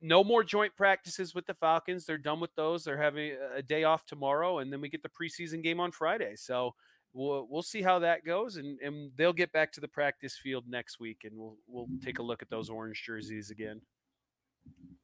no 0.00 0.24
more 0.24 0.42
joint 0.42 0.74
practices 0.76 1.34
with 1.34 1.46
the 1.46 1.54
Falcons. 1.54 2.04
They're 2.04 2.18
done 2.18 2.40
with 2.40 2.54
those. 2.54 2.84
They're 2.84 3.00
having 3.00 3.36
a 3.54 3.62
day 3.62 3.84
off 3.84 4.04
tomorrow, 4.04 4.58
and 4.58 4.72
then 4.72 4.80
we 4.80 4.88
get 4.88 5.02
the 5.02 5.08
preseason 5.08 5.62
game 5.62 5.80
on 5.80 5.92
Friday. 5.92 6.34
So 6.36 6.74
we'll 7.12 7.46
we'll 7.48 7.62
see 7.62 7.82
how 7.82 7.98
that 8.00 8.24
goes, 8.24 8.56
and 8.56 8.80
and 8.80 9.12
they'll 9.16 9.32
get 9.32 9.52
back 9.52 9.72
to 9.72 9.80
the 9.80 9.88
practice 9.88 10.36
field 10.36 10.64
next 10.68 11.00
week, 11.00 11.22
and 11.24 11.36
we'll 11.36 11.56
we'll 11.66 11.88
take 12.04 12.18
a 12.18 12.22
look 12.22 12.42
at 12.42 12.50
those 12.50 12.68
orange 12.68 13.02
jerseys 13.04 13.50
again. 13.50 13.80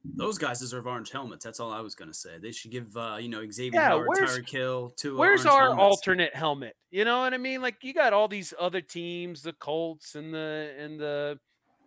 Those 0.03 0.37
guys 0.37 0.59
deserve 0.59 0.87
orange 0.87 1.11
helmets. 1.11 1.43
That's 1.43 1.59
all 1.59 1.73
I 1.73 1.81
was 1.81 1.93
gonna 1.93 2.13
say. 2.13 2.37
They 2.41 2.51
should 2.51 2.71
give 2.71 2.95
uh, 2.95 3.17
you 3.19 3.27
know 3.27 3.43
Xavier 3.49 3.79
Yeah, 3.79 3.89
Howard, 3.89 4.17
Tyreek 4.17 4.49
Hill 4.49 4.93
to 4.97 5.17
Where's 5.17 5.45
our 5.45 5.77
alternate 5.77 6.33
helmet? 6.33 6.75
You 6.89 7.03
know 7.03 7.19
what 7.19 7.33
I 7.33 7.37
mean? 7.37 7.61
Like 7.61 7.77
you 7.81 7.93
got 7.93 8.13
all 8.13 8.29
these 8.29 8.53
other 8.57 8.81
teams, 8.81 9.41
the 9.41 9.53
Colts 9.53 10.15
and 10.15 10.33
the 10.33 10.73
and 10.79 10.99
the 10.99 11.37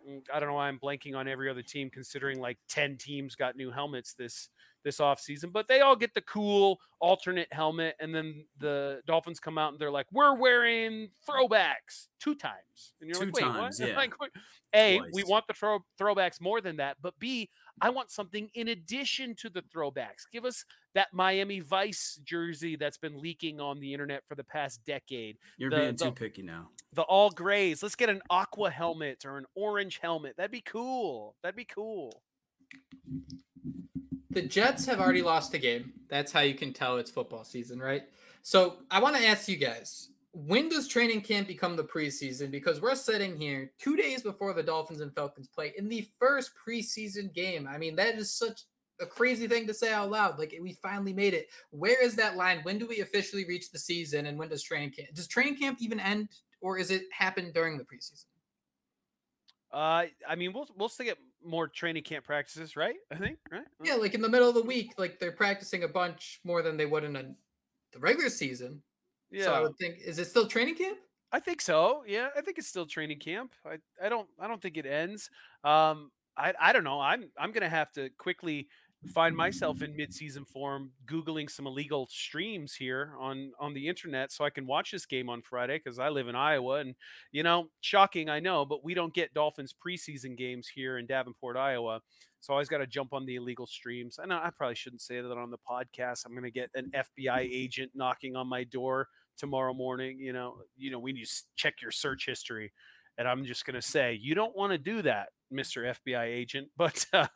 mm, 0.07 0.21
I 0.31 0.39
don't 0.39 0.49
know 0.49 0.55
why 0.55 0.67
I'm 0.67 0.79
blanking 0.79 1.15
on 1.15 1.27
every 1.27 1.49
other 1.49 1.63
team 1.63 1.89
considering 1.89 2.39
like 2.39 2.59
10 2.69 2.97
teams 2.97 3.35
got 3.35 3.55
new 3.55 3.71
helmets 3.71 4.13
this 4.13 4.49
this 4.83 4.99
offseason, 4.99 5.51
but 5.51 5.67
they 5.67 5.79
all 5.79 5.95
get 5.95 6.13
the 6.13 6.21
cool 6.21 6.79
alternate 6.99 7.47
helmet 7.51 7.95
and 7.99 8.13
then 8.13 8.45
the 8.59 9.01
Dolphins 9.07 9.39
come 9.39 9.57
out 9.57 9.71
and 9.71 9.79
they're 9.79 9.91
like, 9.91 10.07
"We're 10.11 10.35
wearing 10.35 11.09
throwbacks 11.27 12.09
two 12.19 12.35
times." 12.35 12.93
And 13.01 13.09
you're 13.09 13.19
Two 13.19 13.25
like, 13.25 13.35
"Wait, 13.35 13.41
times, 13.41 13.79
what?" 13.79 13.89
yeah. 13.89 13.95
like? 13.95 14.13
A, 14.75 14.99
we 15.13 15.23
want 15.23 15.45
the 15.47 15.53
throw 15.53 15.79
throwbacks 15.99 16.41
more 16.41 16.59
than 16.61 16.77
that, 16.77 16.97
but 17.01 17.17
B, 17.19 17.49
I 17.81 17.89
want 17.89 18.11
something 18.11 18.49
in 18.53 18.69
addition 18.69 19.35
to 19.35 19.49
the 19.49 19.61
throwbacks. 19.63 20.25
Give 20.31 20.45
us 20.45 20.63
that 20.95 21.07
Miami 21.11 21.59
Vice 21.59 22.19
jersey 22.23 22.75
that's 22.75 22.97
been 22.97 23.19
leaking 23.19 23.59
on 23.59 23.79
the 23.79 23.93
internet 23.93 24.23
for 24.27 24.35
the 24.35 24.43
past 24.43 24.83
decade. 24.85 25.37
You're 25.57 25.69
the- 25.69 25.75
being 25.77 25.95
the- 25.95 26.05
too 26.05 26.11
picky 26.11 26.41
now. 26.43 26.69
The 26.93 27.01
all 27.03 27.31
grays. 27.31 27.81
Let's 27.81 27.95
get 27.95 28.09
an 28.09 28.21
aqua 28.29 28.69
helmet 28.69 29.25
or 29.25 29.37
an 29.39 29.45
orange 29.55 29.97
helmet. 29.99 30.37
That'd 30.37 30.51
be 30.51 30.61
cool. 30.61 31.35
That'd 31.41 31.55
be 31.55 31.65
cool. 31.65 32.21
The 34.29 34.43
Jets 34.43 34.85
have 34.85 34.99
already 34.99 35.21
lost 35.21 35.53
a 35.53 35.59
game. 35.59 35.93
That's 36.09 36.31
how 36.31 36.41
you 36.41 36.53
can 36.53 36.73
tell 36.73 36.97
it's 36.97 37.11
football 37.11 37.43
season, 37.43 37.79
right? 37.79 38.03
So 38.43 38.77
I 38.91 38.99
want 38.99 39.15
to 39.15 39.25
ask 39.25 39.47
you 39.47 39.57
guys 39.57 40.09
when 40.33 40.67
does 40.67 40.87
training 40.87 41.21
camp 41.21 41.47
become 41.47 41.75
the 41.75 41.83
preseason? 41.83 42.49
Because 42.49 42.81
we're 42.81 42.95
sitting 42.95 43.37
here 43.37 43.71
two 43.79 43.95
days 43.95 44.23
before 44.23 44.53
the 44.53 44.63
Dolphins 44.63 44.99
and 44.99 45.13
Falcons 45.13 45.47
play 45.47 45.73
in 45.77 45.87
the 45.87 46.07
first 46.19 46.51
preseason 46.67 47.31
game. 47.33 47.67
I 47.71 47.77
mean, 47.77 47.95
that 47.97 48.15
is 48.15 48.33
such 48.33 48.61
a 48.99 49.05
crazy 49.05 49.47
thing 49.47 49.67
to 49.67 49.75
say 49.75 49.93
out 49.93 50.09
loud. 50.09 50.39
Like, 50.39 50.57
we 50.59 50.73
finally 50.73 51.13
made 51.13 51.35
it. 51.35 51.49
Where 51.69 52.03
is 52.03 52.15
that 52.15 52.35
line? 52.35 52.61
When 52.63 52.79
do 52.79 52.87
we 52.87 53.01
officially 53.01 53.45
reach 53.45 53.69
the 53.71 53.77
season? 53.77 54.25
And 54.25 54.39
when 54.39 54.49
does 54.49 54.63
training 54.63 54.91
camp? 54.91 55.09
Does 55.13 55.27
training 55.27 55.57
camp 55.57 55.77
even 55.81 55.99
end, 55.99 56.29
or 56.61 56.79
is 56.79 56.89
it 56.89 57.03
happen 57.11 57.51
during 57.53 57.77
the 57.77 57.83
preseason? 57.83 58.25
Uh, 59.71 60.05
I 60.27 60.35
mean, 60.35 60.51
we'll 60.53 60.67
we'll 60.75 60.89
still 60.89 61.05
get 61.05 61.17
more 61.43 61.67
training 61.67 62.03
camp 62.03 62.25
practices, 62.25 62.75
right? 62.75 62.95
I 63.11 63.15
think, 63.15 63.37
right? 63.51 63.65
Yeah, 63.83 63.95
like 63.95 64.13
in 64.13 64.21
the 64.21 64.29
middle 64.29 64.49
of 64.49 64.55
the 64.55 64.61
week, 64.63 64.93
like 64.97 65.19
they're 65.19 65.31
practicing 65.31 65.83
a 65.83 65.87
bunch 65.87 66.39
more 66.43 66.61
than 66.61 66.77
they 66.77 66.85
would 66.85 67.03
in 67.03 67.15
a, 67.15 67.23
the 67.91 67.99
regular 67.99 68.29
season. 68.29 68.81
Yeah. 69.33 69.45
So 69.45 69.53
I 69.53 69.61
would 69.61 69.77
think, 69.77 69.95
is 70.05 70.19
it 70.19 70.25
still 70.25 70.47
training 70.47 70.75
camp? 70.75 70.97
I 71.31 71.39
think 71.39 71.61
so. 71.61 72.03
Yeah, 72.07 72.29
I 72.37 72.41
think 72.41 72.59
it's 72.59 72.67
still 72.67 72.85
training 72.85 73.19
camp. 73.19 73.53
I, 73.65 73.77
I 74.03 74.07
don't 74.07 74.27
I 74.39 74.47
don't 74.47 74.61
think 74.61 74.77
it 74.77 74.85
ends. 74.85 75.29
Um, 75.63 76.11
I 76.37 76.53
I 76.61 76.71
don't 76.73 76.83
know. 76.83 76.99
I'm 76.99 77.31
I'm 77.37 77.51
gonna 77.51 77.69
have 77.69 77.91
to 77.93 78.09
quickly 78.17 78.67
find 79.13 79.35
myself 79.35 79.81
in 79.81 79.95
mid-season 79.95 80.45
form 80.45 80.91
googling 81.05 81.49
some 81.49 81.67
illegal 81.67 82.07
streams 82.09 82.73
here 82.73 83.13
on 83.19 83.51
on 83.59 83.73
the 83.73 83.87
internet 83.87 84.31
so 84.31 84.45
I 84.45 84.49
can 84.49 84.65
watch 84.65 84.91
this 84.91 85.05
game 85.05 85.29
on 85.29 85.41
Friday 85.41 85.77
because 85.77 85.99
I 85.99 86.09
live 86.09 86.27
in 86.27 86.35
Iowa 86.35 86.79
and 86.79 86.95
you 87.31 87.43
know 87.43 87.67
shocking 87.81 88.29
I 88.29 88.39
know 88.39 88.65
but 88.65 88.83
we 88.83 88.93
don't 88.93 89.13
get 89.13 89.33
Dolphins 89.33 89.73
preseason 89.73 90.37
games 90.37 90.69
here 90.73 90.97
in 90.97 91.05
Davenport 91.05 91.57
Iowa 91.57 91.99
so 92.39 92.53
I 92.53 92.55
always 92.55 92.69
got 92.69 92.77
to 92.77 92.87
jump 92.87 93.13
on 93.13 93.25
the 93.25 93.35
illegal 93.35 93.67
streams 93.67 94.19
and 94.19 94.31
I 94.31 94.45
I 94.45 94.49
probably 94.55 94.75
shouldn't 94.75 95.01
say 95.01 95.19
that 95.19 95.31
on 95.31 95.51
the 95.51 95.57
podcast 95.69 96.25
I'm 96.25 96.33
gonna 96.33 96.49
get 96.49 96.69
an 96.73 96.91
FBI 96.95 97.39
agent 97.39 97.91
knocking 97.93 98.35
on 98.35 98.47
my 98.47 98.63
door 98.63 99.09
tomorrow 99.37 99.73
morning 99.73 100.19
you 100.19 100.33
know 100.33 100.55
you 100.77 100.91
know 100.91 100.99
when 100.99 101.15
you 101.15 101.23
s- 101.23 101.43
check 101.55 101.75
your 101.81 101.91
search 101.91 102.25
history 102.25 102.71
and 103.17 103.27
i'm 103.27 103.45
just 103.45 103.65
going 103.65 103.75
to 103.75 103.81
say 103.81 104.17
you 104.21 104.35
don't 104.35 104.55
want 104.55 104.71
to 104.71 104.77
do 104.77 105.01
that 105.01 105.29
mr 105.53 105.93
fbi 106.05 106.25
agent 106.25 106.67
but 106.77 107.05
uh, 107.13 107.27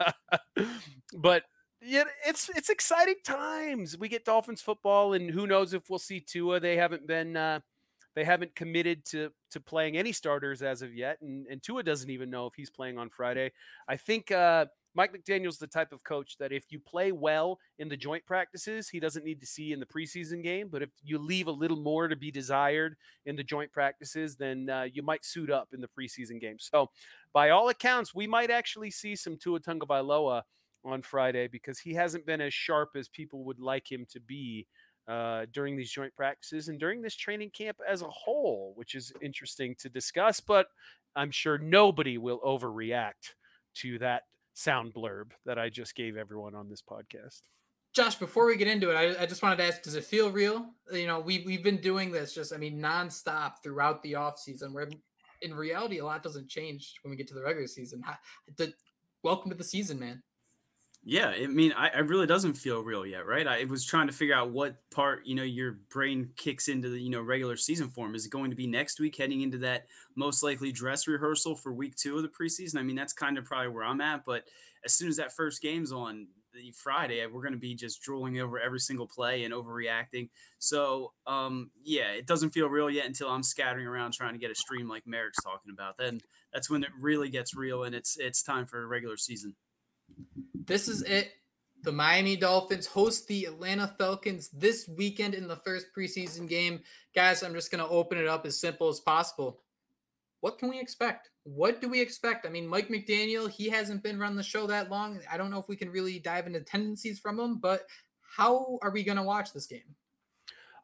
but 1.18 1.44
yeah 1.82 2.04
it's 2.26 2.50
it's 2.56 2.70
exciting 2.70 3.16
times. 3.24 3.98
We 3.98 4.10
get 4.10 4.26
dolphins 4.26 4.62
football 4.62 5.14
and 5.14 5.30
who 5.30 5.46
knows 5.46 5.74
if 5.74 5.90
we'll 5.90 6.00
see 6.00 6.20
tua. 6.20 6.60
They 6.60 6.76
haven't 6.76 7.06
been 7.08 7.38
uh 7.38 7.60
they 8.16 8.24
haven't 8.26 8.56
committed 8.56 9.06
to 9.08 9.32
to 9.52 9.60
playing 9.60 9.98
any 9.98 10.12
starters 10.12 10.62
as 10.64 10.82
of 10.82 10.96
yet 10.96 11.20
and 11.22 11.46
and 11.48 11.62
tua 11.62 11.84
doesn't 11.84 12.10
even 12.10 12.30
know 12.32 12.48
if 12.48 12.56
he's 12.56 12.70
playing 12.72 12.98
on 12.98 13.10
friday. 13.10 13.52
I 13.88 13.98
think 13.98 14.32
uh 14.32 14.66
Mike 14.98 15.14
McDaniel's 15.14 15.60
the 15.60 15.68
type 15.68 15.94
of 15.94 16.04
coach 16.04 16.38
that 16.40 16.52
if 16.52 16.64
you 16.70 16.80
play 16.80 17.12
well 17.12 17.60
in 17.78 17.88
the 17.88 17.96
joint 17.96 18.26
practices, 18.26 18.90
he 18.90 19.00
doesn't 19.00 19.24
need 19.24 19.40
to 19.40 19.46
see 19.46 19.72
in 19.72 19.80
the 19.80 19.86
preseason 19.86 20.42
game. 20.42 20.70
But 20.72 20.82
if 20.82 20.90
you 21.04 21.20
leave 21.20 21.46
a 21.46 21.52
little 21.52 21.78
more 21.78 22.08
to 22.08 22.16
be 22.16 22.32
desired 22.32 22.96
in 23.28 23.36
the 23.36 23.44
joint 23.44 23.72
practices, 23.72 24.36
then 24.36 24.72
uh, 24.72 24.88
you 24.92 25.04
might 25.04 25.24
suit 25.24 25.52
up 25.52 25.70
in 25.72 25.82
the 25.82 25.88
preseason 25.88 26.42
game. 26.42 26.58
So, 26.58 26.90
by 27.32 27.52
all 27.52 27.70
accounts, 27.70 28.16
we 28.16 28.26
might 28.26 28.50
actually 28.50 28.90
see 28.90 29.16
some 29.16 29.38
Tua 29.38 29.60
Tagovailoa 29.60 30.42
on 30.84 31.04
Friday 31.04 31.48
because 31.48 31.78
he 31.78 31.94
hasn't 31.94 32.26
been 32.26 32.42
as 32.42 32.54
sharp 32.56 32.90
as 32.96 33.08
people 33.08 33.44
would 33.44 33.60
like 33.60 33.92
him 33.92 34.04
to 34.14 34.20
be 34.20 34.66
uh, 35.08 35.46
during 35.54 35.78
these 35.78 35.92
joint 35.92 36.16
practices 36.16 36.70
and 36.70 36.80
during 36.80 37.04
this 37.04 37.16
training 37.16 37.52
camp 37.52 37.78
as 37.88 38.02
a 38.02 38.10
whole, 38.10 38.74
which 38.76 38.96
is 38.96 39.14
interesting 39.22 39.76
to 39.78 39.90
discuss. 39.90 40.40
But 40.40 40.70
I'm 41.16 41.30
sure 41.30 41.60
nobody 41.60 42.18
will 42.18 42.40
overreact 42.40 43.36
to 43.76 44.00
that 44.00 44.24
sound 44.58 44.92
blurb 44.92 45.32
that 45.46 45.60
I 45.60 45.70
just 45.70 45.94
gave 45.94 46.18
everyone 46.18 46.56
on 46.56 46.68
this 46.68 46.82
podcast. 46.82 47.42
Josh, 47.94 48.16
before 48.16 48.48
we 48.48 48.58
get 48.58 48.68
into 48.68 48.90
it, 48.90 48.96
I, 48.96 49.24
I 49.24 49.26
just 49.28 49.44
wanted 49.44 49.58
to 49.58 49.64
ask, 49.66 49.84
does 49.84 49.94
it 49.94 50.04
feel 50.04 50.32
real? 50.32 50.66
You 50.92 51.06
know, 51.06 51.20
we, 51.20 51.44
we've 51.46 51.64
been 51.64 51.78
doing 51.78 52.12
this 52.12 52.34
just, 52.34 52.52
I 52.52 52.58
mean, 52.58 52.80
nonstop 52.80 53.64
throughout 53.64 54.02
the 54.02 54.16
off 54.16 54.40
season 54.40 54.74
where 54.74 54.90
in 55.44 55.54
reality, 55.54 56.00
a 56.00 56.06
lot 56.06 56.24
doesn't 56.24 56.50
change 56.50 56.96
when 57.04 57.12
we 57.12 57.18
get 57.18 57.28
to 57.28 57.36
the 57.36 57.44
regular 57.44 57.68
season. 57.68 58.02
How, 58.04 58.16
the, 58.58 58.74
welcome 59.24 59.52
to 59.52 59.58
the 59.58 59.64
season, 59.64 60.00
man. 60.00 60.24
Yeah, 61.10 61.30
I 61.30 61.48
mean, 61.48 61.72
I, 61.72 61.88
it 61.88 62.10
really 62.10 62.28
doesn't 62.28 62.56
feel 62.56 62.84
real 62.84 63.06
yet, 63.06 63.26
right? 63.26 63.48
I 63.48 63.64
was 63.64 63.86
trying 63.86 64.08
to 64.08 64.14
figure 64.14 64.36
out 64.36 64.50
what 64.50 64.76
part, 64.92 65.26
you 65.26 65.36
know, 65.36 65.44
your 65.44 65.80
brain 65.90 66.32
kicks 66.36 66.68
into 66.68 66.90
the, 66.90 67.00
you 67.00 67.10
know, 67.10 67.22
regular 67.22 67.56
season 67.56 67.88
form. 67.88 68.14
Is 68.14 68.26
it 68.26 68.30
going 68.30 68.50
to 68.50 68.58
be 68.58 68.68
next 68.68 69.00
week, 69.00 69.16
heading 69.16 69.40
into 69.40 69.58
that 69.60 69.86
most 70.18 70.44
likely 70.44 70.74
dress 70.74 71.08
rehearsal 71.08 71.56
for 71.56 71.72
week 71.72 71.96
two 71.96 72.18
of 72.18 72.24
the 72.24 72.28
preseason? 72.28 72.78
I 72.78 72.84
mean, 72.84 72.98
that's 72.98 73.14
kind 73.14 73.38
of 73.38 73.46
probably 73.46 73.70
where 73.70 73.86
I'm 73.86 74.02
at. 74.02 74.26
But 74.26 74.50
as 74.84 74.92
soon 74.92 75.08
as 75.08 75.16
that 75.16 75.34
first 75.34 75.62
game's 75.62 75.94
on 75.94 76.28
the 76.54 76.74
Friday, 76.76 77.26
we're 77.26 77.42
going 77.42 77.54
to 77.54 77.58
be 77.58 77.74
just 77.74 78.02
drooling 78.02 78.38
over 78.42 78.60
every 78.60 78.80
single 78.82 79.08
play 79.08 79.46
and 79.46 79.54
overreacting. 79.54 80.28
So, 80.60 81.14
um, 81.26 81.72
yeah, 81.86 82.12
it 82.12 82.28
doesn't 82.28 82.50
feel 82.50 82.68
real 82.68 82.90
yet 82.90 83.06
until 83.06 83.30
I'm 83.30 83.44
scattering 83.44 83.88
around 83.88 84.12
trying 84.12 84.34
to 84.34 84.40
get 84.40 84.52
a 84.52 84.56
stream 84.56 84.90
like 84.90 85.08
Marek's 85.08 85.42
talking 85.42 85.72
about. 85.72 85.96
Then 85.98 86.20
that's 86.52 86.70
when 86.70 86.84
it 86.84 86.90
really 87.00 87.30
gets 87.30 87.56
real, 87.56 87.84
and 87.84 87.96
it's 87.96 88.18
it's 88.18 88.44
time 88.44 88.66
for 88.66 88.84
a 88.84 88.88
regular 88.88 89.16
season. 89.16 89.56
This 90.68 90.90
is 90.90 91.02
it. 91.04 91.32
The 91.84 91.92
Miami 91.94 92.36
Dolphins 92.36 92.88
host 92.88 93.28
the 93.28 93.46
Atlanta 93.46 93.88
Falcons 93.98 94.50
this 94.50 94.90
weekend 94.98 95.34
in 95.34 95.48
the 95.48 95.56
first 95.56 95.88
preseason 95.98 96.48
game. 96.48 96.82
Guys, 97.16 97.42
I'm 97.42 97.54
just 97.54 97.72
going 97.72 97.84
to 97.84 97.90
open 97.90 98.18
it 98.18 98.28
up 98.28 98.46
as 98.46 98.60
simple 98.60 98.90
as 98.90 99.00
possible. 99.00 99.62
what 100.42 100.60
can 100.60 100.70
we 100.70 100.80
expect? 100.80 101.30
What 101.44 101.82
do 101.82 101.88
we 101.88 102.02
expect? 102.02 102.46
I 102.46 102.50
mean, 102.50 102.68
Mike 102.68 102.90
McDaniel, 102.90 103.50
he 103.50 103.70
hasn't 103.70 104.04
been 104.04 104.20
running 104.20 104.36
the 104.36 104.44
show 104.44 104.68
that 104.68 104.92
long. 104.92 105.20
I 105.32 105.38
don't 105.38 105.50
know 105.50 105.60
if 105.60 105.70
we 105.70 105.78
can 105.78 105.90
really 105.90 106.20
dive 106.20 106.46
into 106.46 106.60
tendencies 106.60 107.20
from 107.20 107.40
him, 107.40 107.58
but 107.60 107.84
how 108.36 108.78
are 108.82 108.92
we 108.92 109.04
going 109.04 109.18
to 109.18 109.24
watch 109.24 109.54
this 109.54 109.66
game? 109.66 109.96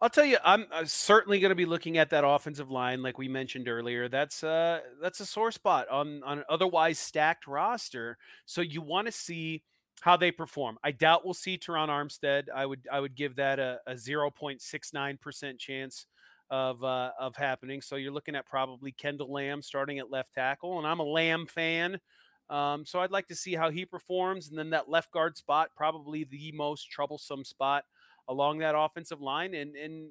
I'll 0.01 0.09
tell 0.09 0.25
you, 0.25 0.37
I'm 0.43 0.65
uh, 0.71 0.85
certainly 0.85 1.39
going 1.39 1.51
to 1.51 1.55
be 1.55 1.65
looking 1.65 1.97
at 1.97 2.09
that 2.09 2.25
offensive 2.25 2.71
line, 2.71 3.01
like 3.01 3.17
we 3.17 3.27
mentioned 3.27 3.67
earlier. 3.69 4.09
That's 4.09 4.43
uh, 4.43 4.81
that's 5.01 5.19
a 5.21 5.25
sore 5.25 5.51
spot 5.51 5.87
on 5.89 6.23
on 6.23 6.39
an 6.39 6.43
otherwise 6.49 6.99
stacked 6.99 7.47
roster. 7.47 8.17
So 8.45 8.61
you 8.61 8.81
want 8.81 9.07
to 9.07 9.13
see 9.13 9.63
how 10.03 10.17
they 10.17 10.31
perform. 10.31 10.77
I 10.83 10.91
doubt 10.91 11.23
we'll 11.23 11.33
see 11.33 11.57
Terron 11.57 11.87
Armstead. 11.87 12.49
I 12.53 12.65
would 12.65 12.85
I 12.91 12.99
would 12.99 13.15
give 13.15 13.37
that 13.37 13.57
a, 13.57 13.79
a 13.87 13.93
0.69 13.93 15.21
percent 15.21 15.59
chance 15.59 16.07
of 16.49 16.83
uh, 16.83 17.11
of 17.17 17.37
happening. 17.37 17.81
So 17.81 17.95
you're 17.95 18.11
looking 18.11 18.35
at 18.35 18.45
probably 18.45 18.91
Kendall 18.91 19.31
Lamm 19.31 19.61
starting 19.61 19.99
at 19.99 20.11
left 20.11 20.33
tackle, 20.33 20.77
and 20.77 20.85
I'm 20.85 20.99
a 20.99 21.05
Lamm 21.05 21.49
fan. 21.49 22.01
Um, 22.49 22.85
so 22.85 22.99
I'd 22.99 23.11
like 23.11 23.27
to 23.29 23.35
see 23.35 23.55
how 23.55 23.71
he 23.71 23.85
performs, 23.85 24.49
and 24.49 24.59
then 24.59 24.71
that 24.71 24.89
left 24.89 25.09
guard 25.13 25.37
spot, 25.37 25.69
probably 25.73 26.25
the 26.25 26.51
most 26.51 26.91
troublesome 26.91 27.45
spot 27.45 27.85
along 28.27 28.59
that 28.59 28.75
offensive 28.77 29.21
line. 29.21 29.53
And 29.53 29.77
and 29.77 30.09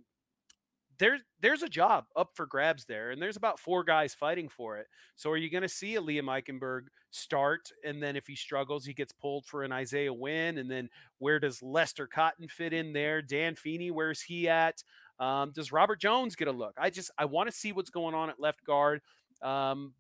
there's 1.03 1.21
there's 1.41 1.65
a 1.65 1.69
job 1.69 2.05
up 2.15 2.31
for 2.35 2.47
grabs 2.47 2.85
there, 2.85 3.11
and 3.11 3.21
there's 3.21 3.37
about 3.37 3.59
four 3.59 3.83
guys 3.83 4.15
fighting 4.15 4.49
for 4.49 4.77
it. 4.79 4.87
So 5.17 5.31
are 5.31 5.37
you 5.37 5.51
going 5.51 5.65
to 5.65 5.69
see 5.69 5.97
a 5.97 6.01
Liam 6.01 6.27
Eichenberg 6.27 6.83
start, 7.11 7.71
and 7.85 8.01
then 8.01 8.15
if 8.15 8.29
he 8.29 8.37
struggles, 8.37 8.85
he 8.85 8.95
gets 8.95 9.11
pulled 9.11 9.45
for 9.45 9.65
an 9.65 9.73
Isaiah 9.73 10.15
Wynn, 10.15 10.59
and 10.59 10.71
then 10.71 10.89
where 11.19 11.41
does 11.41 11.61
Lester 11.61 12.07
Cotton 12.07 12.47
fit 12.47 12.73
in 12.73 12.93
there? 12.93 13.21
Dan 13.21 13.57
Feeney, 13.57 13.91
where's 13.91 14.23
he 14.23 14.49
at? 14.49 14.85
Um, 15.19 15.51
does 15.53 15.73
Robert 15.73 16.01
Jones 16.01 16.37
get 16.37 16.47
a 16.47 16.53
look? 16.53 16.75
I 16.79 16.89
just 16.91 17.11
I 17.19 17.25
want 17.25 17.51
to 17.51 17.57
see 17.57 17.73
what's 17.73 17.91
going 17.91 18.15
on 18.15 18.31
at 18.31 18.39
left 18.39 18.65
guard. 18.65 19.01
Um, 19.43 19.95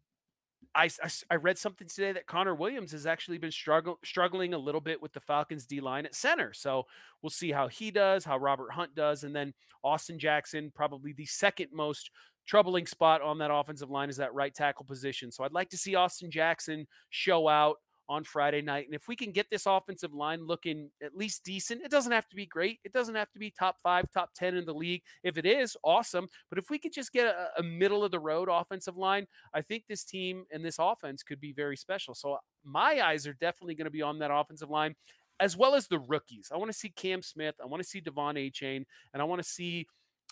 I, 0.74 0.88
I, 1.30 1.36
read 1.36 1.58
something 1.58 1.86
today 1.86 2.12
that 2.12 2.26
Connor 2.26 2.54
Williams 2.54 2.92
has 2.92 3.06
actually 3.06 3.38
been 3.38 3.50
struggle, 3.50 3.98
struggling 4.04 4.54
a 4.54 4.58
little 4.58 4.80
bit 4.80 5.02
with 5.02 5.12
the 5.12 5.20
Falcons 5.20 5.66
D 5.66 5.80
line 5.80 6.06
at 6.06 6.14
center. 6.14 6.52
So 6.54 6.84
we'll 7.20 7.30
see 7.30 7.52
how 7.52 7.68
he 7.68 7.90
does, 7.90 8.24
how 8.24 8.38
Robert 8.38 8.72
Hunt 8.72 8.94
does, 8.94 9.24
and 9.24 9.36
then 9.36 9.52
Austin 9.84 10.18
Jackson, 10.18 10.72
probably 10.74 11.12
the 11.12 11.26
second 11.26 11.68
most 11.72 12.10
troubling 12.46 12.86
spot 12.86 13.22
on 13.22 13.38
that 13.38 13.52
offensive 13.52 13.90
line 13.90 14.08
is 14.08 14.16
that 14.16 14.34
right 14.34 14.54
tackle 14.54 14.84
position. 14.84 15.30
So 15.30 15.44
I'd 15.44 15.52
like 15.52 15.70
to 15.70 15.76
see 15.76 15.94
Austin 15.94 16.30
Jackson 16.30 16.86
show 17.10 17.48
out 17.48 17.76
on 18.08 18.24
Friday 18.24 18.60
night. 18.60 18.86
And 18.86 18.94
if 18.94 19.08
we 19.08 19.16
can 19.16 19.32
get 19.32 19.48
this 19.50 19.66
offensive 19.66 20.12
line 20.12 20.46
looking 20.46 20.90
at 21.02 21.16
least 21.16 21.44
decent, 21.44 21.82
it 21.82 21.90
doesn't 21.90 22.12
have 22.12 22.28
to 22.28 22.36
be 22.36 22.46
great. 22.46 22.80
It 22.84 22.92
doesn't 22.92 23.14
have 23.14 23.30
to 23.32 23.38
be 23.38 23.50
top 23.50 23.76
five, 23.82 24.10
top 24.10 24.30
10 24.34 24.56
in 24.56 24.64
the 24.64 24.74
league. 24.74 25.02
If 25.22 25.38
it 25.38 25.46
is, 25.46 25.76
awesome. 25.84 26.28
But 26.48 26.58
if 26.58 26.70
we 26.70 26.78
could 26.78 26.92
just 26.92 27.12
get 27.12 27.26
a, 27.26 27.50
a 27.58 27.62
middle 27.62 28.04
of 28.04 28.10
the 28.10 28.20
road 28.20 28.48
offensive 28.50 28.96
line, 28.96 29.26
I 29.54 29.62
think 29.62 29.84
this 29.88 30.04
team 30.04 30.44
and 30.52 30.64
this 30.64 30.76
offense 30.78 31.22
could 31.22 31.40
be 31.40 31.52
very 31.52 31.76
special. 31.76 32.14
So 32.14 32.38
my 32.64 33.00
eyes 33.04 33.26
are 33.26 33.34
definitely 33.34 33.74
going 33.74 33.86
to 33.86 33.90
be 33.90 34.02
on 34.02 34.18
that 34.18 34.30
offensive 34.32 34.70
line 34.70 34.94
as 35.40 35.56
well 35.56 35.74
as 35.74 35.88
the 35.88 35.98
rookies. 35.98 36.50
I 36.52 36.56
want 36.56 36.70
to 36.70 36.78
see 36.78 36.90
Cam 36.90 37.22
Smith. 37.22 37.56
I 37.62 37.66
want 37.66 37.82
to 37.82 37.88
see 37.88 38.00
De'Von 38.00 38.36
Achane. 38.36 38.84
and 39.12 39.22
I 39.22 39.24
want 39.24 39.42
to 39.42 39.48
see 39.48 39.86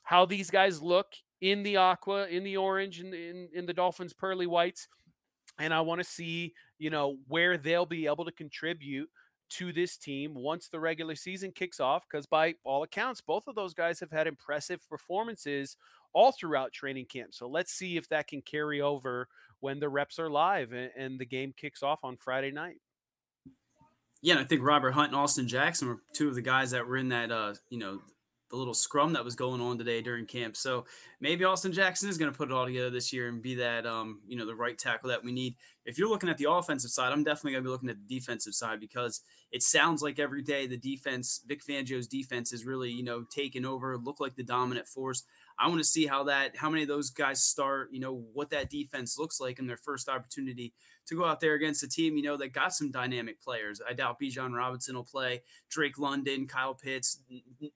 how 0.04 0.24
these 0.24 0.50
guys 0.50 0.80
look 0.80 1.14
in 1.40 1.62
the 1.62 1.76
aqua, 1.76 2.26
in 2.26 2.44
the 2.44 2.56
orange, 2.56 3.00
in, 3.00 3.12
in, 3.14 3.48
in 3.54 3.66
the 3.66 3.72
Dolphins' 3.72 4.12
pearly 4.12 4.46
whites 4.46 4.88
and 5.60 5.72
I 5.72 5.80
want 5.82 6.00
to 6.00 6.04
see, 6.04 6.54
you 6.78 6.90
know, 6.90 7.18
where 7.28 7.56
they'll 7.56 7.86
be 7.86 8.06
able 8.06 8.24
to 8.24 8.32
contribute 8.32 9.08
to 9.50 9.72
this 9.72 9.96
team 9.96 10.34
once 10.34 10.68
the 10.68 10.80
regular 10.80 11.14
season 11.14 11.52
kicks 11.52 11.80
off. 11.80 12.04
Because 12.08 12.26
by 12.26 12.54
all 12.64 12.82
accounts, 12.82 13.20
both 13.20 13.46
of 13.46 13.54
those 13.54 13.74
guys 13.74 14.00
have 14.00 14.10
had 14.10 14.26
impressive 14.26 14.80
performances 14.88 15.76
all 16.12 16.32
throughout 16.32 16.72
training 16.72 17.06
camp. 17.06 17.34
So 17.34 17.48
let's 17.48 17.72
see 17.72 17.96
if 17.96 18.08
that 18.08 18.28
can 18.28 18.42
carry 18.42 18.80
over 18.80 19.28
when 19.60 19.80
the 19.80 19.88
reps 19.88 20.18
are 20.18 20.30
live 20.30 20.72
and, 20.72 20.90
and 20.96 21.18
the 21.18 21.26
game 21.26 21.52
kicks 21.56 21.82
off 21.82 22.00
on 22.02 22.16
Friday 22.16 22.50
night. 22.50 22.76
Yeah, 24.22 24.38
I 24.38 24.44
think 24.44 24.62
Robert 24.62 24.92
Hunt 24.92 25.08
and 25.08 25.16
Austin 25.16 25.48
Jackson 25.48 25.88
were 25.88 26.00
two 26.14 26.28
of 26.28 26.34
the 26.34 26.42
guys 26.42 26.72
that 26.72 26.86
were 26.86 26.96
in 26.96 27.08
that, 27.08 27.32
uh, 27.32 27.54
you 27.70 27.78
know, 27.78 28.00
the 28.50 28.56
little 28.56 28.74
scrum 28.74 29.12
that 29.12 29.24
was 29.24 29.36
going 29.36 29.60
on 29.60 29.78
today 29.78 30.02
during 30.02 30.26
camp. 30.26 30.56
So 30.56 30.84
maybe 31.20 31.44
Austin 31.44 31.72
Jackson 31.72 32.08
is 32.08 32.18
going 32.18 32.30
to 32.30 32.36
put 32.36 32.50
it 32.50 32.54
all 32.54 32.66
together 32.66 32.90
this 32.90 33.12
year 33.12 33.28
and 33.28 33.40
be 33.40 33.54
that, 33.56 33.86
um, 33.86 34.20
you 34.26 34.36
know, 34.36 34.46
the 34.46 34.54
right 34.54 34.76
tackle 34.76 35.08
that 35.10 35.24
we 35.24 35.32
need. 35.32 35.54
If 35.84 35.98
you're 35.98 36.08
looking 36.08 36.28
at 36.28 36.36
the 36.36 36.50
offensive 36.50 36.90
side, 36.90 37.12
I'm 37.12 37.24
definitely 37.24 37.52
going 37.52 37.64
to 37.64 37.68
be 37.68 37.72
looking 37.72 37.88
at 37.88 37.96
the 38.06 38.18
defensive 38.18 38.54
side 38.54 38.80
because 38.80 39.22
it 39.52 39.62
sounds 39.62 40.02
like 40.02 40.18
every 40.18 40.42
day 40.42 40.66
the 40.66 40.76
defense, 40.76 41.40
Vic 41.46 41.62
Fangio's 41.64 42.06
defense, 42.06 42.52
is 42.52 42.66
really, 42.66 42.90
you 42.90 43.02
know, 43.04 43.24
taking 43.30 43.64
over, 43.64 43.96
look 43.96 44.20
like 44.20 44.34
the 44.34 44.42
dominant 44.42 44.86
force. 44.86 45.24
I 45.58 45.68
want 45.68 45.78
to 45.78 45.84
see 45.84 46.06
how 46.06 46.24
that, 46.24 46.56
how 46.56 46.70
many 46.70 46.82
of 46.82 46.88
those 46.88 47.10
guys 47.10 47.42
start, 47.42 47.88
you 47.92 48.00
know, 48.00 48.24
what 48.32 48.50
that 48.50 48.70
defense 48.70 49.18
looks 49.18 49.40
like 49.40 49.58
in 49.58 49.66
their 49.66 49.76
first 49.76 50.08
opportunity 50.08 50.72
to 51.10 51.16
go 51.16 51.24
out 51.24 51.40
there 51.40 51.54
against 51.54 51.82
a 51.82 51.88
team, 51.88 52.16
you 52.16 52.22
know, 52.22 52.36
that 52.38 52.52
got 52.52 52.72
some 52.72 52.90
dynamic 52.90 53.42
players. 53.42 53.80
I 53.86 53.92
doubt 53.92 54.18
Bijan 54.18 54.56
Robinson 54.56 54.96
will 54.96 55.04
play, 55.04 55.42
Drake 55.68 55.98
London, 55.98 56.46
Kyle 56.46 56.74
Pitts. 56.74 57.20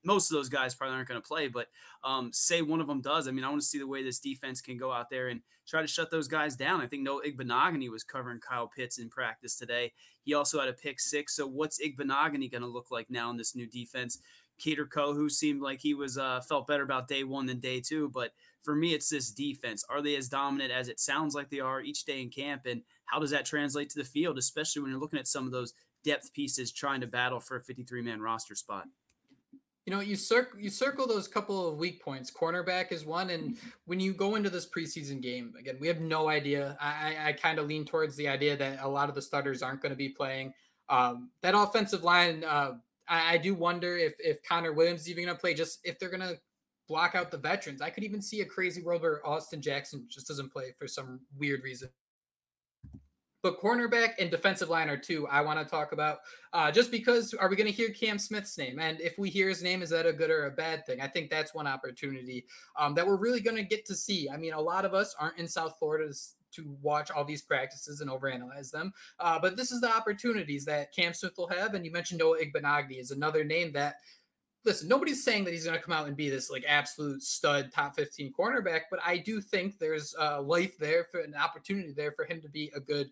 Most 0.03 0.31
of 0.31 0.35
those 0.35 0.49
guys 0.49 0.73
probably 0.73 0.95
aren't 0.95 1.07
going 1.07 1.21
to 1.21 1.27
play, 1.27 1.47
but 1.47 1.67
um, 2.03 2.31
say 2.33 2.61
one 2.61 2.81
of 2.81 2.87
them 2.87 3.01
does. 3.01 3.27
I 3.27 3.31
mean, 3.31 3.43
I 3.43 3.49
want 3.49 3.61
to 3.61 3.67
see 3.67 3.77
the 3.77 3.87
way 3.87 4.03
this 4.03 4.19
defense 4.19 4.61
can 4.61 4.77
go 4.77 4.91
out 4.91 5.09
there 5.09 5.27
and 5.27 5.41
try 5.67 5.81
to 5.81 5.87
shut 5.87 6.11
those 6.11 6.27
guys 6.27 6.55
down. 6.55 6.81
I 6.81 6.87
think 6.87 7.03
Noah 7.03 7.23
Igbinoghene 7.23 7.91
was 7.91 8.03
covering 8.03 8.39
Kyle 8.39 8.67
Pitts 8.67 8.97
in 8.97 9.09
practice 9.09 9.55
today. 9.55 9.93
He 10.23 10.33
also 10.33 10.59
had 10.59 10.69
a 10.69 10.73
pick 10.73 10.99
six. 10.99 11.35
So 11.35 11.47
what's 11.47 11.79
Igbinoghene 11.79 12.51
going 12.51 12.61
to 12.61 12.67
look 12.67 12.91
like 12.91 13.09
now 13.09 13.29
in 13.29 13.37
this 13.37 13.55
new 13.55 13.67
defense? 13.67 14.19
Kader 14.57 14.85
Kohou 14.85 15.29
seemed 15.29 15.61
like 15.61 15.81
he 15.81 15.93
was 15.93 16.17
uh, 16.17 16.41
felt 16.41 16.67
better 16.67 16.83
about 16.83 17.07
day 17.07 17.23
one 17.23 17.45
than 17.45 17.59
day 17.59 17.81
two. 17.81 18.09
But 18.09 18.31
for 18.65 18.75
me, 18.75 18.93
it's 18.93 19.09
this 19.09 19.29
defense. 19.29 19.85
Are 19.89 20.01
they 20.01 20.15
as 20.15 20.27
dominant 20.27 20.71
as 20.71 20.89
it 20.89 20.99
sounds 20.99 21.35
like 21.35 21.49
they 21.49 21.59
are 21.59 21.81
each 21.81 22.03
day 22.03 22.21
in 22.21 22.29
camp? 22.29 22.65
And 22.65 22.81
how 23.05 23.19
does 23.19 23.29
that 23.29 23.45
translate 23.45 23.91
to 23.91 23.99
the 23.99 24.03
field, 24.03 24.39
especially 24.39 24.81
when 24.81 24.91
you're 24.91 24.99
looking 24.99 25.19
at 25.19 25.27
some 25.27 25.45
of 25.45 25.51
those 25.51 25.73
depth 26.03 26.33
pieces 26.33 26.71
trying 26.71 26.99
to 27.01 27.07
battle 27.07 27.39
for 27.39 27.57
a 27.57 27.61
53 27.61 28.01
man 28.01 28.19
roster 28.19 28.55
spot? 28.55 28.87
You 29.85 29.93
know, 29.93 29.99
you 29.99 30.15
circle 30.15 30.59
you 30.59 30.71
circle 30.71 31.05
those 31.05 31.27
couple 31.27 31.69
of 31.69 31.77
weak 31.77 32.03
points. 32.03 32.31
Cornerback 32.31 32.91
is 32.91 33.05
one, 33.05 33.29
and 33.29 33.55
when 33.85 33.99
you 33.99 34.15
go 34.15 34.33
into 34.33 34.49
this 34.49 34.67
preseason 34.67 35.21
game, 35.21 35.53
again, 35.59 35.77
we 35.79 35.87
have 35.87 36.01
no 36.01 36.27
idea. 36.27 36.75
I, 36.81 37.15
I 37.23 37.33
kind 37.33 37.59
of 37.59 37.67
lean 37.67 37.85
towards 37.85 38.15
the 38.15 38.27
idea 38.27 38.57
that 38.57 38.79
a 38.81 38.87
lot 38.87 39.09
of 39.09 39.15
the 39.15 39.21
starters 39.21 39.61
aren't 39.61 39.83
going 39.83 39.91
to 39.91 39.95
be 39.95 40.09
playing. 40.09 40.55
Um, 40.89 41.29
that 41.43 41.53
offensive 41.55 42.03
line, 42.03 42.43
uh, 42.43 42.73
I, 43.07 43.35
I, 43.35 43.37
do 43.37 43.53
wonder 43.53 43.95
if 43.95 44.15
if 44.19 44.41
Connor 44.41 44.73
Williams 44.73 45.01
is 45.01 45.09
even 45.09 45.25
going 45.25 45.35
to 45.35 45.39
play. 45.39 45.53
Just 45.53 45.81
if 45.83 45.99
they're 45.99 46.09
going 46.09 46.21
to 46.21 46.39
block 46.87 47.15
out 47.15 47.31
the 47.31 47.37
veterans, 47.37 47.81
I 47.81 47.89
could 47.89 48.03
even 48.03 48.21
see 48.21 48.41
a 48.41 48.45
crazy 48.45 48.81
world 48.81 49.01
where 49.01 49.25
Austin 49.25 49.61
Jackson 49.61 50.05
just 50.09 50.27
doesn't 50.27 50.51
play 50.51 50.73
for 50.77 50.87
some 50.87 51.21
weird 51.37 51.63
reason. 51.63 51.89
But 53.45 53.61
cornerback 53.61 54.13
and 54.17 54.31
defensive 54.31 54.69
line 54.69 54.89
are 54.89 54.97
two 54.97 55.27
I 55.27 55.41
want 55.41 55.59
to 55.59 55.65
talk 55.65 55.91
about. 55.91 56.17
Uh, 56.51 56.71
just 56.71 56.89
because 56.89 57.31
are 57.35 57.47
we 57.47 57.55
going 57.55 57.67
to 57.67 57.71
hear 57.71 57.89
Cam 57.89 58.17
Smith's 58.17 58.57
name? 58.57 58.79
And 58.79 58.99
if 58.99 59.19
we 59.19 59.29
hear 59.29 59.47
his 59.47 59.61
name, 59.61 59.83
is 59.83 59.91
that 59.91 60.07
a 60.07 60.13
good 60.13 60.31
or 60.31 60.47
a 60.47 60.51
bad 60.51 60.83
thing? 60.87 60.99
I 60.99 61.07
think 61.07 61.29
that's 61.29 61.53
one 61.53 61.67
opportunity 61.67 62.45
um, 62.75 62.95
that 62.95 63.05
we're 63.05 63.17
really 63.17 63.41
going 63.41 63.57
to 63.57 63.63
get 63.63 63.85
to 63.85 63.93
see. 63.93 64.27
I 64.31 64.37
mean, 64.37 64.53
a 64.53 64.59
lot 64.59 64.83
of 64.83 64.95
us 64.95 65.15
aren't 65.19 65.37
in 65.37 65.47
South 65.47 65.75
Florida 65.77 66.11
to 66.55 66.75
watch 66.81 67.11
all 67.11 67.23
these 67.23 67.43
practices 67.43 68.01
and 68.01 68.09
overanalyze 68.09 68.71
them. 68.71 68.91
Uh, 69.19 69.37
but 69.37 69.55
this 69.57 69.71
is 69.71 69.79
the 69.79 69.95
opportunities 69.95 70.65
that 70.65 70.91
Cam 70.91 71.13
Smith 71.13 71.33
will 71.37 71.49
have. 71.49 71.75
And 71.75 71.85
you 71.85 71.91
mentioned 71.91 72.19
Noah 72.19 72.39
Igbinoghene 72.39 72.99
is 72.99 73.11
another 73.11 73.43
name 73.43 73.73
that 73.73 73.97
listen, 74.65 74.87
nobody's 74.87 75.23
saying 75.23 75.43
that 75.45 75.53
he's 75.53 75.65
going 75.65 75.77
to 75.77 75.83
come 75.83 75.93
out 75.93 76.07
and 76.07 76.17
be 76.17 76.29
this 76.29 76.49
like 76.49 76.65
absolute 76.67 77.21
stud 77.21 77.71
top 77.71 77.95
15 77.95 78.33
cornerback, 78.37 78.81
but 78.89 78.99
I 79.05 79.17
do 79.17 79.39
think 79.39 79.77
there's 79.77 80.15
a 80.19 80.41
life 80.41 80.77
there 80.77 81.05
for 81.11 81.19
an 81.19 81.35
opportunity 81.35 81.93
there 81.93 82.11
for 82.11 82.25
him 82.25 82.41
to 82.41 82.49
be 82.49 82.71
a 82.75 82.79
good 82.79 83.11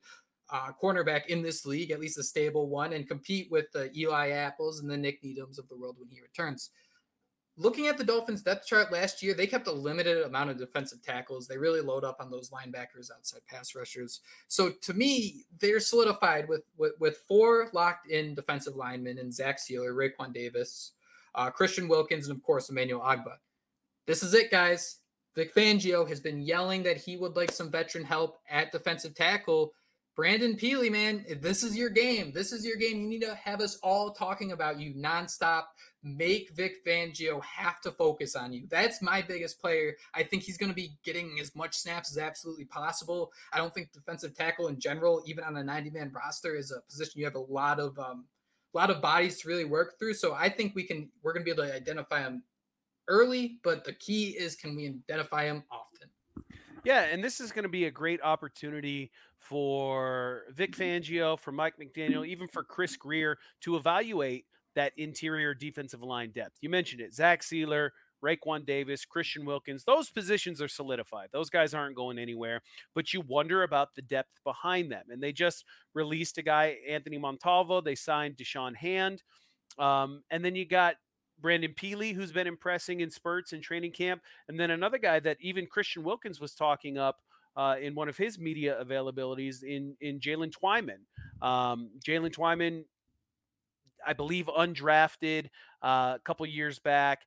uh, 0.50 0.72
cornerback 0.82 1.28
in 1.28 1.42
this 1.42 1.66
league, 1.66 1.92
at 1.92 2.00
least 2.00 2.18
a 2.18 2.24
stable 2.24 2.68
one, 2.68 2.94
and 2.94 3.08
compete 3.08 3.50
with 3.52 3.72
the 3.72 3.92
Eli 3.98 4.32
Apples 4.32 4.80
and 4.80 4.90
the 4.90 4.98
Nik 4.98 5.24
Needhams 5.24 5.60
of 5.60 5.70
the 5.70 5.78
world 5.78 5.96
when 6.00 6.10
he 6.10 6.22
returns. 6.22 6.72
Looking 7.56 7.86
at 7.86 8.00
the 8.00 8.04
Dolphins 8.04 8.42
depth 8.42 8.66
chart 8.66 8.92
last 8.92 9.22
year, 9.22 9.36
they 9.36 9.46
kept 9.46 9.68
a 9.68 9.72
limited 9.72 10.24
amount 10.24 10.50
of 10.50 10.58
defensive 10.58 11.04
tackles. 11.04 11.48
They 11.48 11.58
really 11.58 11.82
load 11.82 12.04
up 12.04 12.18
on 12.20 12.32
those 12.32 12.50
linebackers, 12.50 13.12
outside 13.16 13.42
pass 13.48 13.76
rushers. 13.76 14.22
So 14.48 14.72
to 14.82 14.94
me, 14.96 15.46
they're 15.60 15.80
solidified 15.80 16.48
with 16.48 16.64
with, 16.78 16.94
with 17.00 17.18
four 17.28 17.70
locked 17.72 18.10
in 18.10 18.34
defensive 18.34 18.76
linemen 18.76 19.20
and 19.20 19.32
Zach 19.32 19.60
Sieler, 19.60 19.94
Raekwon 19.94 20.34
Davis, 20.34 20.94
uh, 21.36 21.50
Christian 21.50 21.88
Wilkins, 21.88 22.28
and 22.28 22.36
of 22.36 22.44
course 22.44 22.70
Emmanuel 22.70 23.02
Ogbah. 23.02 23.38
This 24.08 24.24
is 24.24 24.34
it, 24.34 24.52
guys. 24.52 25.00
Vic 25.36 25.54
Fangio 25.56 26.08
has 26.08 26.20
been 26.20 26.42
yelling 26.42 26.84
that 26.84 26.98
he 26.98 27.18
would 27.18 27.36
like 27.36 27.52
some 27.52 27.72
veteran 27.72 28.04
help 28.04 28.38
at 28.50 28.72
defensive 28.72 29.16
tackle 29.16 29.74
Brandon 30.16 30.54
Pili, 30.54 30.92
man, 30.92 31.26
this 31.42 31.64
is 31.64 31.76
your 31.76 31.90
game. 31.90 32.32
This 32.34 32.52
is 32.52 32.64
your 32.64 32.76
game. 32.76 33.02
You 33.02 33.08
need 33.08 33.22
to 33.22 33.34
have 33.34 33.62
us 33.62 33.80
all 33.82 34.12
talking 34.12 34.52
about 34.52 34.80
you 34.80 34.94
nonstop. 34.94 35.64
Make 36.04 36.52
Vic 36.54 36.86
Fangio 36.86 37.42
have 37.44 37.82
to 37.82 37.92
focus 37.92 38.36
on 38.36 38.54
you. 38.54 38.68
That's 38.70 39.02
my 39.02 39.24
biggest 39.24 39.60
player. 39.60 39.96
I 40.14 40.22
think 40.22 40.44
he's 40.44 40.58
going 40.58 40.70
to 40.70 40.76
be 40.76 40.98
getting 41.04 41.40
as 41.42 41.56
much 41.56 41.76
snaps 41.76 42.12
as 42.12 42.20
absolutely 42.20 42.66
possible. 42.66 43.32
I 43.52 43.58
don't 43.58 43.74
think 43.74 43.92
defensive 43.92 44.36
tackle 44.36 44.68
in 44.68 44.80
general, 44.80 45.24
even 45.26 45.46
on 45.46 45.58
a 45.58 45.64
90 45.64 45.90
man 45.90 46.12
roster, 46.14 46.56
is 46.56 46.72
a 46.72 46.82
position 46.82 47.14
you 47.20 47.26
have 47.26 47.36
a 47.36 47.40
lot 47.40 47.80
of 47.80 47.98
um, 47.98 48.26
a 48.74 48.78
lot 48.78 48.90
of 48.90 49.02
bodies 49.02 49.40
to 49.42 49.48
really 49.48 49.66
work 49.66 50.00
through. 50.00 50.16
So 50.16 50.34
I 50.34 50.50
think 50.50 50.76
we 50.76 50.84
can 50.84 51.10
we're 51.22 51.34
going 51.34 51.46
to 51.46 51.46
be 51.46 51.52
able 51.52 51.70
to 51.70 51.76
identify 51.76 52.24
them 52.24 52.44
early, 53.08 53.60
but 53.64 53.84
the 53.84 53.94
key 53.94 54.30
is 54.30 54.56
can 54.56 54.76
we 54.76 54.88
identify 54.88 55.46
them 55.46 55.64
often? 55.72 56.10
Yeah, 56.84 57.04
and 57.04 57.24
this 57.24 57.40
is 57.40 57.52
going 57.52 57.64
to 57.64 57.70
be 57.70 57.86
a 57.86 57.92
great 57.92 58.22
opportunity 58.22 59.12
for 59.38 60.44
Vic 60.54 60.72
mm-hmm. 60.72 60.82
Fangio, 60.82 61.40
for 61.40 61.52
Mike 61.52 61.76
McDaniel, 61.78 62.28
even 62.28 62.48
for 62.48 62.64
Chris 62.64 62.98
Grier 62.98 63.38
to 63.62 63.78
evaluate 63.78 64.46
that 64.76 64.92
interior 64.98 65.54
defensive 65.54 66.02
line 66.02 66.32
depth. 66.32 66.58
You 66.62 66.70
mentioned 66.70 67.02
it, 67.02 67.14
Zach 67.14 67.42
Sieler, 67.42 67.92
Raekwon 68.24 68.66
Davis, 68.66 69.06
Christian 69.06 69.46
Wilkins, 69.46 69.84
those 69.84 70.10
positions 70.10 70.62
are 70.62 70.68
solidified. 70.68 71.30
Those 71.32 71.50
guys 71.50 71.74
aren't 71.74 71.96
going 71.96 72.18
anywhere, 72.18 72.62
but 72.96 73.14
you 73.14 73.22
wonder 73.22 73.64
about 73.64 73.96
the 73.96 74.02
depth 74.02 74.40
behind 74.44 74.92
them. 74.92 75.06
And 75.10 75.22
they 75.22 75.32
just 75.32 75.66
released 75.94 76.38
a 76.38 76.42
guy, 76.42 76.78
Anthony 76.88 77.18
Montalvo. 77.18 77.82
They 77.82 77.96
signed 77.96 78.38
Da'Shawn 78.38 78.76
Hand. 78.76 79.24
Um, 79.78 80.24
and 80.32 80.44
then 80.44 80.56
you 80.56 80.66
got 80.66 80.96
Brandon 81.40 81.74
Pili, 81.74 82.14
who's 82.14 82.32
been 82.32 82.48
impressing 82.48 83.02
in 83.02 83.10
spurts 83.10 83.54
in 83.54 83.62
training 83.62 83.92
camp. 83.92 84.22
And 84.48 84.60
then 84.60 84.72
another 84.72 84.98
guy 84.98 85.20
that 85.20 85.38
even 85.42 85.66
Christian 85.66 86.04
Wilkins 86.04 86.40
was 86.40 86.54
talking 86.54 86.98
up 86.98 87.18
uh, 87.56 87.76
in 87.82 87.96
one 87.96 88.10
of 88.10 88.18
his 88.18 88.40
media 88.40 88.84
availabilities 88.84 89.64
in, 89.64 89.96
in 90.02 90.20
Jaylen 90.20 90.52
Twyman. 90.52 91.02
Um, 91.46 91.92
Jaylen 92.08 92.34
Twyman, 92.34 92.86
I 94.06 94.14
believe, 94.14 94.48
undrafted 94.48 95.48
uh, 95.82 96.16
a 96.16 96.22
couple 96.24 96.46
years 96.46 96.80
back 96.80 97.22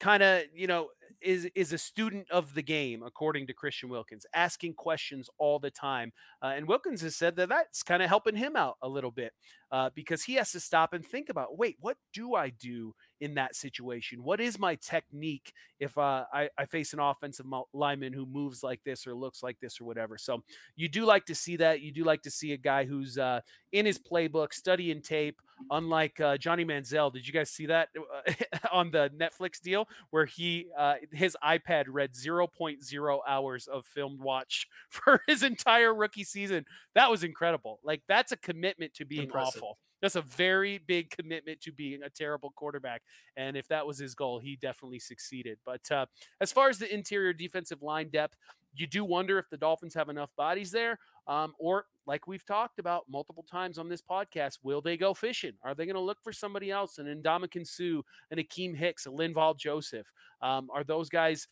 kind 0.00 0.22
of 0.22 0.42
you 0.54 0.66
know 0.66 0.88
is 1.22 1.48
is 1.54 1.72
a 1.72 1.78
student 1.78 2.30
of 2.30 2.54
the 2.54 2.62
game 2.62 3.02
according 3.02 3.46
to 3.46 3.54
christian 3.54 3.88
wilkins 3.88 4.26
asking 4.34 4.74
questions 4.74 5.30
all 5.38 5.58
the 5.58 5.70
time 5.70 6.12
uh, 6.42 6.52
and 6.54 6.68
wilkins 6.68 7.00
has 7.00 7.16
said 7.16 7.36
that 7.36 7.48
that's 7.48 7.82
kind 7.82 8.02
of 8.02 8.08
helping 8.08 8.36
him 8.36 8.56
out 8.56 8.76
a 8.82 8.88
little 8.88 9.10
bit 9.10 9.32
uh, 9.72 9.88
because 9.94 10.22
he 10.22 10.34
has 10.34 10.52
to 10.52 10.60
stop 10.60 10.92
and 10.92 11.04
think 11.04 11.28
about 11.28 11.56
wait 11.56 11.76
what 11.80 11.96
do 12.12 12.34
i 12.34 12.50
do 12.50 12.94
in 13.20 13.34
that 13.34 13.54
situation? 13.54 14.22
What 14.22 14.40
is 14.40 14.58
my 14.58 14.76
technique 14.76 15.52
if 15.80 15.96
uh, 15.96 16.24
I, 16.32 16.48
I 16.58 16.66
face 16.66 16.92
an 16.92 17.00
offensive 17.00 17.46
lineman 17.72 18.12
who 18.12 18.26
moves 18.26 18.62
like 18.62 18.80
this 18.84 19.06
or 19.06 19.14
looks 19.14 19.42
like 19.42 19.58
this 19.60 19.80
or 19.80 19.84
whatever? 19.84 20.18
So 20.18 20.42
you 20.76 20.88
do 20.88 21.04
like 21.04 21.24
to 21.26 21.34
see 21.34 21.56
that 21.56 21.80
you 21.80 21.92
do 21.92 22.04
like 22.04 22.22
to 22.22 22.30
see 22.30 22.52
a 22.52 22.58
guy 22.58 22.84
who's 22.84 23.18
uh, 23.18 23.40
in 23.72 23.86
his 23.86 23.98
playbook 23.98 24.52
studying 24.52 25.00
tape 25.00 25.40
unlike 25.70 26.20
uh, 26.20 26.36
Johnny 26.36 26.64
Manziel. 26.64 27.12
Did 27.12 27.26
you 27.26 27.32
guys 27.32 27.50
see 27.50 27.66
that 27.66 27.88
uh, 27.96 28.32
on 28.72 28.90
the 28.90 29.10
Netflix 29.18 29.60
deal 29.60 29.88
where 30.10 30.26
he 30.26 30.68
uh, 30.76 30.94
his 31.12 31.36
iPad 31.44 31.84
read 31.88 32.12
0.0 32.12 33.18
hours 33.26 33.66
of 33.66 33.84
filmed 33.86 34.20
watch 34.20 34.68
for 34.88 35.22
his 35.26 35.42
entire 35.42 35.94
rookie 35.94 36.24
season? 36.24 36.64
That 36.94 37.10
was 37.10 37.24
incredible. 37.24 37.80
Like 37.84 38.02
that's 38.08 38.32
a 38.32 38.36
commitment 38.36 38.94
to 38.94 39.04
being 39.04 39.24
Impressive. 39.24 39.62
awful. 39.62 39.78
That's 40.02 40.16
a 40.16 40.22
very 40.22 40.78
big 40.78 41.10
commitment 41.10 41.62
to 41.62 41.72
being 41.72 42.02
a 42.02 42.10
terrible 42.10 42.52
quarterback. 42.54 43.02
And 43.36 43.56
if 43.56 43.66
that 43.68 43.86
was 43.86 43.98
his 43.98 44.14
goal, 44.14 44.38
he 44.38 44.56
definitely 44.56 44.98
succeeded. 44.98 45.58
But 45.64 45.90
uh, 45.90 46.06
as 46.40 46.52
far 46.52 46.68
as 46.68 46.78
the 46.78 46.92
interior 46.92 47.32
defensive 47.32 47.82
line 47.82 48.10
depth, 48.10 48.36
you 48.74 48.86
do 48.86 49.04
wonder 49.04 49.38
if 49.38 49.48
the 49.48 49.56
Dolphins 49.56 49.94
have 49.94 50.10
enough 50.10 50.36
bodies 50.36 50.70
there. 50.70 50.98
Um, 51.26 51.54
or, 51.58 51.86
like 52.06 52.28
we've 52.28 52.44
talked 52.44 52.78
about 52.78 53.04
multiple 53.08 53.44
times 53.50 53.78
on 53.78 53.88
this 53.88 54.02
podcast, 54.02 54.58
will 54.62 54.80
they 54.80 54.96
go 54.96 55.12
fishing? 55.12 55.54
Are 55.64 55.74
they 55.74 55.86
going 55.86 55.96
to 55.96 56.00
look 56.00 56.18
for 56.22 56.32
somebody 56.32 56.70
else? 56.70 56.98
An 56.98 57.06
Ndamukong 57.22 57.66
Suh, 57.66 58.02
an 58.30 58.38
Akiem 58.38 58.76
Hicks, 58.76 59.06
a 59.06 59.10
Linval 59.10 59.58
Joseph? 59.58 60.06
Um, 60.40 60.68
are 60.72 60.84
those 60.84 61.08
guys? 61.08 61.48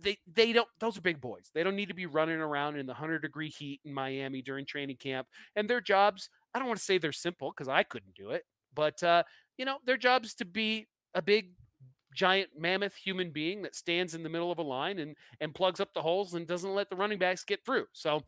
They 0.00 0.18
they 0.32 0.52
don't. 0.52 0.68
Those 0.78 0.96
are 0.96 1.00
big 1.00 1.20
boys. 1.20 1.50
They 1.54 1.62
don't 1.62 1.76
need 1.76 1.88
to 1.88 1.94
be 1.94 2.06
running 2.06 2.38
around 2.38 2.76
in 2.76 2.86
the 2.86 2.94
hundred 2.94 3.22
degree 3.22 3.48
heat 3.48 3.80
in 3.84 3.92
Miami 3.92 4.42
during 4.42 4.64
training 4.64 4.96
camp. 4.96 5.26
And 5.56 5.68
their 5.68 5.80
jobs, 5.80 6.30
I 6.54 6.58
don't 6.58 6.68
want 6.68 6.78
to 6.78 6.84
say 6.84 6.98
they're 6.98 7.12
simple 7.12 7.50
because 7.50 7.68
I 7.68 7.82
couldn't 7.82 8.14
do 8.14 8.30
it, 8.30 8.44
but 8.74 9.02
uh, 9.02 9.24
you 9.56 9.64
know, 9.64 9.78
their 9.84 9.96
jobs 9.96 10.34
to 10.34 10.44
be 10.44 10.86
a 11.14 11.22
big 11.22 11.50
giant 12.14 12.50
mammoth 12.56 12.94
human 12.94 13.30
being 13.30 13.62
that 13.62 13.74
stands 13.74 14.14
in 14.14 14.22
the 14.22 14.28
middle 14.28 14.50
of 14.50 14.58
a 14.58 14.62
line 14.62 14.98
and 14.98 15.16
and 15.40 15.54
plugs 15.54 15.80
up 15.80 15.92
the 15.94 16.02
holes 16.02 16.34
and 16.34 16.46
doesn't 16.46 16.74
let 16.74 16.88
the 16.90 16.96
running 16.96 17.18
backs 17.18 17.44
get 17.44 17.64
through. 17.64 17.86
So 17.92 18.22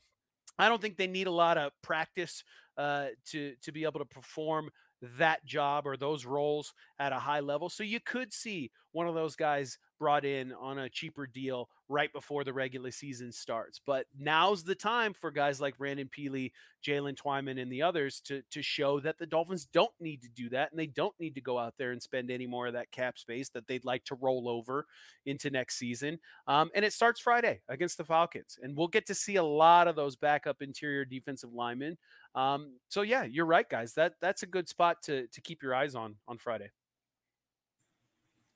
I 0.60 0.68
don't 0.68 0.80
think 0.80 0.96
they 0.96 1.06
need 1.06 1.26
a 1.26 1.32
lot 1.32 1.58
of 1.58 1.72
practice 1.82 2.44
uh, 2.76 3.08
to 3.30 3.54
to 3.62 3.72
be 3.72 3.84
able 3.84 4.00
to 4.00 4.06
perform 4.06 4.70
that 5.02 5.44
job 5.44 5.86
or 5.86 5.96
those 5.96 6.24
roles 6.24 6.74
at 6.98 7.12
a 7.12 7.18
high 7.18 7.40
level. 7.40 7.68
So 7.68 7.82
you 7.82 8.00
could 8.00 8.32
see 8.32 8.70
one 8.92 9.06
of 9.06 9.14
those 9.14 9.36
guys 9.36 9.78
brought 9.98 10.24
in 10.24 10.52
on 10.54 10.78
a 10.78 10.88
cheaper 10.88 11.26
deal 11.26 11.68
right 11.88 12.12
before 12.12 12.42
the 12.42 12.52
regular 12.52 12.90
season 12.90 13.30
starts. 13.30 13.80
But 13.84 14.06
now's 14.18 14.64
the 14.64 14.74
time 14.74 15.12
for 15.12 15.30
guys 15.30 15.60
like 15.60 15.76
Brandon 15.76 16.08
Pili, 16.08 16.52
Jaylen 16.84 17.16
Twyman, 17.16 17.60
and 17.60 17.70
the 17.70 17.82
others 17.82 18.20
to 18.22 18.42
to 18.50 18.62
show 18.62 18.98
that 19.00 19.18
the 19.18 19.26
Dolphins 19.26 19.66
don't 19.70 19.92
need 20.00 20.22
to 20.22 20.28
do 20.28 20.48
that 20.50 20.70
and 20.70 20.80
they 20.80 20.86
don't 20.86 21.14
need 21.20 21.34
to 21.34 21.40
go 21.40 21.58
out 21.58 21.74
there 21.78 21.92
and 21.92 22.02
spend 22.02 22.30
any 22.30 22.46
more 22.46 22.66
of 22.66 22.72
that 22.72 22.90
cap 22.90 23.18
space 23.18 23.50
that 23.50 23.66
they'd 23.66 23.84
like 23.84 24.04
to 24.06 24.14
roll 24.14 24.48
over 24.48 24.86
into 25.26 25.50
next 25.50 25.76
season. 25.76 26.18
Um, 26.46 26.70
and 26.74 26.84
it 26.84 26.92
starts 26.92 27.20
Friday 27.20 27.60
against 27.68 27.98
the 27.98 28.04
Falcons, 28.04 28.58
and 28.62 28.76
we'll 28.76 28.88
get 28.88 29.06
to 29.06 29.14
see 29.14 29.36
a 29.36 29.44
lot 29.44 29.86
of 29.86 29.96
those 29.96 30.16
backup 30.16 30.62
interior 30.62 31.04
defensive 31.04 31.52
linemen. 31.52 31.98
Um, 32.34 32.78
so 32.88 33.02
yeah, 33.02 33.24
you're 33.24 33.46
right, 33.46 33.68
guys. 33.68 33.94
That 33.94 34.14
that's 34.20 34.42
a 34.42 34.46
good 34.46 34.68
spot 34.68 35.02
to 35.04 35.26
to 35.28 35.40
keep 35.40 35.62
your 35.62 35.74
eyes 35.74 35.94
on 35.94 36.16
on 36.28 36.38
Friday. 36.38 36.70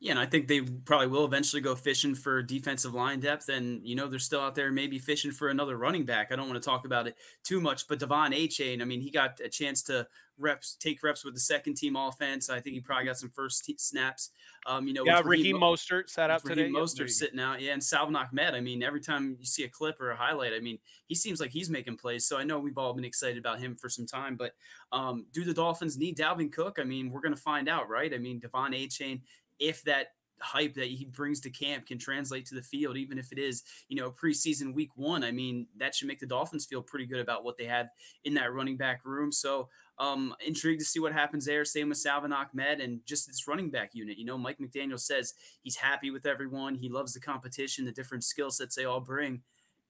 Yeah, 0.05 0.11
and 0.11 0.21
I 0.21 0.27
think 0.27 0.49
they 0.49 0.61
probably 0.61 1.07
will 1.07 1.25
eventually 1.25 1.63
go 1.63 1.75
fishing 1.75 2.15
for 2.15 2.43
defensive 2.43 2.93
line 2.93 3.21
depth. 3.21 3.49
And, 3.49 3.81
you 3.89 3.97
know, 3.97 4.07
they're 4.07 4.19
still 4.19 4.41
out 4.43 4.55
there 4.55 4.71
maybe 4.71 4.99
fishing 4.99 5.31
for 5.33 5.49
another 5.49 5.79
running 5.79 6.05
back. 6.05 6.31
I 6.31 6.37
don't 6.37 6.47
want 6.47 6.63
to 6.63 6.69
talk 6.69 6.85
about 6.85 7.07
it 7.07 7.17
too 7.43 7.59
much, 7.59 7.89
but 7.89 8.01
De'Von 8.01 8.39
Achane, 8.39 8.83
I 8.83 8.85
mean, 8.85 9.01
he 9.01 9.11
got 9.11 9.41
a 9.43 9.49
chance 9.49 9.83
to 9.85 10.07
reps, 10.37 10.77
take 10.79 11.03
reps 11.03 11.25
with 11.25 11.33
the 11.33 11.41
second 11.41 11.79
team 11.79 11.97
offense. 11.97 12.51
I 12.51 12.61
think 12.61 12.75
he 12.75 12.81
probably 12.81 13.07
got 13.07 13.17
some 13.17 13.31
first 13.31 13.65
snaps. 13.81 14.29
Um, 14.67 14.87
you 14.87 14.93
know, 14.93 15.05
yeah, 15.07 15.23
Raheem 15.25 15.57
Mostert 15.57 16.11
sat 16.11 16.31
out 16.31 16.45
today. 16.45 16.63
Raheem 16.63 16.75
Mostert 16.75 17.09
sitting 17.09 17.41
out. 17.41 17.63
Yeah, 17.63 17.73
and 17.73 17.83
Salvon 17.83 18.15
Ahmed. 18.15 18.55
I 18.55 18.61
mean, 18.61 18.83
every 18.83 19.01
time 19.01 19.37
you 19.39 19.47
see 19.47 19.65
a 19.65 19.69
clip 19.69 20.01
or 20.03 20.11
a 20.11 20.17
highlight, 20.17 20.53
I 20.53 20.61
mean, 20.61 20.79
he 21.07 21.15
seems 21.15 21.41
like 21.41 21.51
he's 21.51 21.71
making 21.71 21.97
plays. 21.97 22.27
So 22.27 22.37
I 22.37 22.45
know 22.45 22.59
we've 22.59 22.77
all 22.77 22.93
been 22.93 23.05
excited 23.05 23.39
about 23.39 23.59
him 23.59 23.75
for 23.75 23.89
some 23.89 24.07
time. 24.07 24.37
But 24.37 24.53
um, 24.93 25.27
do 25.33 25.45
the 25.45 25.55
Dolphins 25.55 25.97
need 25.97 26.19
Dalvin 26.19 26.53
Cook? 26.53 26.79
I 26.79 26.85
mean, 26.85 27.11
we're 27.11 27.21
going 27.21 27.35
to 27.35 27.41
find 27.41 27.69
out, 27.69 27.89
right? 27.89 28.13
I 28.13 28.19
mean, 28.19 28.41
De'Von 28.41 28.75
Achane, 28.75 29.21
if 29.59 29.83
that 29.85 30.09
hype 30.41 30.75
that 30.75 30.87
he 30.87 31.05
brings 31.05 31.41
to 31.41 31.51
camp 31.51 31.87
can 31.87 31.99
translate 31.99 32.47
to 32.47 32.55
the 32.55 32.63
field, 32.63 32.97
even 32.97 33.19
if 33.19 33.33
it 33.33 33.39
is, 33.39 33.63
you 33.89 33.97
know, 33.97 34.11
preseason 34.11 34.75
week 34.75 34.91
one. 34.97 35.25
I 35.25 35.31
mean, 35.31 35.67
that 35.79 35.95
should 35.95 36.09
make 36.09 36.21
the 36.21 36.27
Dolphins 36.27 36.67
feel 36.67 36.83
pretty 36.83 37.07
good 37.07 37.21
about 37.21 37.45
what 37.45 37.57
they 37.57 37.65
had 37.65 37.89
in 38.25 38.35
that 38.35 38.53
running 38.53 38.77
back 38.77 39.01
room. 39.05 39.33
So, 39.33 39.69
um, 39.99 40.35
intrigued 40.45 40.81
to 40.81 40.87
see 40.87 41.01
what 41.01 41.13
happens 41.13 41.47
there. 41.47 41.65
Same 41.65 41.89
with 41.89 41.99
Salvon 41.99 42.33
Ahmed 42.33 42.81
and 42.81 43.01
just 43.07 43.27
this 43.27 43.47
running 43.47 43.71
back 43.71 43.91
unit. 43.95 44.19
You 44.19 44.25
know, 44.25 44.37
Mike 44.37 44.59
McDaniel 44.59 45.01
says 45.01 45.35
he's 45.63 45.77
happy 45.77 46.11
with 46.11 46.27
everyone. 46.27 46.75
He 46.75 46.89
loves 46.89 47.15
the 47.15 47.21
competition, 47.21 47.85
the 47.85 47.93
different 47.93 48.25
skill 48.25 48.51
sets 48.51 48.75
they 48.75 48.85
all 48.85 49.01
bring. 49.01 49.43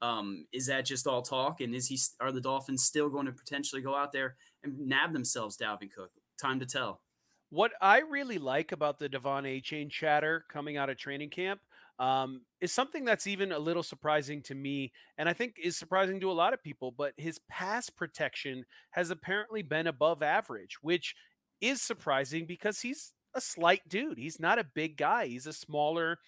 Um, 0.02 0.46
is 0.52 0.66
that 0.66 0.84
just 0.84 1.06
all 1.06 1.22
talk? 1.22 1.62
And 1.62 1.74
is 1.74 1.86
he 1.86 1.98
are 2.20 2.32
the 2.32 2.40
Dolphins 2.40 2.84
still 2.84 3.08
going 3.08 3.26
to 3.26 3.32
potentially 3.32 3.80
go 3.80 3.94
out 3.94 4.12
there 4.12 4.36
and 4.62 4.78
nab 4.86 5.14
themselves 5.14 5.56
Dalvin 5.56 5.90
Cook? 5.90 6.10
Time 6.38 6.60
to 6.60 6.66
tell. 6.66 7.00
What 7.54 7.70
I 7.80 8.00
really 8.00 8.38
like 8.38 8.72
about 8.72 8.98
the 8.98 9.08
De'Von 9.08 9.44
Achane 9.44 9.88
chatter 9.88 10.44
coming 10.48 10.76
out 10.76 10.90
of 10.90 10.96
training 10.96 11.30
camp 11.30 11.60
um, 12.00 12.40
is 12.60 12.72
something 12.72 13.04
that's 13.04 13.28
even 13.28 13.52
a 13.52 13.58
little 13.60 13.84
surprising 13.84 14.42
to 14.42 14.56
me, 14.56 14.90
and 15.18 15.28
I 15.28 15.34
think 15.34 15.60
is 15.62 15.76
surprising 15.76 16.18
to 16.18 16.32
a 16.32 16.34
lot 16.34 16.52
of 16.52 16.64
people. 16.64 16.90
But 16.90 17.12
his 17.16 17.38
pass 17.48 17.90
protection 17.90 18.64
has 18.90 19.10
apparently 19.10 19.62
been 19.62 19.86
above 19.86 20.20
average, 20.20 20.78
which 20.82 21.14
is 21.60 21.80
surprising 21.80 22.44
because 22.44 22.80
he's 22.80 23.12
a 23.36 23.40
slight 23.40 23.88
dude. 23.88 24.18
He's 24.18 24.40
not 24.40 24.58
a 24.58 24.66
big 24.74 24.96
guy. 24.96 25.26
He's 25.28 25.46
a 25.46 25.52
smaller 25.52 26.18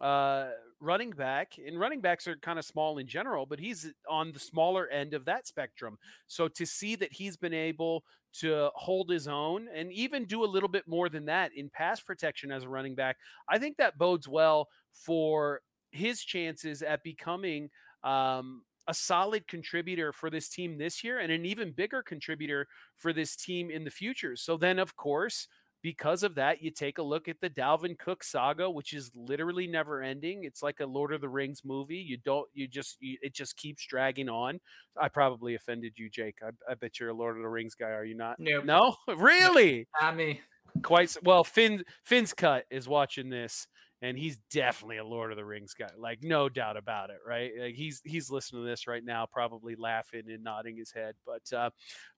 uh, 0.00 0.48
running 0.80 1.10
back, 1.10 1.52
and 1.64 1.78
running 1.78 2.00
backs 2.00 2.26
are 2.26 2.36
kind 2.36 2.58
of 2.58 2.64
small 2.64 2.98
in 2.98 3.06
general, 3.06 3.46
but 3.46 3.60
he's 3.60 3.92
on 4.08 4.32
the 4.32 4.38
smaller 4.38 4.88
end 4.88 5.14
of 5.14 5.24
that 5.26 5.46
spectrum. 5.46 5.98
So 6.26 6.48
to 6.48 6.66
see 6.66 6.96
that 6.96 7.12
he's 7.12 7.36
been 7.36 7.54
able 7.54 8.04
to 8.40 8.70
hold 8.74 9.10
his 9.10 9.28
own 9.28 9.68
and 9.74 9.92
even 9.92 10.24
do 10.24 10.42
a 10.42 10.46
little 10.46 10.68
bit 10.68 10.88
more 10.88 11.08
than 11.08 11.26
that 11.26 11.52
in 11.54 11.68
pass 11.68 12.00
protection 12.00 12.50
as 12.50 12.64
a 12.64 12.68
running 12.68 12.94
back, 12.94 13.16
I 13.48 13.58
think 13.58 13.76
that 13.76 13.98
bodes 13.98 14.26
well 14.26 14.68
for 14.92 15.60
his 15.90 16.22
chances 16.22 16.82
at 16.82 17.04
becoming 17.04 17.70
um, 18.02 18.62
a 18.88 18.94
solid 18.94 19.46
contributor 19.46 20.12
for 20.12 20.30
this 20.30 20.48
team 20.48 20.78
this 20.78 21.04
year 21.04 21.20
and 21.20 21.30
an 21.30 21.44
even 21.44 21.70
bigger 21.70 22.02
contributor 22.02 22.66
for 22.96 23.12
this 23.12 23.36
team 23.36 23.70
in 23.70 23.84
the 23.84 23.90
future. 23.90 24.34
So 24.34 24.56
then, 24.56 24.78
of 24.78 24.96
course, 24.96 25.46
because 25.82 26.22
of 26.22 26.36
that, 26.36 26.62
you 26.62 26.70
take 26.70 26.98
a 26.98 27.02
look 27.02 27.28
at 27.28 27.40
the 27.40 27.50
Dalvin 27.50 27.98
Cook 27.98 28.22
saga, 28.22 28.70
which 28.70 28.92
is 28.92 29.10
literally 29.16 29.66
never 29.66 30.02
ending. 30.02 30.44
It's 30.44 30.62
like 30.62 30.80
a 30.80 30.86
Lord 30.86 31.12
of 31.12 31.20
the 31.20 31.28
Rings 31.28 31.62
movie. 31.64 31.96
You 31.96 32.18
don't, 32.18 32.48
you 32.54 32.68
just, 32.68 32.96
you, 33.00 33.18
it 33.20 33.34
just 33.34 33.56
keeps 33.56 33.84
dragging 33.84 34.28
on. 34.28 34.60
I 35.00 35.08
probably 35.08 35.54
offended 35.54 35.94
you, 35.96 36.08
Jake. 36.08 36.38
I, 36.42 36.50
I, 36.70 36.74
bet 36.74 37.00
you're 37.00 37.08
a 37.08 37.14
Lord 37.14 37.36
of 37.36 37.42
the 37.42 37.48
Rings 37.48 37.74
guy, 37.74 37.90
are 37.90 38.04
you 38.04 38.16
not? 38.16 38.36
Nope. 38.38 38.64
No, 38.64 38.96
really? 39.16 39.88
Not 40.00 40.16
me. 40.16 40.40
Quite 40.82 41.16
well. 41.22 41.44
Finn 41.44 41.84
Finn's 42.02 42.32
cut 42.32 42.64
is 42.70 42.88
watching 42.88 43.28
this, 43.28 43.66
and 44.00 44.16
he's 44.16 44.38
definitely 44.50 44.96
a 44.96 45.04
Lord 45.04 45.30
of 45.30 45.36
the 45.36 45.44
Rings 45.44 45.74
guy, 45.74 45.88
like 45.98 46.20
no 46.22 46.48
doubt 46.48 46.78
about 46.78 47.10
it, 47.10 47.18
right? 47.26 47.50
Like 47.60 47.74
he's 47.74 48.00
he's 48.04 48.30
listening 48.30 48.62
to 48.62 48.68
this 48.68 48.86
right 48.86 49.04
now, 49.04 49.26
probably 49.30 49.74
laughing 49.76 50.22
and 50.28 50.42
nodding 50.42 50.78
his 50.78 50.90
head. 50.90 51.14
But 51.26 51.56
uh, 51.56 51.70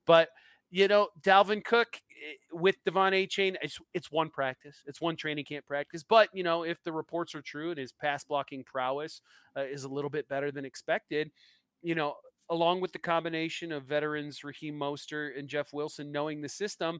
but 0.05 0.29
you 0.75 0.89
know, 0.89 1.07
Dalvin 1.21 1.63
Cook, 1.63 1.87
with 2.51 2.75
De'Von 2.85 3.13
Achane, 3.13 3.55
it's 3.61 3.79
it's 3.93 4.11
one 4.11 4.29
practice, 4.29 4.81
it's 4.85 4.99
one 4.99 5.15
training 5.15 5.45
camp 5.45 5.65
practice. 5.65 6.03
But 6.03 6.27
you 6.33 6.43
know, 6.43 6.63
if 6.63 6.83
the 6.83 6.91
reports 6.91 7.33
are 7.33 7.41
true 7.41 7.69
and 7.69 7.79
his 7.79 7.93
pass 7.93 8.25
blocking 8.25 8.61
prowess 8.65 9.21
uh, 9.55 9.61
is 9.61 9.85
a 9.85 9.87
little 9.87 10.09
bit 10.09 10.27
better 10.27 10.51
than 10.51 10.65
expected, 10.65 11.31
you 11.81 11.95
know, 11.95 12.15
along 12.49 12.81
with 12.81 12.91
the 12.91 12.99
combination 12.99 13.71
of 13.71 13.85
veterans 13.85 14.43
Raheem 14.43 14.77
Mostert 14.77 15.39
and 15.39 15.47
Jeff 15.47 15.71
Wilson 15.71 16.11
knowing 16.11 16.41
the 16.41 16.49
system, 16.49 16.99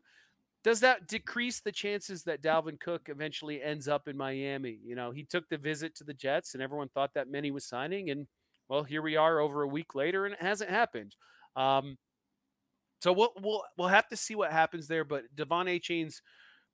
does 0.63 0.79
that 0.79 1.05
decrease 1.09 1.59
the 1.59 1.73
chances 1.73 2.23
that 2.23 2.41
Dalvin 2.41 2.79
Cook 2.79 3.09
eventually 3.09 3.61
ends 3.61 3.89
up 3.89 4.07
in 4.07 4.15
Miami? 4.15 4.79
You 4.85 4.95
know, 4.95 5.11
he 5.11 5.25
took 5.25 5.49
the 5.49 5.57
visit 5.57 5.95
to 5.95 6.05
the 6.05 6.13
Jets, 6.13 6.53
and 6.53 6.63
everyone 6.63 6.87
thought 6.87 7.13
that 7.15 7.27
he 7.43 7.51
was 7.51 7.65
signing, 7.65 8.09
and 8.09 8.27
well, 8.69 8.83
here 8.83 9.01
we 9.01 9.17
are 9.17 9.41
over 9.41 9.63
a 9.63 9.67
week 9.67 9.95
later, 9.95 10.23
and 10.23 10.33
it 10.33 10.41
hasn't 10.41 10.69
happened. 10.69 11.17
Um, 11.57 11.97
so 13.05 13.13
we'll 13.13 13.33
we'll 13.39 13.63
we'll 13.77 13.87
have 13.87 14.07
to 14.07 14.17
see 14.17 14.33
what 14.33 14.51
happens 14.51 14.87
there. 14.87 15.03
But 15.03 15.25
De'Von 15.35 15.67
Achane's 15.67 16.23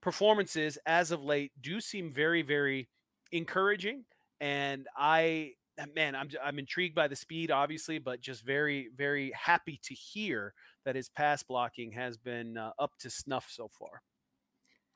performances 0.00 0.78
as 0.86 1.10
of 1.10 1.22
late 1.22 1.52
do 1.60 1.78
seem 1.78 2.10
very 2.10 2.40
very 2.40 2.88
encouraging, 3.32 4.04
and 4.40 4.86
I 4.96 5.50
man, 5.94 6.14
I'm 6.14 6.30
I'm 6.42 6.58
intrigued 6.58 6.94
by 6.94 7.06
the 7.06 7.16
speed, 7.16 7.50
obviously, 7.50 7.98
but 7.98 8.22
just 8.22 8.46
very 8.46 8.88
very 8.96 9.30
happy 9.38 9.78
to 9.82 9.92
hear 9.92 10.54
that 10.86 10.96
his 10.96 11.10
pass 11.10 11.42
blocking 11.42 11.92
has 11.92 12.16
been 12.16 12.56
uh, 12.56 12.70
up 12.78 12.92
to 13.00 13.10
snuff 13.10 13.48
so 13.50 13.68
far. 13.68 14.00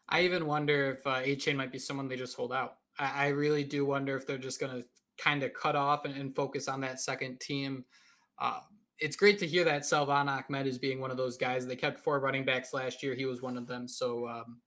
I 0.09 0.23
even 0.23 0.47
wonder 0.47 0.93
if 0.93 1.07
uh, 1.07 1.21
Achane 1.21 1.57
might 1.57 1.71
be 1.71 1.79
someone 1.79 2.09
they 2.09 2.17
just 2.17 2.35
hold 2.35 2.55
out. 2.55 2.77
I, 2.99 3.27
I 3.27 3.29
really 3.29 3.63
do 3.63 3.85
wonder 3.85 4.17
if 4.17 4.27
they're 4.27 4.39
just 4.39 4.59
going 4.59 4.73
to 4.73 4.89
kind 5.19 5.43
of 5.43 5.53
cut 5.53 5.77
off 5.77 6.07
and, 6.07 6.15
and, 6.15 6.35
focus 6.35 6.69
on 6.69 6.81
that 6.83 7.01
second 7.01 7.41
team. 7.41 7.85
Uh, 8.39 8.61
it's 8.99 9.17
great 9.17 9.39
to 9.41 9.47
hear 9.47 9.65
that 9.65 9.85
Salvon 9.85 10.29
Ahmed 10.29 10.67
is 10.67 10.79
being 10.79 11.01
one 11.01 11.11
of 11.11 11.17
those 11.17 11.37
guys. 11.37 11.67
They 11.67 11.77
kept 11.77 11.99
four 11.99 12.21
running 12.21 12.45
backs 12.45 12.73
last 12.73 13.03
year. 13.03 13.15
He 13.15 13.27
was 13.27 13.43
one 13.43 13.57
of 13.57 13.67
them. 13.67 13.87
So 13.87 14.29
um, 14.29 14.61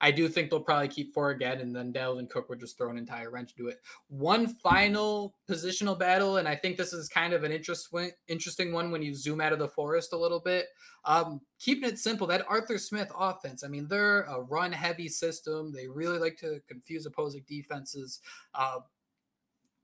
I 0.00 0.10
do 0.10 0.28
think 0.28 0.50
they'll 0.50 0.60
probably 0.60 0.88
keep 0.88 1.14
four 1.14 1.30
again, 1.30 1.60
and 1.60 1.74
then 1.74 1.92
Dalvin 1.92 2.28
Cook 2.28 2.48
would 2.48 2.60
just 2.60 2.76
throw 2.76 2.90
an 2.90 2.98
entire 2.98 3.30
wrench 3.30 3.54
into 3.56 3.70
it. 3.70 3.80
One 4.08 4.46
final 4.46 5.36
positional 5.48 5.98
battle, 5.98 6.36
and 6.36 6.46
I 6.46 6.54
think 6.54 6.76
this 6.76 6.92
is 6.92 7.08
kind 7.08 7.32
of 7.32 7.44
an 7.44 7.52
interest, 7.52 7.88
interesting 8.28 8.72
one 8.72 8.90
when 8.90 9.02
you 9.02 9.14
zoom 9.14 9.40
out 9.40 9.54
of 9.54 9.58
the 9.58 9.68
forest 9.68 10.12
a 10.12 10.18
little 10.18 10.40
bit. 10.40 10.66
Um, 11.04 11.40
keeping 11.58 11.88
it 11.88 11.98
simple, 11.98 12.26
that 12.26 12.44
Arthur 12.46 12.76
Smith 12.76 13.10
offense, 13.18 13.64
I 13.64 13.68
mean, 13.68 13.88
they're 13.88 14.22
a 14.22 14.42
run 14.42 14.72
heavy 14.72 15.08
system. 15.08 15.72
They 15.72 15.88
really 15.88 16.18
like 16.18 16.36
to 16.38 16.60
confuse 16.68 17.06
opposing 17.06 17.44
defenses. 17.48 18.20
Uh, 18.54 18.80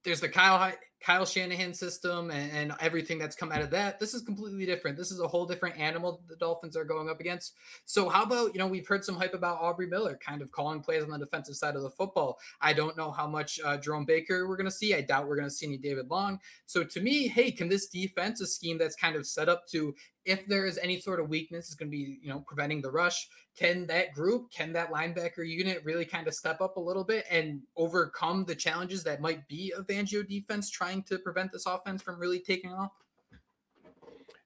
there's 0.05 0.21
the 0.21 0.29
Kyle 0.29 0.59
Kyle 1.03 1.27
Shanahan 1.27 1.75
system 1.75 2.31
and, 2.31 2.53
and, 2.53 2.73
everything 2.81 3.19
that's 3.19 3.37
come 3.37 3.53
out 3.53 3.61
of 3.61 3.71
that. 3.71 4.01
This 4.01 4.15
is 4.15 4.23
completely 4.23 4.65
different. 4.67 4.97
This 4.97 5.11
is 5.11 5.21
a 5.21 5.29
whole 5.29 5.47
different 5.47 5.79
animal 5.79 6.23
the 6.29 6.37
Dolphins 6.37 6.77
are 6.77 6.85
going 6.85 7.09
up 7.09 7.21
against. 7.21 7.55
So 7.85 8.09
how 8.09 8.23
about, 8.23 8.55
you 8.55 8.59
know, 8.59 8.67
we've 8.67 8.87
heard 8.87 9.05
some 9.05 9.17
hype 9.17 9.35
about 9.35 9.61
Aubrey 9.61 9.87
Miller 9.87 10.19
kind 10.25 10.43
of 10.43 10.51
calling 10.51 10.81
plays 10.81 11.03
on 11.03 11.11
the 11.11 11.19
defensive 11.19 11.57
side 11.57 11.77
of 11.77 11.83
the 11.83 11.91
football. 11.91 12.39
I 12.61 12.73
don't 12.73 12.97
know 12.97 13.11
how 13.11 13.27
much 13.27 13.61
uh, 13.65 13.77
Jerome 13.77 14.05
Baker 14.05 14.49
we're 14.49 14.57
going 14.57 14.65
to 14.65 14.71
see. 14.71 14.95
I 14.95 15.01
doubt 15.03 15.29
we're 15.29 15.37
going 15.37 15.49
to 15.49 15.55
see 15.55 15.67
any 15.67 15.79
David 15.79 16.09
Long. 16.11 16.41
So 16.67 16.85
to 16.85 17.01
me, 17.01 17.29
hey, 17.29 17.51
can 17.51 17.69
this 17.69 17.89
defense, 17.89 18.41
a 18.41 18.47
scheme 18.47 18.79
that's 18.79 18.97
kind 18.97 19.17
of 19.17 19.27
set 19.27 19.49
up 19.49 19.67
to 19.69 19.95
if 20.25 20.47
there 20.47 20.67
is 20.67 20.79
any 20.79 21.01
sort 21.01 21.21
of 21.21 21.29
weakness, 21.29 21.67
it's 21.67 21.75
going 21.75 21.91
to 21.91 21.97
be, 21.97 22.19
you 22.23 22.29
know, 22.29 22.41
preventing 22.47 22.81
the 22.81 22.91
rush. 22.91 23.29
Can 23.57 23.87
that 23.89 24.13
group, 24.15 24.51
can 24.51 24.73
that 24.75 24.91
linebacker 24.93 25.47
unit 25.47 25.83
really 25.85 26.05
kind 26.05 26.27
of 26.27 26.35
step 26.35 26.61
up 26.61 26.77
a 26.77 26.81
little 26.81 27.05
bit 27.05 27.25
and 27.31 27.61
overcome 27.77 28.45
the 28.45 28.55
challenges 28.55 29.05
that 29.05 29.21
might 29.21 29.47
be 29.49 29.73
a 29.77 29.83
Fangio 29.83 30.27
defense 30.27 30.71
trying 30.71 30.92
to 31.03 31.19
prevent 31.19 31.53
this 31.53 31.65
offense 31.65 32.03
from 32.03 32.19
really 32.19 32.41
taking 32.41 32.73
off? 32.73 32.91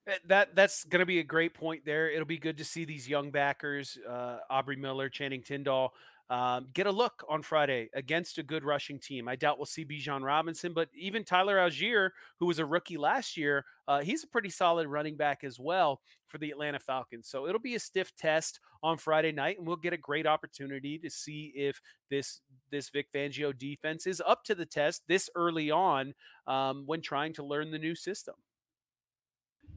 Eh, 0.06 0.18
that 0.28 0.54
that's 0.54 0.84
going 0.84 1.00
to 1.00 1.06
be 1.06 1.18
a 1.18 1.24
great 1.24 1.54
point 1.54 1.84
there. 1.84 2.10
It'll 2.10 2.26
be 2.26 2.38
good 2.38 2.58
to 2.58 2.64
see 2.64 2.84
these 2.84 3.08
young 3.08 3.30
backers, 3.30 3.98
uh, 4.08 4.38
Aubrey 4.50 4.76
Miller, 4.76 5.08
Channing 5.08 5.42
Tindall, 5.42 5.94
um, 6.28 6.66
get 6.74 6.86
a 6.86 6.90
look 6.90 7.24
on 7.28 7.42
Friday 7.42 7.88
against 7.94 8.38
a 8.38 8.42
good 8.42 8.64
rushing 8.64 8.98
team. 8.98 9.28
I 9.28 9.36
doubt 9.36 9.58
we'll 9.58 9.66
see 9.66 9.84
Bijan 9.84 10.22
Robinson, 10.22 10.72
but 10.72 10.88
even 10.94 11.24
Tyler 11.24 11.56
Allgeier, 11.56 12.10
who 12.40 12.46
was 12.46 12.58
a 12.58 12.66
rookie 12.66 12.96
last 12.96 13.36
year, 13.36 13.64
uh, 13.86 14.00
he's 14.00 14.24
a 14.24 14.26
pretty 14.26 14.50
solid 14.50 14.88
running 14.88 15.16
back 15.16 15.44
as 15.44 15.60
well 15.60 16.00
for 16.26 16.38
the 16.38 16.50
Atlanta 16.50 16.80
Falcons. 16.80 17.28
So 17.28 17.46
it'll 17.46 17.60
be 17.60 17.76
a 17.76 17.80
stiff 17.80 18.14
test 18.16 18.58
on 18.82 18.98
Friday 18.98 19.32
night, 19.32 19.58
and 19.58 19.66
we'll 19.66 19.76
get 19.76 19.92
a 19.92 19.98
great 19.98 20.26
opportunity 20.26 20.98
to 20.98 21.10
see 21.10 21.52
if 21.54 21.80
this 22.10 22.40
this 22.70 22.88
Vic 22.88 23.06
Fangio 23.14 23.56
defense 23.56 24.06
is 24.06 24.20
up 24.26 24.42
to 24.44 24.54
the 24.54 24.66
test 24.66 25.02
this 25.06 25.30
early 25.36 25.70
on 25.70 26.14
um, 26.48 26.82
when 26.86 27.00
trying 27.00 27.32
to 27.34 27.44
learn 27.44 27.70
the 27.70 27.78
new 27.78 27.94
system. 27.94 28.34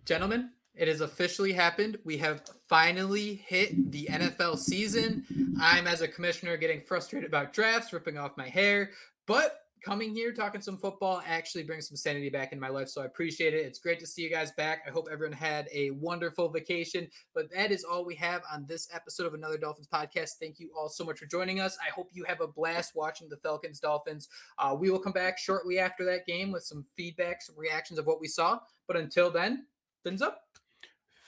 Gentlemen, 0.06 0.50
it 0.80 0.88
has 0.88 1.02
officially 1.02 1.52
happened. 1.52 1.98
We 2.06 2.18
have 2.20 2.42
finally 2.70 3.36
hit 3.46 3.92
the 3.92 4.08
NFL 4.10 4.58
season. 4.58 5.26
I'm, 5.60 5.88
as 5.88 6.00
a 6.00 6.08
commissioner, 6.08 6.56
getting 6.56 6.80
frustrated 6.80 7.28
about 7.28 7.52
drafts, 7.52 7.92
ripping 7.92 8.18
off 8.18 8.38
my 8.38 8.48
hair, 8.48 8.92
but 9.28 9.60
coming 9.84 10.14
here, 10.14 10.32
talking 10.32 10.62
some 10.62 10.78
football, 10.78 11.22
actually 11.26 11.64
brings 11.64 11.88
some 11.88 11.98
sanity 11.98 12.30
back 12.30 12.54
in 12.54 12.60
my 12.62 12.70
life. 12.70 12.88
So 12.88 13.02
I 13.02 13.06
appreciate 13.06 13.54
it. 13.54 13.66
It's 13.66 13.80
great 13.80 14.00
to 14.00 14.08
see 14.08 14.22
you 14.22 14.30
guys 14.30 14.52
back. 14.52 14.84
I 14.88 14.90
hope 14.90 15.10
everyone 15.12 15.36
had 15.36 15.68
a 15.74 15.92
wonderful 15.92 16.48
vacation. 16.48 17.10
But 17.36 17.52
that 17.54 17.72
is 17.72 17.84
all 17.84 18.06
we 18.06 18.16
have 18.16 18.42
on 18.52 18.66
this 18.66 18.88
episode 18.94 19.28
of 19.28 19.34
Another 19.34 19.58
Dolphins 19.58 19.90
podcast. 19.94 20.32
Thank 20.40 20.60
you 20.60 20.70
all 20.78 20.88
so 20.88 21.04
much 21.04 21.20
for 21.20 21.26
joining 21.26 21.60
us. 21.60 21.78
I 21.86 21.92
hope 21.92 22.10
you 22.14 22.24
have 22.24 22.40
a 22.40 22.48
blast 22.48 22.96
watching 22.96 23.28
the 23.28 23.38
Falcons 23.38 23.82
Dolphins. 23.82 24.30
Uh, 24.58 24.78
we 24.80 24.90
will 24.90 25.00
come 25.00 25.14
back 25.14 25.38
shortly 25.38 25.78
after 25.78 26.06
that 26.06 26.26
game 26.26 26.52
with 26.52 26.64
some 26.64 26.86
feedback, 26.96 27.42
some 27.42 27.58
reactions 27.58 28.00
of 28.00 28.06
what 28.06 28.22
we 28.22 28.28
saw. 28.28 28.60
But 28.88 28.96
until 28.96 29.30
then, 29.30 29.66
fins 30.04 30.22
up. 30.22 30.44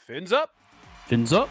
Fins 0.08 0.32
up. 0.32 0.49
Fins 1.08 1.32
up. 1.32 1.49